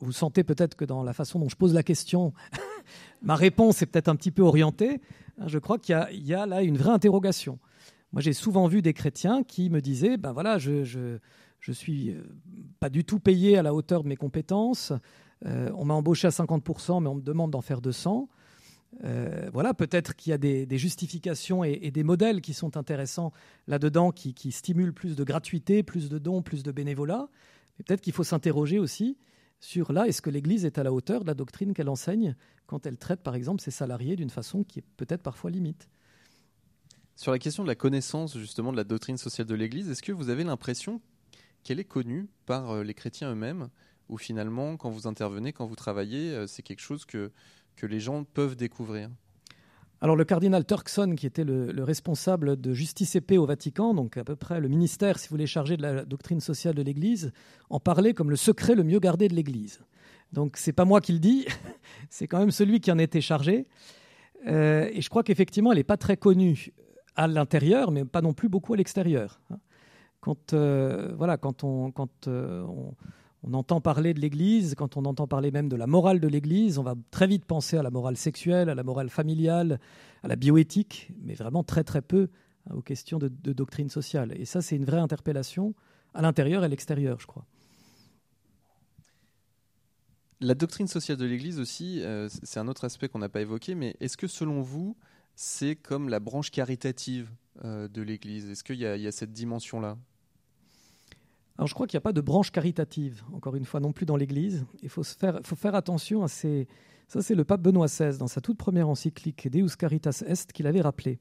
vous 0.00 0.12
sentez 0.12 0.44
peut-être 0.44 0.76
que 0.76 0.84
dans 0.84 1.02
la 1.02 1.12
façon 1.12 1.38
dont 1.38 1.48
je 1.48 1.56
pose 1.56 1.74
la 1.74 1.82
question, 1.82 2.32
ma 3.22 3.36
réponse 3.36 3.82
est 3.82 3.86
peut-être 3.86 4.08
un 4.08 4.16
petit 4.16 4.30
peu 4.30 4.42
orientée. 4.42 5.00
Hein, 5.38 5.46
je 5.46 5.58
crois 5.58 5.78
qu'il 5.78 5.96
y, 6.12 6.34
a 6.34 6.46
là 6.46 6.62
une 6.62 6.76
vraie 6.76 6.90
interrogation. 6.90 7.58
Moi, 8.12 8.22
j'ai 8.22 8.32
souvent 8.32 8.66
vu 8.66 8.82
des 8.82 8.92
chrétiens 8.92 9.42
qui 9.44 9.70
me 9.70 9.80
disaient, 9.80 10.16
ben 10.16 10.32
voilà, 10.32 10.58
je, 10.58 10.84
je, 10.84 11.72
suis 11.72 12.10
euh, 12.10 12.22
pas 12.80 12.88
du 12.88 13.04
tout 13.04 13.20
payé 13.20 13.56
à 13.56 13.62
la 13.62 13.72
hauteur 13.72 14.02
de 14.02 14.08
mes 14.08 14.16
compétences. 14.16 14.92
Euh, 15.46 15.70
on 15.76 15.84
m'a 15.84 15.94
embauché 15.94 16.26
à 16.26 16.30
50%, 16.30 17.02
mais 17.02 17.08
on 17.08 17.14
me 17.14 17.22
demande 17.22 17.50
d'en 17.50 17.60
faire 17.60 17.80
200. 17.80 18.28
Euh, 19.04 19.48
voilà, 19.52 19.72
peut-être 19.72 20.16
qu'il 20.16 20.30
y 20.30 20.34
a 20.34 20.38
des, 20.38 20.66
justifications 20.78 21.62
et, 21.62 21.90
des 21.92 22.02
modèles 22.02 22.40
qui 22.40 22.54
sont 22.54 22.76
intéressants 22.76 23.32
là-dedans, 23.68 24.10
qui, 24.10 24.34
qui, 24.34 24.50
stimulent 24.50 24.92
plus 24.92 25.14
de 25.14 25.22
gratuité, 25.22 25.84
plus 25.84 26.08
de 26.08 26.18
dons, 26.18 26.42
plus 26.42 26.64
de 26.64 26.72
bénévolat. 26.72 27.28
Peut-être 27.78 28.00
qu'il 28.00 28.12
faut 28.12 28.24
s'interroger 28.24 28.78
aussi 28.78 29.16
sur 29.60 29.92
là, 29.92 30.08
est-ce 30.08 30.22
que 30.22 30.30
l'Église 30.30 30.64
est 30.64 30.78
à 30.78 30.82
la 30.82 30.92
hauteur 30.92 31.20
de 31.20 31.26
la 31.26 31.34
doctrine 31.34 31.74
qu'elle 31.74 31.90
enseigne 31.90 32.34
quand 32.66 32.86
elle 32.86 32.96
traite, 32.96 33.20
par 33.20 33.34
exemple, 33.34 33.60
ses 33.60 33.70
salariés 33.70 34.16
d'une 34.16 34.30
façon 34.30 34.64
qui 34.64 34.78
est 34.78 34.84
peut-être 34.96 35.22
parfois 35.22 35.50
limite? 35.50 35.88
Sur 37.14 37.30
la 37.30 37.38
question 37.38 37.62
de 37.62 37.68
la 37.68 37.74
connaissance, 37.74 38.38
justement, 38.38 38.72
de 38.72 38.78
la 38.78 38.84
doctrine 38.84 39.18
sociale 39.18 39.46
de 39.46 39.54
l'Église, 39.54 39.90
est-ce 39.90 40.02
que 40.02 40.12
vous 40.12 40.30
avez 40.30 40.44
l'impression 40.44 41.02
qu'elle 41.62 41.78
est 41.78 41.84
connue 41.84 42.30
par 42.46 42.70
euh, 42.70 42.82
les 42.82 42.94
chrétiens 42.94 43.30
eux-mêmes? 43.30 43.68
Ou 44.08 44.16
finalement, 44.16 44.78
quand 44.78 44.88
vous 44.88 45.06
intervenez, 45.06 45.52
quand 45.52 45.66
vous 45.66 45.76
travaillez, 45.76 46.30
euh, 46.30 46.46
c'est 46.46 46.62
quelque 46.62 46.80
chose 46.80 47.04
que, 47.04 47.30
que 47.76 47.84
les 47.84 48.00
gens 48.00 48.24
peuvent 48.24 48.56
découvrir? 48.56 49.10
Alors 50.02 50.16
le 50.16 50.24
cardinal 50.24 50.64
Turkson, 50.64 51.14
qui 51.14 51.26
était 51.26 51.44
le, 51.44 51.84
responsable 51.84 52.58
de 52.58 52.72
Justice 52.72 53.16
et 53.16 53.20
Paix 53.20 53.36
au 53.36 53.44
Vatican, 53.44 53.92
donc 53.92 54.16
à 54.16 54.24
peu 54.24 54.34
près 54.34 54.58
le 54.58 54.68
ministère, 54.68 55.18
si 55.18 55.28
vous 55.28 55.34
voulez, 55.34 55.46
chargé 55.46 55.76
de 55.76 55.82
la 55.82 56.04
doctrine 56.04 56.40
sociale 56.40 56.74
de 56.74 56.82
l'Église, 56.82 57.32
en 57.68 57.80
parlait 57.80 58.14
comme 58.14 58.30
le 58.30 58.36
secret 58.36 58.74
le 58.74 58.82
mieux 58.82 58.98
gardé 58.98 59.28
de 59.28 59.34
l'Église. 59.34 59.80
Donc 60.32 60.56
c'est 60.56 60.72
pas 60.72 60.86
moi 60.86 61.02
qui 61.02 61.12
le 61.12 61.18
dis, 61.18 61.46
c'est 62.10 62.26
quand 62.26 62.38
même 62.38 62.50
celui 62.50 62.80
qui 62.80 62.90
en 62.90 62.98
était 62.98 63.20
chargé. 63.20 63.66
Euh, 64.46 64.88
et 64.90 65.02
je 65.02 65.10
crois 65.10 65.22
qu'effectivement, 65.22 65.70
elle 65.70 65.78
n'est 65.78 65.84
pas 65.84 65.98
très 65.98 66.16
connue 66.16 66.72
à 67.14 67.26
l'intérieur, 67.26 67.90
mais 67.90 68.06
pas 68.06 68.22
non 68.22 68.32
plus 68.32 68.48
beaucoup 68.48 68.72
à 68.72 68.78
l'extérieur. 68.78 69.40
Quand, 70.20 70.54
euh, 70.54 71.12
voilà, 71.16 71.36
quand, 71.36 71.64
on, 71.64 71.90
quand 71.90 72.26
euh, 72.26 72.62
on, 72.62 72.94
on 73.42 73.54
entend 73.54 73.80
parler 73.80 74.12
de 74.12 74.20
l'Église, 74.20 74.74
quand 74.74 74.96
on 74.96 75.04
entend 75.04 75.26
parler 75.26 75.50
même 75.50 75.68
de 75.68 75.76
la 75.76 75.86
morale 75.86 76.20
de 76.20 76.28
l'Église, 76.28 76.78
on 76.78 76.82
va 76.82 76.94
très 77.10 77.26
vite 77.26 77.46
penser 77.46 77.78
à 77.78 77.82
la 77.82 77.90
morale 77.90 78.16
sexuelle, 78.16 78.68
à 78.68 78.74
la 78.74 78.82
morale 78.82 79.08
familiale, 79.08 79.80
à 80.22 80.28
la 80.28 80.36
bioéthique, 80.36 81.10
mais 81.22 81.34
vraiment 81.34 81.64
très 81.64 81.82
très 81.82 82.02
peu 82.02 82.28
hein, 82.68 82.74
aux 82.74 82.82
questions 82.82 83.18
de, 83.18 83.28
doctrine 83.28 83.88
sociale. 83.88 84.34
Et 84.38 84.44
ça, 84.44 84.60
c'est 84.60 84.76
une 84.76 84.84
vraie 84.84 84.98
interpellation 84.98 85.74
à 86.12 86.20
l'intérieur 86.20 86.62
et 86.62 86.66
à 86.66 86.68
l'extérieur, 86.68 87.18
je 87.18 87.26
crois. 87.26 87.46
La 90.42 90.54
doctrine 90.54 90.88
sociale 90.88 91.18
de 91.18 91.24
l'Église 91.24 91.60
aussi, 91.60 92.02
euh, 92.02 92.28
c'est 92.42 92.60
un 92.60 92.68
autre 92.68 92.84
aspect 92.84 93.08
qu'on 93.08 93.18
n'a 93.18 93.28
pas 93.28 93.42
évoqué, 93.42 93.74
mais 93.74 93.96
est-ce 94.00 94.16
que 94.16 94.26
selon 94.26 94.60
vous, 94.62 94.96
c'est 95.34 95.76
comme 95.76 96.08
la 96.08 96.20
branche 96.20 96.50
caritative 96.50 97.30
euh, 97.64 97.88
de 97.88 98.02
l'Église? 98.02 98.50
Est-ce 98.50 98.64
qu'il 98.64 98.76
y, 98.76 98.86
a 98.86 99.12
cette 99.12 99.32
dimension-là? 99.32 99.98
Alors 101.60 101.68
je 101.68 101.74
crois 101.74 101.86
qu'il 101.86 101.98
n'y 101.98 102.00
a 102.00 102.08
pas 102.08 102.14
de 102.14 102.22
branche 102.22 102.52
caritative, 102.52 103.22
encore 103.34 103.54
une 103.54 103.66
fois, 103.66 103.80
non 103.80 103.92
plus 103.92 104.06
dans 104.06 104.16
l'Église. 104.16 104.64
Il 104.82 104.88
faut, 104.88 105.02
faire, 105.02 105.74
attention 105.74 106.22
à 106.22 106.28
ces... 106.28 106.66
Ça, 107.06 107.20
c'est 107.20 107.34
le 107.34 107.44
pape 107.44 107.60
Benoît 107.60 107.84
XVI, 107.84 108.16
dans 108.16 108.28
sa 108.28 108.40
toute 108.40 108.56
première 108.56 108.88
encyclique 108.88 109.46
Deus 109.46 109.76
Caritas 109.78 110.22
Est, 110.26 110.52
qu'il 110.52 110.66
avait 110.66 110.80
rappelé. 110.80 111.18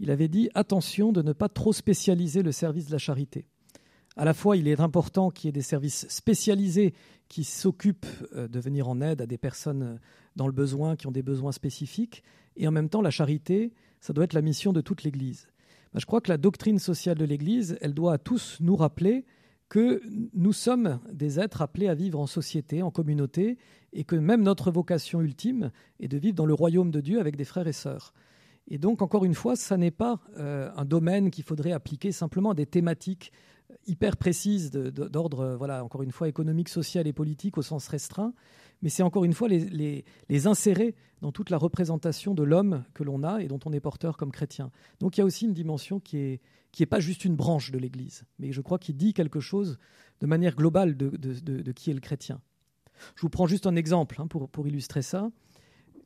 Il 0.00 0.10
avait 0.10 0.26
dit 0.26 0.50
attention 0.56 1.12
de 1.12 1.22
ne 1.22 1.32
pas 1.32 1.48
trop 1.48 1.72
spécialiser 1.72 2.42
le 2.42 2.50
service 2.50 2.86
de 2.86 2.90
la 2.90 2.98
charité. 2.98 3.46
À 4.16 4.24
la 4.24 4.34
fois, 4.34 4.56
il 4.56 4.66
est 4.66 4.80
important 4.80 5.30
qu'il 5.30 5.46
y 5.46 5.48
ait 5.50 5.52
des 5.52 5.62
services 5.62 6.08
spécialisés 6.08 6.92
qui 7.28 7.44
s'occupent 7.44 8.04
euh, 8.34 8.48
de 8.48 8.58
venir 8.58 8.88
en 8.88 9.00
aide 9.00 9.22
à 9.22 9.26
des 9.26 9.38
personnes 9.38 9.82
euh, 9.82 9.96
dans 10.34 10.48
le 10.48 10.52
besoin, 10.52 10.96
qui 10.96 11.06
ont 11.06 11.12
des 11.12 11.22
besoins 11.22 11.52
spécifiques, 11.52 12.24
et 12.56 12.66
en 12.66 12.72
même 12.72 12.88
temps, 12.88 13.00
la 13.00 13.12
charité, 13.12 13.72
ça 14.00 14.12
doit 14.12 14.24
être 14.24 14.32
la 14.32 14.42
mission 14.42 14.72
de 14.72 14.80
toute 14.80 15.04
l'Église. 15.04 15.46
Ben, 15.94 16.00
je 16.00 16.06
crois 16.06 16.20
que 16.20 16.32
la 16.32 16.36
doctrine 16.36 16.80
sociale 16.80 17.16
de 17.16 17.24
l'Église, 17.24 17.78
elle 17.80 17.94
doit 17.94 18.14
à 18.14 18.18
tous 18.18 18.56
nous 18.58 18.74
rappeler 18.74 19.24
que 19.68 20.02
nous 20.34 20.52
sommes 20.52 20.98
des 21.12 21.40
êtres 21.40 21.62
appelés 21.62 21.88
à 21.88 21.94
vivre 21.94 22.18
en 22.18 22.26
société, 22.26 22.82
en 22.82 22.90
communauté, 22.90 23.58
et 23.92 24.04
que 24.04 24.16
même 24.16 24.42
notre 24.42 24.70
vocation 24.70 25.20
ultime 25.20 25.70
est 26.00 26.08
de 26.08 26.18
vivre 26.18 26.34
dans 26.34 26.46
le 26.46 26.54
royaume 26.54 26.90
de 26.90 27.00
Dieu 27.00 27.20
avec 27.20 27.36
des 27.36 27.44
frères 27.44 27.66
et 27.66 27.72
sœurs. 27.72 28.12
Et 28.68 28.78
donc, 28.78 29.00
encore 29.00 29.24
une 29.24 29.34
fois, 29.34 29.56
ça 29.56 29.76
n'est 29.76 29.90
pas 29.90 30.20
euh, 30.36 30.70
un 30.76 30.84
domaine 30.84 31.30
qu'il 31.30 31.44
faudrait 31.44 31.72
appliquer 31.72 32.12
simplement 32.12 32.50
à 32.50 32.54
des 32.54 32.66
thématiques 32.66 33.32
hyper 33.86 34.16
précises 34.16 34.70
d'ordre, 34.70 35.56
voilà, 35.56 35.84
encore 35.84 36.02
une 36.02 36.12
fois, 36.12 36.28
économique, 36.28 36.68
social 36.68 37.06
et 37.06 37.12
politique 37.12 37.58
au 37.58 37.62
sens 37.62 37.88
restreint, 37.88 38.32
mais 38.82 38.88
c'est 38.88 39.02
encore 39.02 39.24
une 39.24 39.32
fois 39.32 39.48
les, 39.48 40.04
les, 40.28 40.46
insérer 40.46 40.94
dans 41.20 41.32
toute 41.32 41.50
la 41.50 41.58
représentation 41.58 42.34
de 42.34 42.42
l'homme 42.42 42.84
que 42.94 43.02
l'on 43.02 43.24
a 43.24 43.42
et 43.42 43.48
dont 43.48 43.58
on 43.64 43.72
est 43.72 43.80
porteur 43.80 44.16
comme 44.16 44.30
chrétien. 44.30 44.70
Donc 45.00 45.16
il 45.16 45.20
y 45.20 45.22
a 45.22 45.24
aussi 45.24 45.46
une 45.46 45.54
dimension 45.54 46.00
qui 46.00 46.18
est, 46.18 46.40
qui 46.72 46.82
n'est 46.82 46.86
pas 46.86 47.00
juste 47.00 47.24
une 47.24 47.34
branche 47.34 47.70
de 47.70 47.78
l'Église, 47.78 48.24
mais 48.38 48.52
je 48.52 48.60
crois 48.60 48.78
qu'il 48.78 48.96
dit 48.96 49.14
quelque 49.14 49.40
chose 49.40 49.78
de 50.20 50.26
manière 50.26 50.54
globale 50.54 50.96
de, 50.96 51.10
de, 51.10 51.72
qui 51.72 51.90
est 51.90 51.94
le 51.94 52.00
chrétien. 52.00 52.40
Je 53.14 53.22
vous 53.22 53.28
prends 53.28 53.46
juste 53.46 53.66
un 53.66 53.76
exemple 53.76 54.20
hein, 54.20 54.26
pour, 54.26 54.48
pour, 54.48 54.66
illustrer 54.66 55.02
ça. 55.02 55.30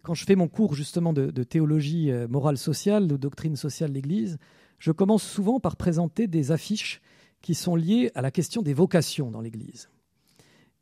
Quand 0.02 0.14
je 0.14 0.24
fais 0.24 0.36
mon 0.36 0.48
cours 0.48 0.74
justement 0.74 1.12
de, 1.12 1.30
théologie 1.42 2.10
euh, 2.10 2.28
morale 2.28 2.58
sociale, 2.58 3.06
de 3.06 3.16
doctrine 3.16 3.56
sociale 3.56 3.90
de 3.90 3.94
l'Église, 3.94 4.38
je 4.78 4.92
commence 4.92 5.22
souvent 5.22 5.60
par 5.60 5.76
présenter 5.76 6.26
des 6.26 6.50
affiches 6.50 7.00
qui 7.40 7.54
sont 7.54 7.76
liées 7.76 8.10
à 8.14 8.20
la 8.20 8.30
question 8.30 8.62
des 8.62 8.74
vocations 8.74 9.30
dans 9.30 9.40
l'Église. 9.40 9.88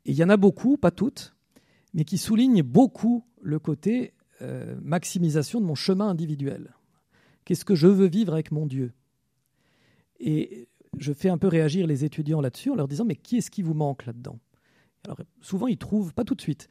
Et 0.04 0.12
il 0.12 0.16
y 0.16 0.24
en 0.24 0.30
a 0.30 0.36
beaucoup, 0.36 0.76
pas 0.76 0.90
toutes, 0.90 1.34
mais 1.94 2.04
qui 2.04 2.18
soulignent 2.18 2.62
beaucoup 2.62 3.24
le 3.40 3.58
côté 3.58 4.14
euh, 4.42 4.76
maximisation 4.82 5.60
de 5.60 5.66
mon 5.66 5.74
chemin 5.74 6.08
individuel. 6.08 6.74
Qu'est-ce 7.44 7.64
que 7.64 7.74
je 7.74 7.86
veux 7.86 8.06
vivre 8.06 8.32
avec 8.32 8.52
mon 8.52 8.66
Dieu? 8.66 8.92
Et 10.18 10.68
je 10.98 11.12
fais 11.12 11.28
un 11.28 11.38
peu 11.38 11.48
réagir 11.48 11.86
les 11.86 12.04
étudiants 12.04 12.40
là-dessus 12.40 12.70
en 12.70 12.74
leur 12.74 12.88
disant 12.88 13.04
mais 13.04 13.16
qui 13.16 13.38
est-ce 13.38 13.50
qui 13.50 13.62
vous 13.62 13.74
manque 13.74 14.06
là-dedans? 14.06 14.38
Alors 15.04 15.18
souvent 15.40 15.66
ils 15.66 15.78
trouvent, 15.78 16.12
pas 16.12 16.24
tout 16.24 16.34
de 16.34 16.40
suite, 16.40 16.68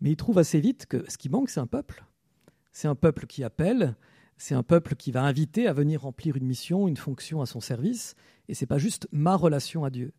mais 0.00 0.10
ils 0.10 0.16
trouvent 0.16 0.38
assez 0.38 0.60
vite 0.60 0.86
que 0.86 1.08
ce 1.10 1.18
qui 1.18 1.28
manque 1.28 1.50
c'est 1.50 1.60
un 1.60 1.66
peuple. 1.66 2.04
C'est 2.72 2.88
un 2.88 2.94
peuple 2.94 3.26
qui 3.26 3.44
appelle, 3.44 3.96
c'est 4.38 4.54
un 4.54 4.62
peuple 4.62 4.96
qui 4.96 5.12
va 5.12 5.22
inviter 5.22 5.66
à 5.66 5.72
venir 5.72 6.02
remplir 6.02 6.36
une 6.36 6.46
mission, 6.46 6.88
une 6.88 6.96
fonction 6.96 7.42
à 7.42 7.46
son 7.46 7.60
service, 7.60 8.14
et 8.48 8.54
c'est 8.54 8.66
pas 8.66 8.78
juste 8.78 9.06
ma 9.12 9.36
relation 9.36 9.84
à 9.84 9.90
Dieu. 9.90 10.12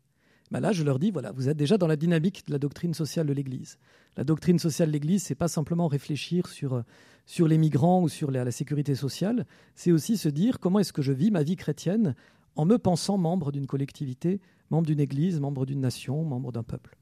Ben 0.52 0.60
là, 0.60 0.72
je 0.72 0.84
leur 0.84 1.00
dis, 1.00 1.12
voilà, 1.12 1.32
vous 1.32 1.50
êtes 1.50 1.58
déjà 1.58 1.78
dans 1.78 1.88
la 1.88 1.96
dynamique 1.96 2.46
de 2.48 2.52
la 2.52 2.60
doctrine 2.60 2.94
sociale 2.94 3.26
de 3.26 3.34
l'Église. 3.34 3.78
La 4.18 4.24
doctrine 4.24 4.60
sociale 4.60 4.90
de 4.90 4.94
l'Église, 4.94 5.24
c'est 5.24 5.36
pas 5.36 5.48
simplement 5.48 5.88
réfléchir 5.88 6.48
sur, 6.48 6.74
euh, 6.74 6.82
sur 7.26 7.48
les 7.48 7.58
migrants 7.58 8.02
ou 8.02 8.10
sur 8.10 8.30
la, 8.30 8.52
sécurité 8.52 8.96
sociale, 8.96 9.46
c'est 9.76 9.92
aussi 9.92 10.18
se 10.18 10.30
dire 10.30 10.60
comment 10.60 10.80
est-ce 10.80 10.94
que 10.94 11.02
je 11.02 11.12
vis 11.12 11.32
ma 11.32 11.44
vie 11.44 11.56
chrétienne 11.56 12.16
en 12.56 12.66
me 12.66 12.78
pensant 12.78 13.18
membre 13.18 13.52
d'une 13.52 13.66
collectivité, 13.66 14.42
membre 14.70 14.86
d'une 14.86 15.00
Église, 15.00 15.40
membre 15.40 15.66
d'une 15.66 15.82
nation, 15.82 16.24
membre 16.24 16.52
d'un 16.52 16.64
peuple. 16.64 16.98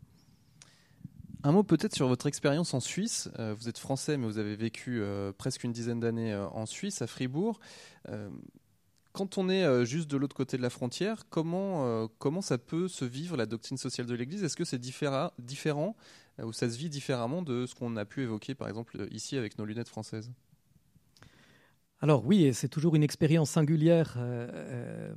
Un 1.44 1.52
mot 1.52 1.64
peut-être 1.64 1.96
sur 1.96 2.08
votre 2.08 2.28
expérience 2.28 2.74
en 2.74 2.80
Suisse. 2.80 3.30
Euh, 3.40 3.56
vous 3.58 3.68
êtes 3.68 3.80
français, 3.80 4.16
mais 4.16 4.28
vous 4.28 4.38
avez 4.38 4.56
vécu 4.56 5.02
euh, 5.02 5.34
presque 5.34 5.64
une 5.64 5.74
dizaine 5.74 6.00
d'années 6.00 6.36
en 6.36 6.66
Suisse, 6.68 7.02
à 7.02 7.08
Fribourg. 7.08 7.60
Quand 9.14 9.38
on 9.38 9.50
est 9.50 9.64
euh, 9.64 9.84
juste 9.84 10.10
de 10.10 10.16
l'autre 10.16 10.36
côté 10.36 10.56
de 10.56 10.62
la 10.62 10.70
frontière, 10.70 11.26
comment, 11.30 11.86
euh, 11.86 12.08
comment 12.18 12.42
ça 12.42 12.58
peut 12.58 12.88
se 12.88 13.04
vivre 13.04 13.36
la 13.36 13.46
doctrine 13.46 13.78
sociale 13.78 14.08
de 14.08 14.16
l'Église? 14.16 14.44
Est-ce 14.44 14.56
que 14.56 14.64
c'est 14.64 14.80
différent, 14.80 15.34
euh, 16.40 16.46
ou 16.46 16.54
ça 16.54 16.70
se 16.70 16.78
vit 16.78 16.90
différemment 16.90 17.42
de 17.42 17.66
ce 17.66 17.76
qu'on 17.76 17.98
a 17.98 18.06
pu 18.06 18.24
évoquer 18.24 18.56
par 18.56 18.70
exemple 18.70 19.08
ici 19.12 19.36
avec 19.36 19.58
nos 19.58 19.66
lunettes 19.66 19.90
françaises? 19.90 20.32
Alors 22.00 22.26
oui, 22.26 22.52
c'est 22.54 22.70
toujours 22.70 22.96
une 22.96 23.04
expérience 23.04 23.52
singulière. 23.52 24.18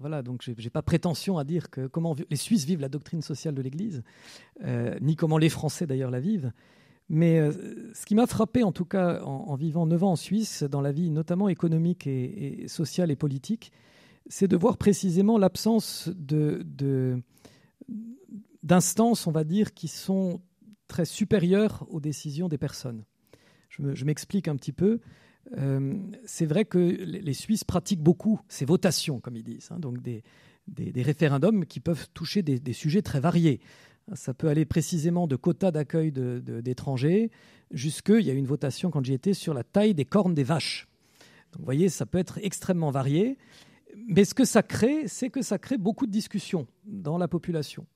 voilà, 0.00 0.22
donc 0.22 0.42
j'ai 0.58 0.68
pas 0.68 0.82
prétention 0.82 1.38
à 1.38 1.44
dire 1.44 1.70
que 1.70 1.86
comment 1.86 2.14
les 2.28 2.36
Suisses 2.36 2.66
vivent 2.66 2.82
la 2.82 2.90
doctrine 2.90 3.22
sociale 3.22 3.54
de 3.54 3.62
l'Église, 3.62 4.02
ni 5.00 5.16
comment 5.16 5.38
les 5.38 5.48
Français 5.48 5.86
d'ailleurs 5.86 6.10
la 6.10 6.20
vivent. 6.20 6.52
Mais 7.08 7.38
ce 7.92 8.06
qui 8.06 8.14
m'a 8.14 8.26
frappé, 8.26 8.62
en 8.62 8.72
tout 8.72 8.86
cas, 8.86 9.22
en, 9.22 9.54
vivant 9.56 9.86
neuf 9.86 10.02
ans 10.02 10.12
en 10.12 10.16
Suisse, 10.16 10.62
dans 10.62 10.80
la 10.80 10.90
vie 10.90 11.10
notamment 11.10 11.48
économique 11.48 12.06
et 12.06 12.64
sociale 12.66 13.10
et 13.10 13.16
politique, 13.16 13.72
c'est 14.28 14.48
de 14.48 14.56
voir 14.56 14.76
précisément 14.78 15.38
l'absence 15.38 16.08
d'instances, 18.62 19.26
on 19.26 19.32
va 19.32 19.44
dire, 19.44 19.74
qui 19.74 19.88
sont 19.88 20.40
très 20.88 21.04
supérieures 21.04 21.86
aux 21.90 22.00
décisions 22.00 22.48
des 22.48 22.58
personnes. 22.58 23.04
Je 23.68 24.04
m'explique 24.04 24.48
un 24.48 24.56
petit 24.56 24.72
peu. 24.72 25.00
Euh, 25.58 25.94
c'est 26.24 26.46
vrai 26.46 26.64
que 26.64 26.78
les 26.78 27.34
Suisses 27.34 27.64
pratiquent 27.64 28.02
beaucoup 28.02 28.40
ces 28.48 28.64
votations, 28.64 29.20
comme 29.20 29.36
ils 29.36 29.44
disent, 29.44 29.68
hein, 29.70 29.78
donc 29.78 30.00
des, 30.00 30.22
référendums 31.02 31.66
qui 31.66 31.80
peuvent 31.80 32.08
toucher 32.14 32.42
des, 32.42 32.72
sujets 32.72 33.02
très 33.02 33.20
variés. 33.20 33.60
Ça 34.12 34.34
peut 34.34 34.48
aller 34.48 34.66
précisément 34.66 35.26
de 35.26 35.36
quotas 35.36 35.70
d'accueil 35.70 36.12
d'étrangers 36.12 37.30
jusque, 37.70 38.10
il 38.10 38.26
y 38.26 38.30
a 38.30 38.34
une 38.34 38.46
votation 38.46 38.90
quand 38.90 39.04
j'y 39.04 39.14
étais, 39.14 39.34
sur 39.34 39.54
la 39.54 39.64
taille 39.64 39.94
des 39.94 40.04
cornes 40.04 40.34
des 40.34 40.44
vaches. 40.44 40.88
Vous 41.58 41.64
voyez, 41.64 41.88
ça 41.88 42.04
peut 42.04 42.18
être 42.18 42.38
extrêmement 42.42 42.90
varié 42.90 43.38
mais 44.08 44.24
ce 44.24 44.34
que 44.34 44.44
ça 44.44 44.62
crée, 44.62 45.08
c'est 45.08 45.30
que 45.30 45.42
ça 45.42 45.58
crée 45.58 45.78
beaucoup 45.78 46.06
de 46.06 46.12
discussions 46.12 46.66
dans 46.84 47.18
la 47.18 47.28
population. 47.28 47.86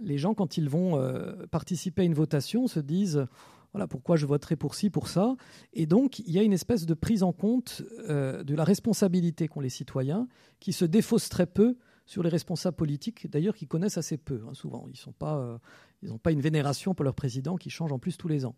Les 0.00 0.18
gens, 0.18 0.34
quand 0.34 0.56
ils 0.56 0.68
vont 0.68 0.96
euh, 0.96 1.46
participer 1.50 2.02
à 2.02 2.04
une 2.04 2.14
votation, 2.14 2.66
se 2.66 2.80
disent 2.80 3.26
voilà 3.72 3.86
pourquoi 3.86 4.16
je 4.16 4.26
voterai 4.26 4.56
pour 4.56 4.74
ci, 4.74 4.90
pour 4.90 5.08
ça? 5.08 5.34
Et 5.72 5.86
donc, 5.86 6.18
il 6.18 6.30
y 6.30 6.38
a 6.38 6.42
une 6.42 6.52
espèce 6.52 6.84
de 6.84 6.94
prise 6.94 7.22
en 7.22 7.32
compte 7.32 7.82
euh, 8.08 8.42
de 8.44 8.54
la 8.54 8.64
responsabilité 8.64 9.48
qu'ont 9.48 9.60
les 9.60 9.70
citoyens, 9.70 10.28
qui 10.60 10.72
se 10.72 10.84
défausse 10.84 11.28
très 11.28 11.46
peu 11.46 11.76
sur 12.06 12.22
les 12.22 12.28
responsables 12.28 12.76
politiques, 12.76 13.30
d'ailleurs, 13.30 13.54
qui 13.54 13.66
connaissent 13.66 13.98
assez 13.98 14.16
peu, 14.16 14.42
hein, 14.48 14.54
souvent. 14.54 14.86
Ils 14.88 15.00
n'ont 15.06 15.12
pas, 15.12 15.38
euh, 15.38 16.18
pas 16.18 16.32
une 16.32 16.40
vénération 16.40 16.94
pour 16.94 17.04
leur 17.04 17.14
président 17.14 17.56
qui 17.56 17.70
change 17.70 17.92
en 17.92 17.98
plus 17.98 18.16
tous 18.16 18.28
les 18.28 18.44
ans. 18.44 18.56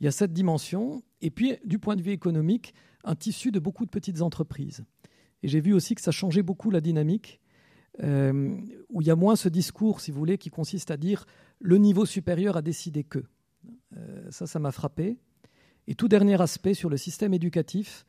Il 0.00 0.04
y 0.04 0.06
a 0.06 0.10
cette 0.10 0.32
dimension. 0.32 1.02
Et 1.20 1.30
puis, 1.30 1.56
du 1.64 1.78
point 1.78 1.96
de 1.96 2.02
vue 2.02 2.12
économique, 2.12 2.74
un 3.04 3.14
tissu 3.14 3.50
de 3.50 3.58
beaucoup 3.58 3.84
de 3.84 3.90
petites 3.90 4.22
entreprises. 4.22 4.84
Et 5.42 5.48
j'ai 5.48 5.60
vu 5.60 5.72
aussi 5.72 5.94
que 5.94 6.00
ça 6.00 6.10
changeait 6.10 6.42
beaucoup 6.42 6.70
la 6.70 6.80
dynamique, 6.80 7.40
euh, 8.02 8.56
où 8.88 9.00
il 9.00 9.06
y 9.06 9.10
a 9.10 9.16
moins 9.16 9.36
ce 9.36 9.48
discours, 9.48 10.00
si 10.00 10.10
vous 10.10 10.18
voulez, 10.18 10.38
qui 10.38 10.50
consiste 10.50 10.90
à 10.90 10.96
dire 10.96 11.26
le 11.60 11.78
niveau 11.78 12.06
supérieur 12.06 12.56
a 12.56 12.62
décidé 12.62 13.04
que. 13.04 13.22
Euh, 13.96 14.30
ça, 14.30 14.46
ça 14.46 14.58
m'a 14.58 14.72
frappé. 14.72 15.16
Et 15.86 15.94
tout 15.94 16.08
dernier 16.08 16.40
aspect 16.40 16.74
sur 16.74 16.90
le 16.90 16.96
système 16.96 17.34
éducatif, 17.34 18.04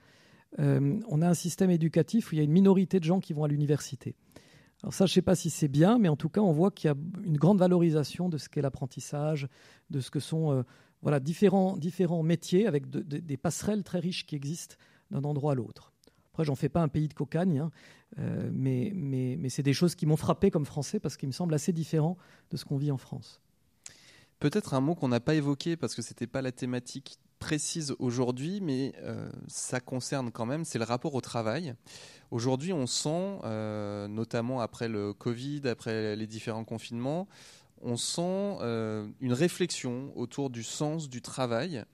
on 0.57 1.21
a 1.21 1.27
un 1.27 1.33
système 1.33 1.69
éducatif 1.69 2.31
où 2.31 2.35
il 2.35 2.37
y 2.37 2.41
a 2.41 2.45
une 2.45 2.51
minorité 2.53 3.01
de 3.01 3.03
gens 3.03 3.19
qui 3.19 3.33
vont 3.33 3.43
à 3.43 3.49
l'université. 3.49 4.15
Alors 4.85 4.93
ça, 4.93 5.07
je 5.07 5.13
ne 5.13 5.15
sais 5.15 5.21
pas 5.23 5.33
si 5.33 5.49
c'est 5.49 5.67
bien, 5.67 5.97
mais 5.97 6.09
en 6.09 6.15
tout 6.15 6.29
cas, 6.29 6.41
on 6.41 6.51
voit 6.51 6.69
qu'il 6.69 6.89
y 6.89 6.91
a 6.91 6.95
une 7.23 7.37
grande 7.37 7.57
valorisation 7.57 8.29
de 8.29 8.37
ce 8.37 8.49
qu'est 8.49 8.61
l'apprentissage, 8.61 9.47
de 9.89 9.99
ce 9.99 10.11
que 10.11 10.19
sont 10.19 10.51
euh, 10.51 10.61
voilà, 11.01 11.19
différents, 11.19 11.75
métiers 12.21 12.67
avec 12.67 12.87
des 12.87 13.35
passerelles 13.37 13.81
très 13.81 13.97
riches 13.97 14.27
qui 14.27 14.35
existent 14.35 14.75
d'un 15.09 15.23
endroit 15.23 15.53
à 15.53 15.55
l'autre. 15.55 15.91
Après, 16.33 16.43
j'en 16.43 16.53
fais 16.53 16.69
pas 16.69 16.83
un 16.83 16.87
pays 16.87 17.07
de 17.07 17.15
cocagne, 17.15 17.61
hein, 17.61 17.71
euh, 18.19 18.47
mais, 18.53 18.91
mais, 18.93 19.37
mais 19.39 19.49
c'est 19.49 19.63
des 19.63 19.73
choses 19.73 19.95
qui 19.95 20.05
m'ont 20.05 20.17
frappé 20.17 20.51
comme 20.51 20.67
français 20.67 20.99
parce 20.99 21.17
qu'il 21.17 21.29
me 21.29 21.33
semble 21.33 21.55
assez 21.55 21.73
différent 21.73 22.15
de 22.51 22.57
ce 22.57 22.63
qu'on 22.63 22.77
vit 22.77 22.91
en 22.91 22.97
France. 22.97 23.41
Peut-être 24.39 24.75
un 24.75 24.81
mot 24.81 24.93
qu'on 24.93 25.07
n'a 25.07 25.19
pas 25.19 25.33
évoqué 25.33 25.77
parce 25.77 25.95
que 25.95 26.03
ce 26.03 26.11
n'était 26.11 26.27
pas 26.27 26.43
la 26.43 26.51
thématique 26.51 27.17
précise 27.45 27.95
aujourd'hui, 27.99 28.59
mais 28.59 28.93
euh, 29.03 29.29
ça 29.47 29.79
concerne 29.79 30.31
quand 30.31 30.47
même, 30.47 30.65
c'est 30.65 30.79
le 30.79 30.83
rapport 30.83 31.13
au 31.13 31.21
travail. 31.21 31.75
Aujourd'hui, 32.31 32.73
on 32.73 32.87
sent, 32.87 33.39
euh, 33.43 34.07
notamment 34.07 34.61
après 34.61 34.87
le 34.87 35.13
Covid, 35.13 35.61
après 35.65 36.15
les 36.15 36.27
différents 36.27 36.63
confinements, 36.63 37.27
on 37.83 37.97
sent 37.97 38.57
une 39.21 39.33
réflexion 39.33 40.11
autour 40.15 40.49
du 40.49 40.63
sens 40.63 41.07
du 41.07 41.21
travail. 41.21 41.85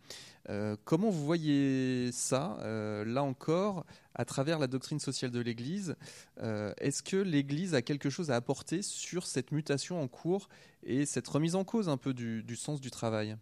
Euh, 0.49 0.75
comment 0.85 1.09
vous 1.09 1.25
voyez 1.25 2.11
ça, 2.11 2.57
euh, 2.61 3.05
là 3.05 3.23
encore, 3.23 3.85
à 4.15 4.25
travers 4.25 4.59
la 4.59 4.67
doctrine 4.67 4.99
sociale 4.99 5.31
de 5.31 5.39
l'Église? 5.39 5.95
Euh, 6.41 6.73
Est-ce 6.77 7.03
que 7.03 7.17
l'Église 7.17 7.75
a 7.75 7.81
quelque 7.81 8.09
chose 8.09 8.31
à 8.31 8.35
apporter 8.35 8.81
sur 8.81 9.27
cette 9.27 9.51
mutation 9.51 10.01
en 10.01 10.07
cours 10.07 10.49
et 10.83 11.05
cette 11.05 11.27
remise 11.27 11.55
en 11.55 11.63
cause 11.63 11.89
un 11.89 11.97
peu 11.97 12.13
du, 12.13 12.55
sens 12.55 12.81
du 12.81 12.91
travail? 12.91 13.37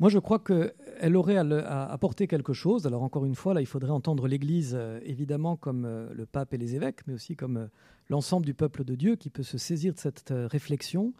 Moi, 0.00 0.10
je 0.10 0.18
crois 0.18 0.40
qu'elle 0.40 1.16
aurait 1.16 1.36
à, 1.36 1.84
apporter 1.84 2.26
quelque 2.26 2.52
chose. 2.52 2.86
Alors, 2.86 3.02
encore 3.02 3.24
une 3.24 3.36
fois, 3.36 3.54
là, 3.54 3.60
il 3.60 3.66
faudrait 3.66 3.90
entendre 3.90 4.26
l'Église, 4.26 4.76
évidemment, 5.04 5.56
comme 5.56 5.86
le 6.12 6.26
pape 6.26 6.54
et 6.54 6.58
les 6.58 6.74
évêques, 6.74 7.06
mais 7.06 7.14
aussi 7.14 7.36
comme 7.36 7.68
l'ensemble 8.08 8.44
du 8.44 8.54
peuple 8.54 8.82
de 8.84 8.94
Dieu 8.94 9.16
qui 9.16 9.30
peut 9.30 9.42
se 9.42 9.58
saisir 9.58 9.94
de 9.94 9.98
cette 9.98 10.32
réflexion 10.34 11.12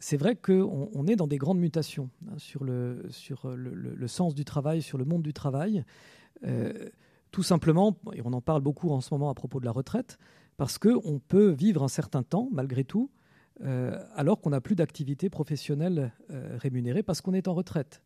c'est 0.00 0.16
vrai 0.16 0.36
qu'on 0.36 0.90
on 0.92 1.06
est 1.06 1.16
dans 1.16 1.26
des 1.26 1.38
grandes 1.38 1.58
mutations 1.58 2.10
hein, 2.26 2.34
sur, 2.38 2.64
le, 2.64 3.08
sens 4.06 4.34
du 4.34 4.44
travail, 4.44 4.82
sur 4.82 4.98
le 4.98 5.04
monde 5.04 5.22
du 5.22 5.32
travail. 5.32 5.84
Euh, 6.44 6.88
tout 7.30 7.42
simplement, 7.42 7.96
et 8.14 8.22
on 8.24 8.32
en 8.32 8.40
parle 8.40 8.62
beaucoup 8.62 8.90
en 8.90 9.00
ce 9.00 9.12
moment 9.12 9.28
à 9.28 9.34
propos 9.34 9.60
de 9.60 9.64
la 9.64 9.72
retraite, 9.72 10.18
parce 10.56 10.78
qu'on 10.78 11.20
peut 11.26 11.50
vivre 11.50 11.82
un 11.82 11.88
certain 11.88 12.22
temps, 12.22 12.48
malgré 12.52 12.84
tout, 12.84 13.10
euh, 13.62 14.02
alors 14.14 14.40
qu'on 14.40 14.50
n'a 14.50 14.60
plus 14.60 14.76
d'activité 14.76 15.28
professionnelle 15.28 16.12
euh, 16.30 16.56
rémunérée 16.58 17.02
parce 17.02 17.20
qu'on 17.20 17.34
est 17.34 17.48
en 17.48 17.54
retraite. 17.54 18.02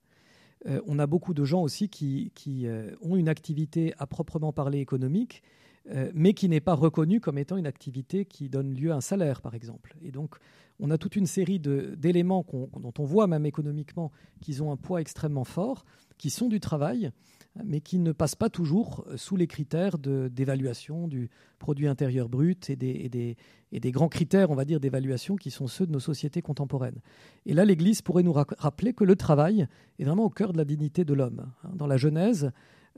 On 0.86 0.98
a 0.98 1.06
beaucoup 1.06 1.34
de 1.34 1.44
gens 1.44 1.62
aussi 1.62 1.88
qui, 1.88 2.32
qui 2.34 2.66
ont 3.00 3.16
une 3.16 3.28
activité 3.28 3.94
à 3.98 4.06
proprement 4.06 4.52
parler 4.52 4.78
économique, 4.78 5.42
mais 6.14 6.34
qui 6.34 6.48
n'est 6.48 6.60
pas 6.60 6.74
reconnue 6.74 7.20
comme 7.20 7.38
étant 7.38 7.56
une 7.56 7.66
activité 7.66 8.24
qui 8.24 8.48
donne 8.48 8.74
lieu 8.74 8.92
à 8.92 8.96
un 8.96 9.00
salaire, 9.00 9.40
par 9.42 9.54
exemple. 9.54 9.96
Et 10.02 10.12
donc, 10.12 10.36
on 10.78 10.90
a 10.90 10.98
toute 10.98 11.16
une 11.16 11.26
série 11.26 11.58
d'éléments 11.58 12.44
dont 12.52 12.94
on 12.98 13.04
voit 13.04 13.26
même 13.26 13.46
économiquement 13.46 14.12
qu'ils 14.40 14.62
ont 14.62 14.70
un 14.72 14.76
poids 14.76 15.00
extrêmement 15.00 15.44
fort, 15.44 15.84
qui 16.18 16.30
sont 16.30 16.48
du 16.48 16.60
travail, 16.60 17.10
mais 17.64 17.80
qui 17.80 17.98
ne 17.98 18.12
passent 18.12 18.34
pas 18.34 18.48
toujours 18.48 19.06
sous 19.16 19.36
les 19.36 19.46
critères 19.46 19.98
d'évaluation 19.98 21.08
du 21.08 21.28
produit 21.58 21.86
intérieur 21.86 22.28
brut 22.28 22.70
et 22.70 22.76
des, 22.76 23.36
grands 23.92 24.08
critères, 24.08 24.50
on 24.50 24.54
va 24.54 24.64
dire, 24.64 24.80
d'évaluation 24.80 25.36
qui 25.36 25.50
sont 25.50 25.66
ceux 25.66 25.86
de 25.86 25.92
nos 25.92 26.00
sociétés 26.00 26.42
contemporaines. 26.42 27.00
Et 27.44 27.54
là, 27.54 27.64
l'Église 27.64 28.02
pourrait 28.02 28.22
nous 28.22 28.32
rappeler 28.32 28.94
que 28.94 29.04
le 29.04 29.16
travail 29.16 29.66
est 29.98 30.04
vraiment 30.04 30.24
au 30.24 30.30
cœur 30.30 30.52
de 30.52 30.58
la 30.58 30.64
dignité 30.64 31.04
de 31.04 31.14
l'homme. 31.14 31.52
Hein. 31.64 31.70
Dans 31.74 31.86
la 31.86 31.96
Genèse, 31.96 32.50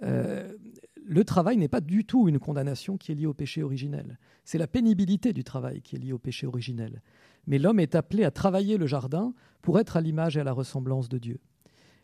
euh, 0.02 0.52
le 1.04 1.24
travail 1.24 1.56
n'est 1.56 1.68
pas 1.68 1.80
du 1.80 2.04
tout 2.04 2.28
une 2.28 2.38
condamnation 2.38 2.96
qui 2.96 3.12
est 3.12 3.14
liée 3.14 3.26
au 3.26 3.34
péché 3.34 3.62
originel. 3.62 4.18
C'est 4.44 4.58
la 4.58 4.66
pénibilité 4.66 5.32
du 5.32 5.44
travail 5.44 5.82
qui 5.82 5.96
est 5.96 5.98
liée 5.98 6.12
au 6.12 6.18
péché 6.18 6.46
originel 6.46 7.02
mais 7.46 7.58
l'homme 7.58 7.80
est 7.80 7.94
appelé 7.94 8.24
à 8.24 8.30
travailler 8.30 8.76
le 8.76 8.86
jardin 8.86 9.34
pour 9.62 9.78
être 9.78 9.96
à 9.96 10.00
l'image 10.00 10.36
et 10.36 10.40
à 10.40 10.44
la 10.44 10.52
ressemblance 10.52 11.08
de 11.08 11.18
Dieu. 11.18 11.40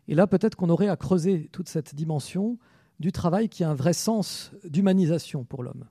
Et 0.09 0.15
là, 0.15 0.27
peut-être 0.27 0.57
qu'on 0.57 0.71
aurait 0.71 0.89
à 0.89 0.97
creuser 0.97 1.49
toute 1.53 1.69
cette 1.69 1.95
dimension 1.95 2.59
du 2.99 3.13
travail 3.13 3.49
qui 3.49 3.65
a 3.65 3.71
un 3.71 3.75
vrai 3.75 3.93
sens 3.93 4.53
d'humanisation 4.65 5.45
pour 5.45 5.63
l'homme. 5.63 5.87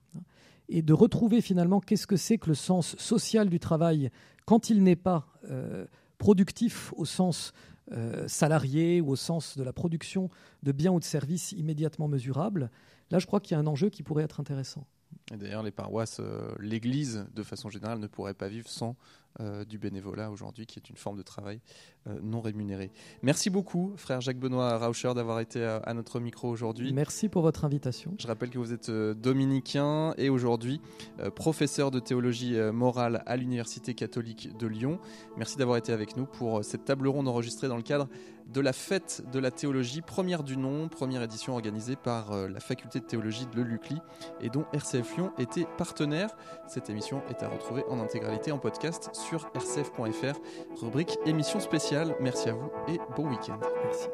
Et 0.67 0.81
de 0.81 0.93
retrouver 0.93 1.41
finalement 1.41 1.79
qu'est-ce 1.79 2.05
que 2.05 2.15
c'est 2.15 2.37
que 2.37 2.49
le 2.49 2.55
sens 2.55 2.95
social 2.97 3.49
du 3.49 3.59
travail 3.59 4.11
quand 4.45 4.69
il 4.69 4.83
n'est 4.83 4.95
pas 4.95 5.27
euh, 5.49 5.85
productif 6.19 6.93
au 6.95 7.05
sens 7.05 7.53
euh, 7.91 8.27
salarié 8.27 9.01
ou 9.01 9.09
au 9.09 9.15
sens 9.15 9.57
de 9.57 9.63
la 9.63 9.73
production 9.73 10.29
de 10.61 10.71
biens 10.71 10.91
ou 10.91 10.99
de 10.99 11.05
services 11.05 11.53
immédiatement 11.53 12.07
mesurables. 12.07 12.69
Là, 13.09 13.17
je 13.17 13.25
crois 13.25 13.39
qu'il 13.39 13.53
y 13.53 13.55
a 13.55 13.59
un 13.59 13.65
enjeu 13.65 13.89
qui 13.89 14.03
pourrait 14.03 14.23
être 14.23 14.39
intéressant. 14.39 14.85
D'ailleurs, 15.35 15.63
les 15.63 15.71
paroisses, 15.71 16.19
euh, 16.19 16.53
l'Église, 16.59 17.25
de 17.33 17.41
façon 17.41 17.69
générale, 17.69 17.99
ne 17.99 18.07
pourrait 18.07 18.35
pas 18.35 18.47
vivre 18.47 18.69
sans 18.69 18.95
euh, 19.39 19.63
du 19.63 19.77
bénévolat 19.77 20.31
aujourd'hui, 20.31 20.65
qui 20.65 20.79
est 20.79 20.89
une 20.89 20.97
forme 20.97 21.15
de 21.15 21.21
travail 21.21 21.61
euh, 22.07 22.19
non 22.21 22.41
rémunéré. 22.41 22.91
Merci 23.21 23.49
beaucoup, 23.49 23.93
frère 23.95 24.21
Jacques-Benoît 24.21 24.77
Rauscher, 24.79 25.13
d'avoir 25.13 25.39
été 25.39 25.63
à 25.63 25.93
notre 25.93 26.19
micro 26.19 26.49
aujourd'hui. 26.49 26.91
Merci 26.93 27.29
pour 27.29 27.43
votre 27.43 27.63
invitation. 27.63 28.15
Je 28.19 28.27
rappelle 28.27 28.49
que 28.49 28.57
vous 28.57 28.73
êtes 28.73 28.89
dominicain 28.89 30.13
et 30.17 30.29
aujourd'hui 30.29 30.81
professeur 31.35 31.91
de 31.91 31.99
théologie 31.99 32.57
morale 32.73 33.23
à 33.27 33.37
l'Université 33.37 33.93
catholique 33.93 34.57
de 34.57 34.67
Lyon. 34.67 34.99
Merci 35.37 35.57
d'avoir 35.57 35.77
été 35.77 35.93
avec 35.93 36.17
nous 36.17 36.25
pour 36.25 36.63
cette 36.65 36.85
table 36.85 37.07
ronde 37.07 37.27
enregistrée 37.27 37.67
dans 37.67 37.77
le 37.77 37.83
cadre 37.83 38.09
de 38.47 38.61
la 38.61 38.73
fête 38.73 39.23
de 39.31 39.37
la 39.37 39.51
théologie, 39.51 40.01
première 40.01 40.41
du 40.41 40.57
nom, 40.57 40.89
première 40.89 41.21
édition 41.21 41.53
organisée 41.53 41.95
par 41.95 42.35
la 42.35 42.59
faculté 42.59 42.99
de 42.99 43.05
théologie 43.05 43.45
de 43.45 43.61
l'UCLI 43.61 43.99
et 44.41 44.49
dont 44.49 44.65
RCF 44.73 45.17
Lyon 45.17 45.31
était 45.37 45.67
partenaire. 45.77 46.35
Cette 46.67 46.89
émission 46.89 47.21
est 47.29 47.43
à 47.43 47.47
retrouver 47.47 47.83
en 47.89 47.99
intégralité 47.99 48.51
en 48.51 48.57
podcast 48.57 49.11
sur 49.19 49.49
rcf.fr, 49.55 50.39
rubrique 50.81 51.17
émission 51.25 51.59
spéciale. 51.59 52.15
Merci 52.19 52.49
à 52.49 52.53
vous 52.53 52.71
et 52.87 52.99
bon 53.15 53.29
week-end. 53.29 53.59
Merci. 53.83 54.07